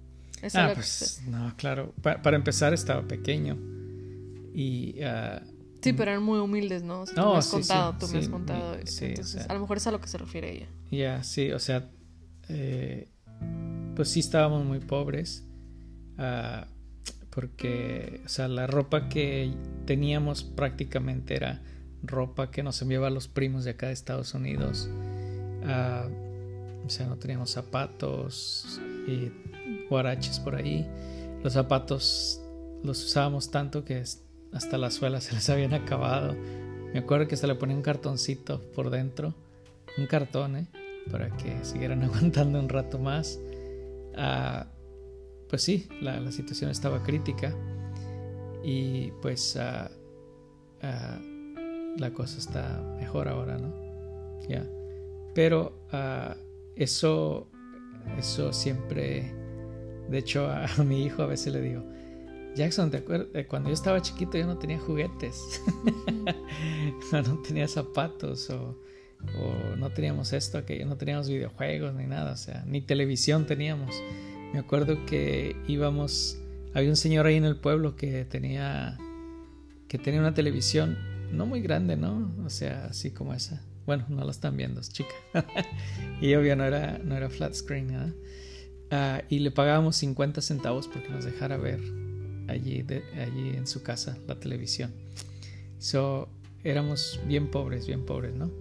Ah, 0.55 0.73
pues, 0.75 1.23
no, 1.27 1.55
claro. 1.57 1.95
para 2.03 2.37
empezar, 2.37 2.75
estaba 2.75 3.03
pequeño. 3.03 3.57
Y 4.55 5.01
uh, 5.03 5.55
Sí, 5.85 5.93
pero 5.93 6.13
eran 6.13 6.23
muy 6.23 6.39
humildes, 6.39 6.83
¿no? 6.83 7.05
tú 7.05 7.21
me 7.21 7.37
has 7.37 7.49
contado, 7.49 7.95
tú 8.01 8.09
me 8.09 8.19
has 8.19 8.29
contado. 8.31 8.75
Entonces, 8.75 9.47
a 9.47 9.53
lo 9.53 9.61
mejor 9.61 9.77
es 9.77 9.87
a 9.87 9.91
lo 9.91 10.01
que 10.01 10.09
se 10.09 10.17
refiere 10.17 10.51
ella. 10.51 10.67
Ya, 10.91 11.23
sí, 11.23 11.53
o 11.53 11.59
sea, 11.59 11.91
eh, 12.49 13.11
pues 13.95 14.09
sí 14.09 14.21
estábamos 14.21 14.65
muy 14.65 14.81
pobres. 14.81 15.45
Ah, 16.17 16.69
porque, 17.29 18.23
o 18.25 18.29
sea, 18.31 18.49
la 18.49 18.67
ropa 18.67 19.11
que 19.11 19.53
teníamos 19.85 20.43
prácticamente 20.43 21.37
era 21.37 21.61
ropa 22.03 22.51
que 22.51 22.63
nos 22.63 22.81
enviaba 22.81 23.11
los 23.11 23.29
primos 23.29 23.65
de 23.65 23.73
acá 23.73 23.89
de 23.89 23.93
Estados 23.93 24.33
Unidos. 24.33 24.89
Ah, 25.67 26.09
o 26.87 26.89
sea, 26.89 27.07
no 27.09 27.17
teníamos 27.17 27.51
zapatos 27.51 28.81
y 29.07 29.31
guaraches 29.89 30.41
por 30.41 30.57
ahí. 30.57 30.87
Los 31.43 31.55
zapatos 31.55 32.41
los 32.83 33.03
usábamos 33.05 33.51
tanto 33.51 33.85
que 33.85 34.03
hasta 34.53 34.79
las 34.79 34.95
suelas 34.95 35.25
se 35.25 35.35
les 35.35 35.49
habían 35.51 35.75
acabado. 35.75 36.35
Me 36.93 37.01
acuerdo 37.01 37.27
que 37.27 37.37
se 37.37 37.47
le 37.47 37.55
ponía 37.55 37.77
un 37.77 37.83
cartoncito 37.83 38.61
por 38.73 38.91
dentro, 38.91 39.35
un 39.99 40.07
cartón, 40.07 40.57
¿eh? 40.57 40.67
para 41.11 41.37
que 41.37 41.65
siguieran 41.65 42.03
aguantando 42.05 42.59
un 42.59 42.69
rato 42.69 42.99
más. 42.99 43.39
Ah, 44.17 44.67
pues 45.49 45.63
sí, 45.63 45.89
la, 46.01 46.31
situación 46.33 46.71
estaba 46.71 47.03
crítica 47.03 47.55
y 48.63 49.11
pues 49.23 49.57
ah, 49.57 49.91
ah, 50.83 51.19
la 51.97 52.13
cosa 52.13 52.39
está 52.39 52.83
mejor 52.99 53.29
ahora, 53.29 53.59
¿no? 53.59 53.73
Ya. 54.49 54.67
Pero 55.35 55.81
eso, 56.77 57.49
eso 58.19 58.53
siempre, 58.53 59.33
de 60.09 60.19
hecho 60.19 60.49
a 60.79 60.85
mi 60.85 61.05
hijo 61.05 61.23
a 61.23 61.27
veces 61.27 61.53
le 61.53 61.61
digo, 61.61 61.85
Jackson, 62.55 62.91
¿te 62.91 62.99
acuerdas? 62.99 63.29
Eh, 63.35 63.47
cuando 63.47 63.69
yo 63.69 63.75
estaba 63.75 64.01
chiquito 64.01 64.39
yo 64.39 64.47
no 64.47 64.59
tenía 64.59 64.79
juguetes, 64.79 65.61
no 67.13 67.39
tenía 67.43 67.67
zapatos 67.67 68.49
o, 68.51 68.77
no 69.79 69.91
teníamos 69.91 70.35
esto, 70.35 70.65
que 70.67 70.85
no 70.85 70.97
teníamos 70.97 71.29
videojuegos 71.29 71.95
ni 71.95 72.07
nada, 72.07 72.33
o 72.33 72.37
sea, 72.37 72.63
ni 72.67 72.83
televisión 72.83 73.47
teníamos. 73.47 73.95
Me 74.53 74.59
acuerdo 74.59 75.07
que 75.07 75.57
íbamos, 75.67 76.39
había 76.75 76.91
un 76.91 76.97
señor 76.97 77.25
ahí 77.27 77.37
en 77.37 77.47
el 77.47 77.57
pueblo 77.57 77.97
que 77.97 78.27
tenía, 78.27 78.99
que 79.89 79.99
tenía 79.99 80.21
una 80.21 80.35
televisión 80.35 80.99
no 81.33 81.47
muy 81.47 81.63
grande, 81.63 81.97
¿no? 81.97 82.33
O 82.45 82.51
sea, 82.51 82.87
así 82.91 83.11
como 83.11 83.33
esa. 83.33 83.63
Bueno, 83.87 84.05
no 84.11 84.25
la 84.25 84.31
están 84.31 84.57
viendo, 84.57 84.81
es 84.81 84.91
chica. 84.91 85.15
y 86.21 86.35
obvio 86.35 86.55
no 86.55 86.65
era, 86.65 86.99
no 86.99 87.17
era 87.17 87.31
flat 87.31 87.55
screen, 87.55 87.93
¿no? 87.93 88.13
Ah, 88.97 89.23
y 89.29 89.41
le 89.41 89.51
pagábamos 89.51 89.97
50 89.97 90.41
centavos 90.41 90.87
porque 90.87 91.09
nos 91.09 91.25
dejara 91.25 91.57
ver 91.57 91.81
allí, 92.47 92.87
allí 93.17 93.49
en 93.57 93.67
su 93.67 93.83
casa 93.83 94.17
la 94.29 94.39
televisión. 94.39 94.95
So, 95.81 96.29
éramos 96.63 97.19
bien 97.27 97.51
pobres, 97.51 97.89
bien 97.89 98.07
pobres, 98.07 98.37
¿no? 98.37 98.53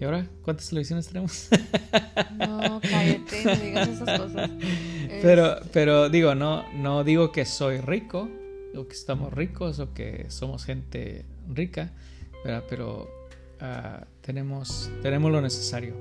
¿Y 0.00 0.04
ahora 0.04 0.30
cuántas 0.40 0.70
televisiones 0.70 1.08
tenemos? 1.08 1.48
No, 2.38 2.80
cállate, 2.80 3.44
no 3.44 3.56
digas 3.56 3.88
esas 3.88 4.20
cosas. 4.20 4.50
Pero, 5.22 5.56
pero 5.72 6.08
digo, 6.08 6.34
no, 6.34 6.70
no 6.72 7.04
digo 7.04 7.30
que 7.30 7.44
soy 7.44 7.78
rico, 7.78 8.30
o 8.74 8.86
que 8.88 8.94
estamos 8.94 9.32
ricos, 9.32 9.78
o 9.78 9.92
que 9.92 10.26
somos 10.28 10.64
gente 10.64 11.26
rica, 11.48 11.92
pero 12.68 13.08
uh, 13.60 14.04
tenemos, 14.22 14.90
tenemos 15.02 15.30
lo 15.30 15.42
necesario. 15.42 15.94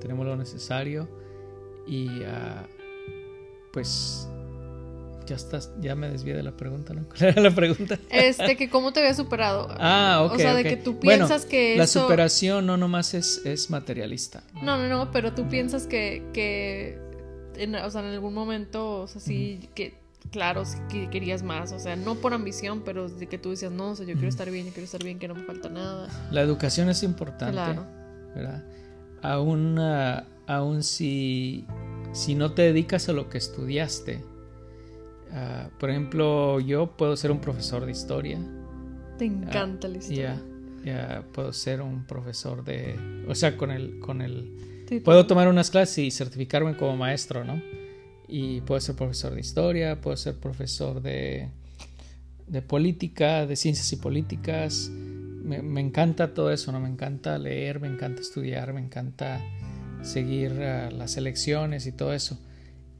Tenemos 0.00 0.26
lo 0.26 0.36
necesario 0.36 1.08
y 1.86 2.20
uh, 2.20 2.75
pues 3.76 4.26
ya 5.26 5.36
estás, 5.36 5.70
ya 5.82 5.94
me 5.94 6.08
desvié 6.08 6.34
de 6.34 6.42
la 6.42 6.52
pregunta, 6.52 6.94
¿no? 6.94 7.06
¿Cuál 7.10 7.24
era 7.32 7.42
la 7.42 7.54
pregunta? 7.54 7.98
Este, 8.08 8.56
que 8.56 8.70
cómo 8.70 8.94
te 8.94 9.00
había 9.00 9.12
superado. 9.12 9.68
Ah, 9.78 10.22
ok. 10.24 10.32
O 10.32 10.38
sea, 10.38 10.54
de 10.54 10.64
que 10.64 10.78
tú 10.78 10.98
piensas 10.98 11.44
que 11.44 11.76
La 11.76 11.86
superación 11.86 12.64
no 12.64 12.78
nomás 12.78 13.12
es, 13.12 13.42
es 13.44 13.68
materialista. 13.68 14.42
No, 14.62 14.78
no, 14.78 14.88
no, 14.88 15.10
pero 15.10 15.34
tú 15.34 15.46
piensas 15.46 15.86
que, 15.86 16.24
que 16.32 16.98
en, 17.56 17.74
o 17.74 17.90
sea, 17.90 18.00
en 18.00 18.14
algún 18.14 18.32
momento, 18.32 19.02
o 19.02 19.06
sea, 19.06 19.20
sí, 19.20 19.68
que 19.74 19.98
claro, 20.30 20.64
sí 20.64 20.78
que 20.88 21.10
querías 21.10 21.42
más, 21.42 21.70
o 21.72 21.78
sea, 21.78 21.96
no 21.96 22.14
por 22.14 22.32
ambición, 22.32 22.80
pero 22.82 23.10
de 23.10 23.26
que 23.26 23.36
tú 23.36 23.50
decías, 23.50 23.72
no, 23.72 23.90
o 23.90 23.94
sea, 23.94 24.06
yo 24.06 24.14
quiero 24.14 24.28
estar 24.28 24.50
bien, 24.50 24.64
yo 24.64 24.72
quiero 24.72 24.86
estar 24.86 25.04
bien, 25.04 25.18
que 25.18 25.28
no 25.28 25.34
me 25.34 25.42
falta 25.42 25.68
nada. 25.68 26.08
La 26.30 26.40
educación 26.40 26.88
es 26.88 27.02
importante, 27.02 27.52
Claro. 27.52 27.84
¿verdad? 28.34 28.64
Aún, 29.20 29.78
ah, 29.78 30.24
aún 30.46 30.82
si, 30.82 31.66
si 32.12 32.34
no 32.34 32.52
te 32.52 32.62
dedicas 32.62 33.08
a 33.08 33.12
lo 33.12 33.28
que 33.28 33.38
estudiaste, 33.38 34.22
ah, 35.32 35.70
por 35.78 35.90
ejemplo, 35.90 36.60
yo 36.60 36.96
puedo 36.96 37.16
ser 37.16 37.30
un 37.30 37.40
profesor 37.40 37.84
de 37.84 37.92
historia. 37.92 38.38
Te 39.18 39.24
encanta 39.24 39.88
la 39.88 39.98
historia. 39.98 40.42
Ya, 40.84 41.18
ya 41.18 41.24
puedo 41.32 41.52
ser 41.52 41.80
un 41.80 42.06
profesor 42.06 42.64
de, 42.64 43.24
o 43.28 43.34
sea, 43.34 43.56
con 43.56 43.70
el, 43.70 43.98
con 44.00 44.20
el, 44.22 44.84
Sí, 44.88 45.00
puedo 45.00 45.26
tomar 45.26 45.48
unas 45.48 45.70
clases 45.70 45.98
y 45.98 46.10
certificarme 46.10 46.76
como 46.76 46.96
maestro, 46.96 47.44
¿no? 47.44 47.60
Y 48.28 48.60
puedo 48.60 48.80
ser 48.80 48.94
profesor 48.94 49.34
de 49.34 49.40
historia, 49.40 50.00
puedo 50.00 50.16
ser 50.16 50.36
profesor 50.36 51.02
de, 51.02 51.50
de 52.46 52.62
política, 52.62 53.46
de 53.46 53.56
ciencias 53.56 53.92
y 53.92 53.96
políticas. 53.96 54.88
Me, 54.90 55.60
me 55.60 55.80
encanta 55.80 56.34
todo 56.34 56.52
eso, 56.52 56.70
¿no? 56.70 56.80
Me 56.80 56.88
encanta 56.88 57.36
leer, 57.38 57.80
me 57.80 57.88
encanta 57.88 58.20
estudiar, 58.20 58.72
me 58.72 58.80
encanta 58.80 59.40
seguir 60.02 60.52
uh, 60.52 60.94
las 60.94 61.16
elecciones 61.16 61.86
y 61.86 61.92
todo 61.92 62.12
eso. 62.12 62.38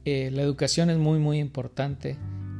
Eh, 0.05 0.31
la 0.31 0.41
educación 0.41 0.89
es 0.89 0.97
muy, 0.97 1.19
muy 1.19 1.39
importante 1.39 2.17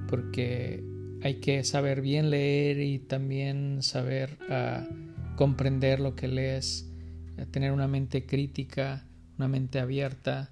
porque 0.10 0.84
hay 1.24 1.36
que 1.36 1.64
saber 1.64 2.02
bien 2.02 2.30
leer 2.30 2.80
y 2.80 3.00
también 3.00 3.82
saber 3.82 4.38
uh, 4.50 5.36
comprender 5.36 6.00
lo 6.00 6.16
que 6.16 6.28
lees, 6.28 6.90
uh, 7.38 7.46
tener 7.46 7.72
una 7.72 7.88
mente 7.88 8.26
crítica, 8.26 9.06
una 9.38 9.48
mente 9.48 9.80
abierta. 9.80 10.50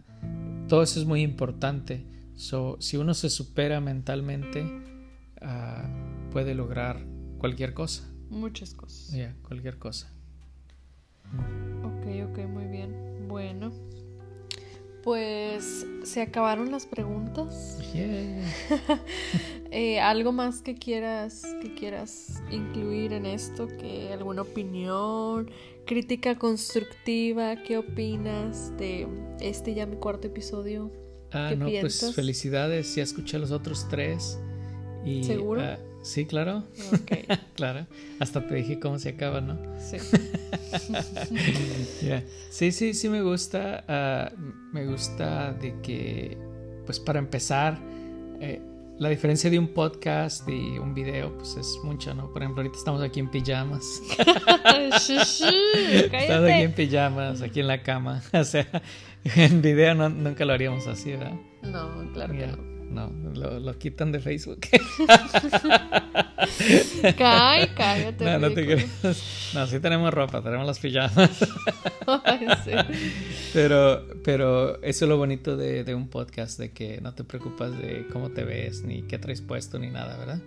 Todo 0.68 0.84
eso 0.84 1.00
es 1.00 1.06
muy 1.06 1.22
importante. 1.22 2.06
So, 2.36 2.78
si 2.80 2.98
uno 2.98 3.14
se 3.14 3.30
supera 3.30 3.80
mentalmente, 3.80 4.64
uh, 5.42 6.32
puede 6.32 6.56
lograr 6.56 7.06
cualquier 7.38 7.74
cosa. 7.74 8.10
Muchas 8.30 8.74
cosas. 8.74 9.12
Ya, 9.12 9.18
yeah, 9.18 9.36
cualquier 9.44 9.78
cosa. 9.78 10.12
Ok, 11.84 12.06
ok, 12.30 12.48
muy 12.48 12.66
bien. 12.66 12.85
Bueno, 13.36 13.74
pues 15.04 15.86
se 16.04 16.22
acabaron 16.22 16.72
las 16.72 16.86
preguntas. 16.86 17.82
Yeah. 17.92 18.42
eh, 19.72 20.00
¿Algo 20.00 20.32
más 20.32 20.62
que 20.62 20.76
quieras, 20.76 21.44
que 21.62 21.76
quieras 21.76 22.42
incluir 22.50 23.12
en 23.12 23.26
esto? 23.26 23.68
¿Que 23.68 24.14
¿Alguna 24.14 24.44
opinión? 24.44 25.52
¿Crítica 25.86 26.36
constructiva? 26.36 27.62
¿Qué 27.62 27.78
opinas 27.78 28.72
de 28.78 29.06
este 29.42 29.74
ya 29.74 29.86
mi 29.86 29.98
cuarto 29.98 30.28
episodio? 30.28 30.90
Ah, 31.34 31.48
¿Qué 31.50 31.58
no, 31.58 31.66
piensas? 31.66 32.00
pues 32.04 32.16
felicidades. 32.16 32.96
Ya 32.96 33.04
escuché 33.04 33.38
los 33.38 33.52
otros 33.52 33.86
tres. 33.90 34.40
Y, 35.04 35.26
¿Seguro? 35.26 35.62
ah, 35.62 35.78
sí, 36.06 36.26
claro. 36.26 36.64
Ok, 36.94 37.12
claro. 37.56 37.86
Hasta 38.20 38.46
te 38.48 38.56
dije 38.56 38.80
cómo 38.80 39.00
se 39.00 39.10
acaba, 39.10 39.42
¿no? 39.42 39.58
sí. 39.80 39.98
Yeah. 42.02 42.24
Sí, 42.50 42.72
sí, 42.72 42.94
sí 42.94 43.10
me 43.10 43.22
gusta. 43.22 43.84
ah, 43.88 44.32
me 44.72 44.86
gusta 44.86 45.54
de 45.54 45.80
que, 45.82 46.38
pues 46.86 47.00
para 47.00 47.20
empezar, 47.20 47.80
eh, 48.40 48.62
la 48.98 49.10
diferencia 49.10 49.50
de 49.50 49.60
un 49.60 49.70
podcast 49.70 50.48
y 50.48 50.78
un 50.78 50.94
video, 50.94 51.38
pues 51.38 51.56
es 51.58 51.78
mucha, 51.84 52.14
¿no? 52.14 52.32
Por 52.32 52.42
ejemplo, 52.44 52.62
ahorita 52.62 52.78
estamos 52.78 53.02
aquí 53.02 53.20
en 53.20 53.30
pijamas. 53.30 53.84
Estamos 55.10 56.50
aquí 56.50 56.62
en 56.64 56.74
pijamas, 56.74 57.42
aquí 57.42 57.60
en 57.60 57.68
la 57.68 57.82
cama. 57.84 58.22
O 58.34 58.44
sea, 58.44 58.68
en 59.36 59.62
video 59.62 59.94
no- 59.96 60.10
nunca 60.10 60.46
lo 60.46 60.54
haríamos 60.54 60.88
así, 60.88 61.12
¿verdad? 61.12 61.34
No, 61.64 62.12
claro 62.14 62.34
que 62.34 62.48
no. 62.48 62.75
No, 62.96 63.12
lo, 63.34 63.60
lo 63.60 63.78
quitan 63.78 64.14
de 64.14 64.22
Facebook. 64.22 64.62
Cállate, 67.18 67.74
cállate. 67.76 68.24
no, 68.24 68.40
no 68.40 68.50
te 68.52 68.62
ridículo. 68.62 68.88
creas. 69.02 69.52
No, 69.54 69.68
sí 69.68 69.80
tenemos 69.82 70.14
ropa, 70.14 70.42
tenemos 70.42 70.66
las 70.66 70.80
pijamas. 70.80 71.30
Ay, 72.24 72.48
sí. 72.64 72.72
Pero, 73.54 74.06
pero 74.24 74.82
eso 74.82 75.06
es 75.06 75.10
lo 75.10 75.18
bonito 75.18 75.58
de, 75.58 75.84
de 75.84 75.94
un 75.94 76.08
podcast, 76.08 76.58
de 76.58 76.72
que 76.72 77.02
no 77.02 77.14
te 77.14 77.26
preocupas 77.26 77.78
de 77.78 78.08
cómo 78.14 78.30
te 78.32 78.46
ves, 78.46 78.84
ni 78.84 79.02
qué 79.04 79.18
traes 79.18 79.42
puesto, 79.42 79.78
ni 79.78 79.90
nada, 79.90 80.18
¿verdad? 80.18 80.40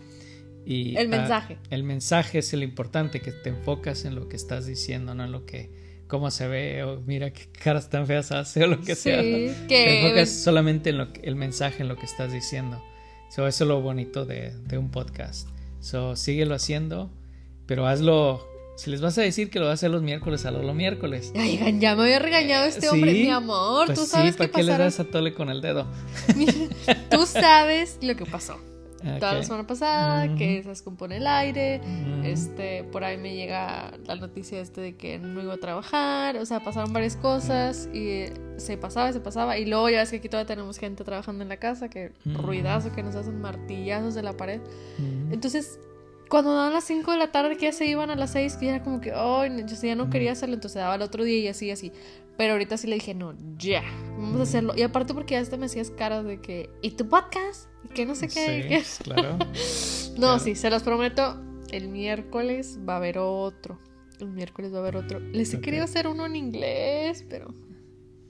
Y, 0.64 0.96
El 0.96 1.12
ah, 1.12 1.18
mensaje. 1.18 1.58
el 1.70 1.82
mensaje 1.82 2.38
es 2.38 2.52
el 2.54 2.62
importante, 2.62 3.20
que 3.20 3.32
te 3.32 3.50
enfocas 3.50 4.04
en 4.06 4.14
lo 4.14 4.28
que 4.28 4.36
estás 4.36 4.66
diciendo, 4.66 5.14
no 5.14 5.24
en 5.24 5.32
lo 5.32 5.44
que, 5.44 5.70
cómo 6.08 6.30
se 6.30 6.48
ve, 6.48 6.82
o 6.82 7.00
mira 7.06 7.30
qué 7.32 7.48
caras 7.52 7.88
tan 7.90 8.06
feas 8.06 8.32
hace, 8.32 8.64
o 8.64 8.66
lo 8.66 8.80
que 8.80 8.94
sea. 8.96 9.18
¿no? 9.18 9.22
Sí, 9.22 9.52
Te 9.62 9.66
que 9.68 10.00
enfocas 10.04 10.30
solamente 10.30 10.90
en 10.90 10.98
lo 10.98 11.12
que- 11.12 11.20
el 11.20 11.36
mensaje, 11.36 11.82
en 11.82 11.88
lo 11.88 11.96
que 11.96 12.06
estás 12.06 12.32
diciendo. 12.32 12.82
So, 13.30 13.46
eso 13.46 13.64
es 13.64 13.68
lo 13.68 13.80
bonito 13.82 14.24
de, 14.24 14.52
de 14.66 14.78
un 14.78 14.90
podcast. 14.90 15.48
So, 15.80 16.16
síguelo 16.16 16.54
haciendo, 16.54 17.10
pero 17.66 17.86
hazlo. 17.86 18.44
Si 18.78 18.90
les 18.90 19.00
vas 19.00 19.18
a 19.18 19.22
decir 19.22 19.50
que 19.50 19.58
lo 19.58 19.64
vas 19.66 19.72
a 19.72 19.74
hacer 19.74 19.90
los 19.90 20.02
miércoles, 20.02 20.46
hazlo 20.46 20.62
los 20.62 20.74
miércoles. 20.74 21.32
Ay, 21.36 21.58
ya 21.80 21.94
me 21.96 22.04
había 22.04 22.20
regañado 22.20 22.64
este 22.64 22.82
Sí, 22.82 22.86
hombre, 22.86 23.12
mi 23.12 23.28
amor. 23.28 23.86
Pues 23.86 23.98
tú 23.98 24.04
sí, 24.04 24.10
sabes 24.12 24.36
¿para 24.36 24.48
qué 24.50 24.56
qué 24.58 24.62
le 24.62 24.78
das 24.78 25.00
a 25.00 25.04
tole 25.04 25.34
con 25.34 25.50
el 25.50 25.60
dedo? 25.60 25.84
Tú 27.10 27.26
sabes 27.26 27.98
lo 28.02 28.14
que 28.16 28.24
pasó. 28.24 28.56
Toda 28.98 29.34
la 29.34 29.42
semana 29.42 29.66
pasada, 29.66 30.34
que 30.36 30.62
se 30.62 30.68
descompone 30.68 31.18
el 31.18 31.26
aire. 31.26 31.80
Este, 32.24 32.84
por 32.84 33.04
ahí 33.04 33.16
me 33.16 33.34
llega 33.34 33.92
la 34.06 34.16
noticia 34.16 34.60
este 34.60 34.80
de 34.80 34.96
que 34.96 35.18
no 35.18 35.42
iba 35.42 35.54
a 35.54 35.58
trabajar. 35.58 36.36
O 36.36 36.46
sea, 36.46 36.60
pasaron 36.60 36.92
varias 36.92 37.16
cosas 37.16 37.88
y 37.94 38.24
se 38.56 38.76
pasaba 38.76 39.10
y 39.10 39.12
se 39.12 39.20
pasaba. 39.20 39.58
Y 39.58 39.66
luego 39.66 39.88
ya 39.88 39.98
ves 39.98 40.10
que 40.10 40.16
aquí 40.16 40.28
todavía 40.28 40.48
tenemos 40.48 40.78
gente 40.78 41.04
trabajando 41.04 41.42
en 41.42 41.48
la 41.48 41.58
casa, 41.58 41.88
que 41.88 42.12
ruidazo, 42.24 42.92
que 42.92 43.02
nos 43.02 43.14
hacen 43.14 43.40
martillazos 43.40 44.14
de 44.14 44.22
la 44.22 44.36
pared. 44.36 44.60
Entonces, 45.30 45.78
cuando 46.28 46.54
daban 46.54 46.72
las 46.72 46.84
5 46.84 47.12
de 47.12 47.18
la 47.18 47.32
tarde, 47.32 47.56
que 47.56 47.66
ya 47.66 47.72
se 47.72 47.86
iban 47.86 48.10
a 48.10 48.16
las 48.16 48.32
6, 48.32 48.56
que 48.56 48.66
ya 48.66 48.74
era 48.76 48.84
como 48.84 49.00
que, 49.00 49.12
ay, 49.14 49.50
no, 49.50 49.66
yo 49.66 49.76
ya 49.80 49.94
no 49.94 50.10
quería 50.10 50.32
hacerlo, 50.32 50.54
entonces 50.54 50.80
daba 50.80 50.94
el 50.94 51.02
otro 51.02 51.24
día 51.24 51.38
y 51.38 51.48
así, 51.48 51.70
así. 51.70 51.92
Pero 52.36 52.52
ahorita 52.52 52.76
sí 52.76 52.86
le 52.86 52.94
dije, 52.94 53.14
no, 53.14 53.34
ya, 53.56 53.82
vamos 54.16 54.40
a 54.40 54.42
hacerlo. 54.44 54.72
Y 54.76 54.82
aparte 54.82 55.14
porque 55.14 55.34
ya 55.34 55.40
hasta 55.40 55.56
me 55.56 55.66
hacías 55.66 55.90
caras 55.90 56.24
de 56.24 56.40
que, 56.40 56.70
¿y 56.82 56.92
tu 56.92 57.08
podcast? 57.08 57.68
Y 57.84 57.88
que 57.88 58.06
no 58.06 58.14
sé 58.14 58.28
qué. 58.28 58.62
Sí, 58.62 58.68
pues, 58.68 59.00
claro. 59.02 59.38
No, 60.18 60.26
claro. 60.26 60.38
sí, 60.40 60.54
se 60.56 60.68
los 60.68 60.82
prometo, 60.82 61.40
el 61.70 61.88
miércoles 61.88 62.78
va 62.88 62.94
a 62.94 62.96
haber 62.96 63.18
otro. 63.18 63.78
El 64.20 64.28
miércoles 64.28 64.72
va 64.72 64.78
a 64.78 64.80
haber 64.80 64.96
otro. 64.96 65.20
Les 65.20 65.54
he 65.54 65.60
querido 65.60 65.84
hacer 65.84 66.08
uno 66.08 66.26
en 66.26 66.34
inglés, 66.34 67.24
pero, 67.28 67.54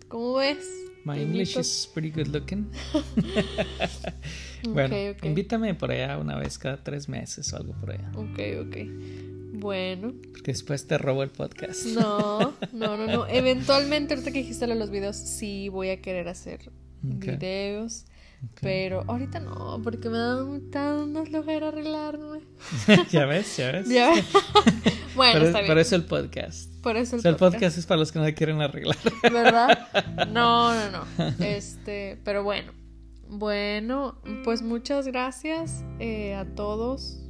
¿cómo 0.08 0.34
ves? 0.34 0.68
My 1.08 1.18
English 1.18 1.54
Bendito. 1.54 1.60
is 1.60 1.90
pretty 1.94 2.10
good 2.10 2.28
looking. 2.28 2.70
bueno, 4.68 4.94
invítame 5.22 5.74
por 5.74 5.90
allá 5.90 6.18
una 6.18 6.36
vez 6.36 6.58
cada 6.58 6.84
tres 6.84 7.08
meses 7.08 7.50
o 7.54 7.56
algo 7.56 7.72
por 7.80 7.92
allá. 7.92 8.10
Ok, 8.14 8.38
ok. 8.66 8.76
Bueno, 9.54 10.12
Porque 10.32 10.52
después 10.52 10.86
te 10.86 10.98
robo 10.98 11.22
el 11.22 11.30
podcast. 11.30 11.86
No, 11.86 12.52
no, 12.74 12.96
no, 12.98 13.06
no. 13.06 13.26
Eventualmente, 13.28 14.12
ahorita 14.12 14.32
que 14.32 14.40
dijiste 14.40 14.66
lo 14.66 14.74
de 14.74 14.80
los 14.80 14.90
videos, 14.90 15.16
sí 15.16 15.70
voy 15.70 15.88
a 15.88 16.02
querer 16.02 16.28
hacer 16.28 16.70
videos. 17.00 18.04
Pero 18.60 19.02
ahorita 19.08 19.40
no, 19.40 19.80
porque 19.82 20.10
me 20.10 20.18
da 20.18 20.44
tanta 20.70 21.24
flojera 21.24 21.68
arreglarme. 21.68 22.40
ya 23.10 23.24
ves, 23.24 23.56
ya 23.56 23.72
ves. 23.72 23.88
Ya. 23.88 24.12
Bueno, 25.18 25.38
por, 25.40 25.42
está 25.42 25.58
bien. 25.58 25.70
por 25.70 25.78
eso 25.78 25.96
el 25.96 26.04
podcast. 26.04 26.72
Por 26.82 26.96
eso 26.96 27.16
el 27.16 27.18
O 27.18 27.22
sea, 27.22 27.30
el 27.30 27.36
podcast. 27.36 27.54
podcast 27.54 27.78
es 27.78 27.86
para 27.86 27.98
los 27.98 28.10
que 28.10 28.18
no 28.18 28.24
se 28.24 28.34
quieren 28.34 28.62
arreglar. 28.62 28.96
¿Verdad? 29.30 29.88
No, 30.32 30.72
no, 30.74 30.90
no. 30.90 31.04
Este, 31.44 32.18
pero 32.24 32.42
bueno. 32.42 32.72
Bueno, 33.28 34.22
pues 34.42 34.62
muchas 34.62 35.06
gracias 35.06 35.84
eh, 35.98 36.34
a 36.34 36.46
todos 36.46 37.20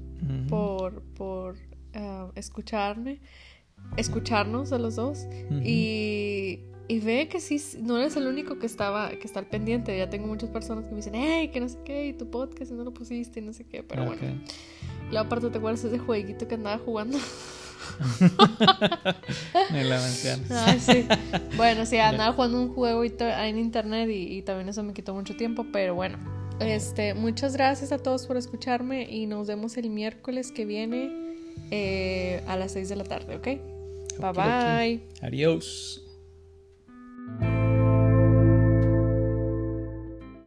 por, 0.49 1.03
por 1.15 1.57
ah, 1.95 2.31
escucharme, 2.37 3.21
escucharnos 3.97 4.71
a 4.73 4.79
los 4.79 4.95
dos. 4.95 5.27
Y 5.65 6.61
Y 6.91 7.01
ve 7.01 7.29
que 7.29 7.41
sí, 7.41 7.61
no 7.83 7.99
eres 7.99 8.17
el 8.17 8.27
único 8.27 8.59
que 8.59 8.65
estaba, 8.67 9.11
que 9.11 9.27
está 9.27 9.41
al 9.41 9.47
pendiente. 9.47 9.97
Ya 9.97 10.09
tengo 10.09 10.27
muchas 10.27 10.49
personas 10.49 10.85
que 10.85 10.91
me 10.91 10.97
dicen, 10.97 11.15
hey, 11.15 11.49
que 11.53 11.61
no 11.61 11.69
sé 11.69 11.79
qué, 11.85 12.07
y 12.09 12.13
tu 12.15 12.31
podcast 12.31 12.71
y 12.71 12.75
no 12.75 12.85
lo 12.85 12.95
pusiste, 12.95 13.41
y 13.41 13.43
no 13.43 13.53
sé 13.53 13.65
qué. 13.67 13.83
Pero 13.83 14.07
bueno. 14.07 14.23
Luego 15.11 15.27
aparte 15.27 15.51
te 15.51 15.59
acuerdas 15.59 15.83
de 15.83 15.89
ese 15.89 15.99
jueguito 15.99 16.49
que 16.49 16.55
andaba 16.55 16.79
jugando. 16.79 17.19
Me 19.73 19.85
la 19.85 20.01
ah, 20.51 20.77
sí. 20.79 21.07
Bueno, 21.57 21.87
sí, 21.87 21.99
andaba 21.99 22.33
jugando 22.33 22.61
un 22.61 22.75
juego 22.75 23.05
en 23.05 23.59
internet 23.59 24.09
y, 24.11 24.39
y, 24.39 24.43
también 24.43 24.69
eso 24.69 24.83
me 24.83 24.93
quitó 24.93 25.15
mucho 25.15 25.37
tiempo, 25.37 25.67
pero 25.73 25.95
bueno. 25.95 26.19
Este, 26.61 27.15
muchas 27.15 27.55
gracias 27.55 27.93
a 27.93 27.99
todos 27.99 28.27
por 28.27 28.37
escucharme 28.37 29.05
y 29.09 29.27
nos 29.27 29.47
vemos 29.47 29.77
el 29.77 29.91
miércoles 29.91 30.51
que 30.51 30.65
viene 30.65 31.29
eh, 31.71 32.43
a 32.47 32.57
las 32.57 32.73
6 32.73 32.89
de 32.89 32.97
la 32.97 33.05
tarde, 33.05 33.37
¿ok? 33.37 33.47
Bye 34.19 34.33
bye. 34.33 35.01
Adiós. 35.23 36.03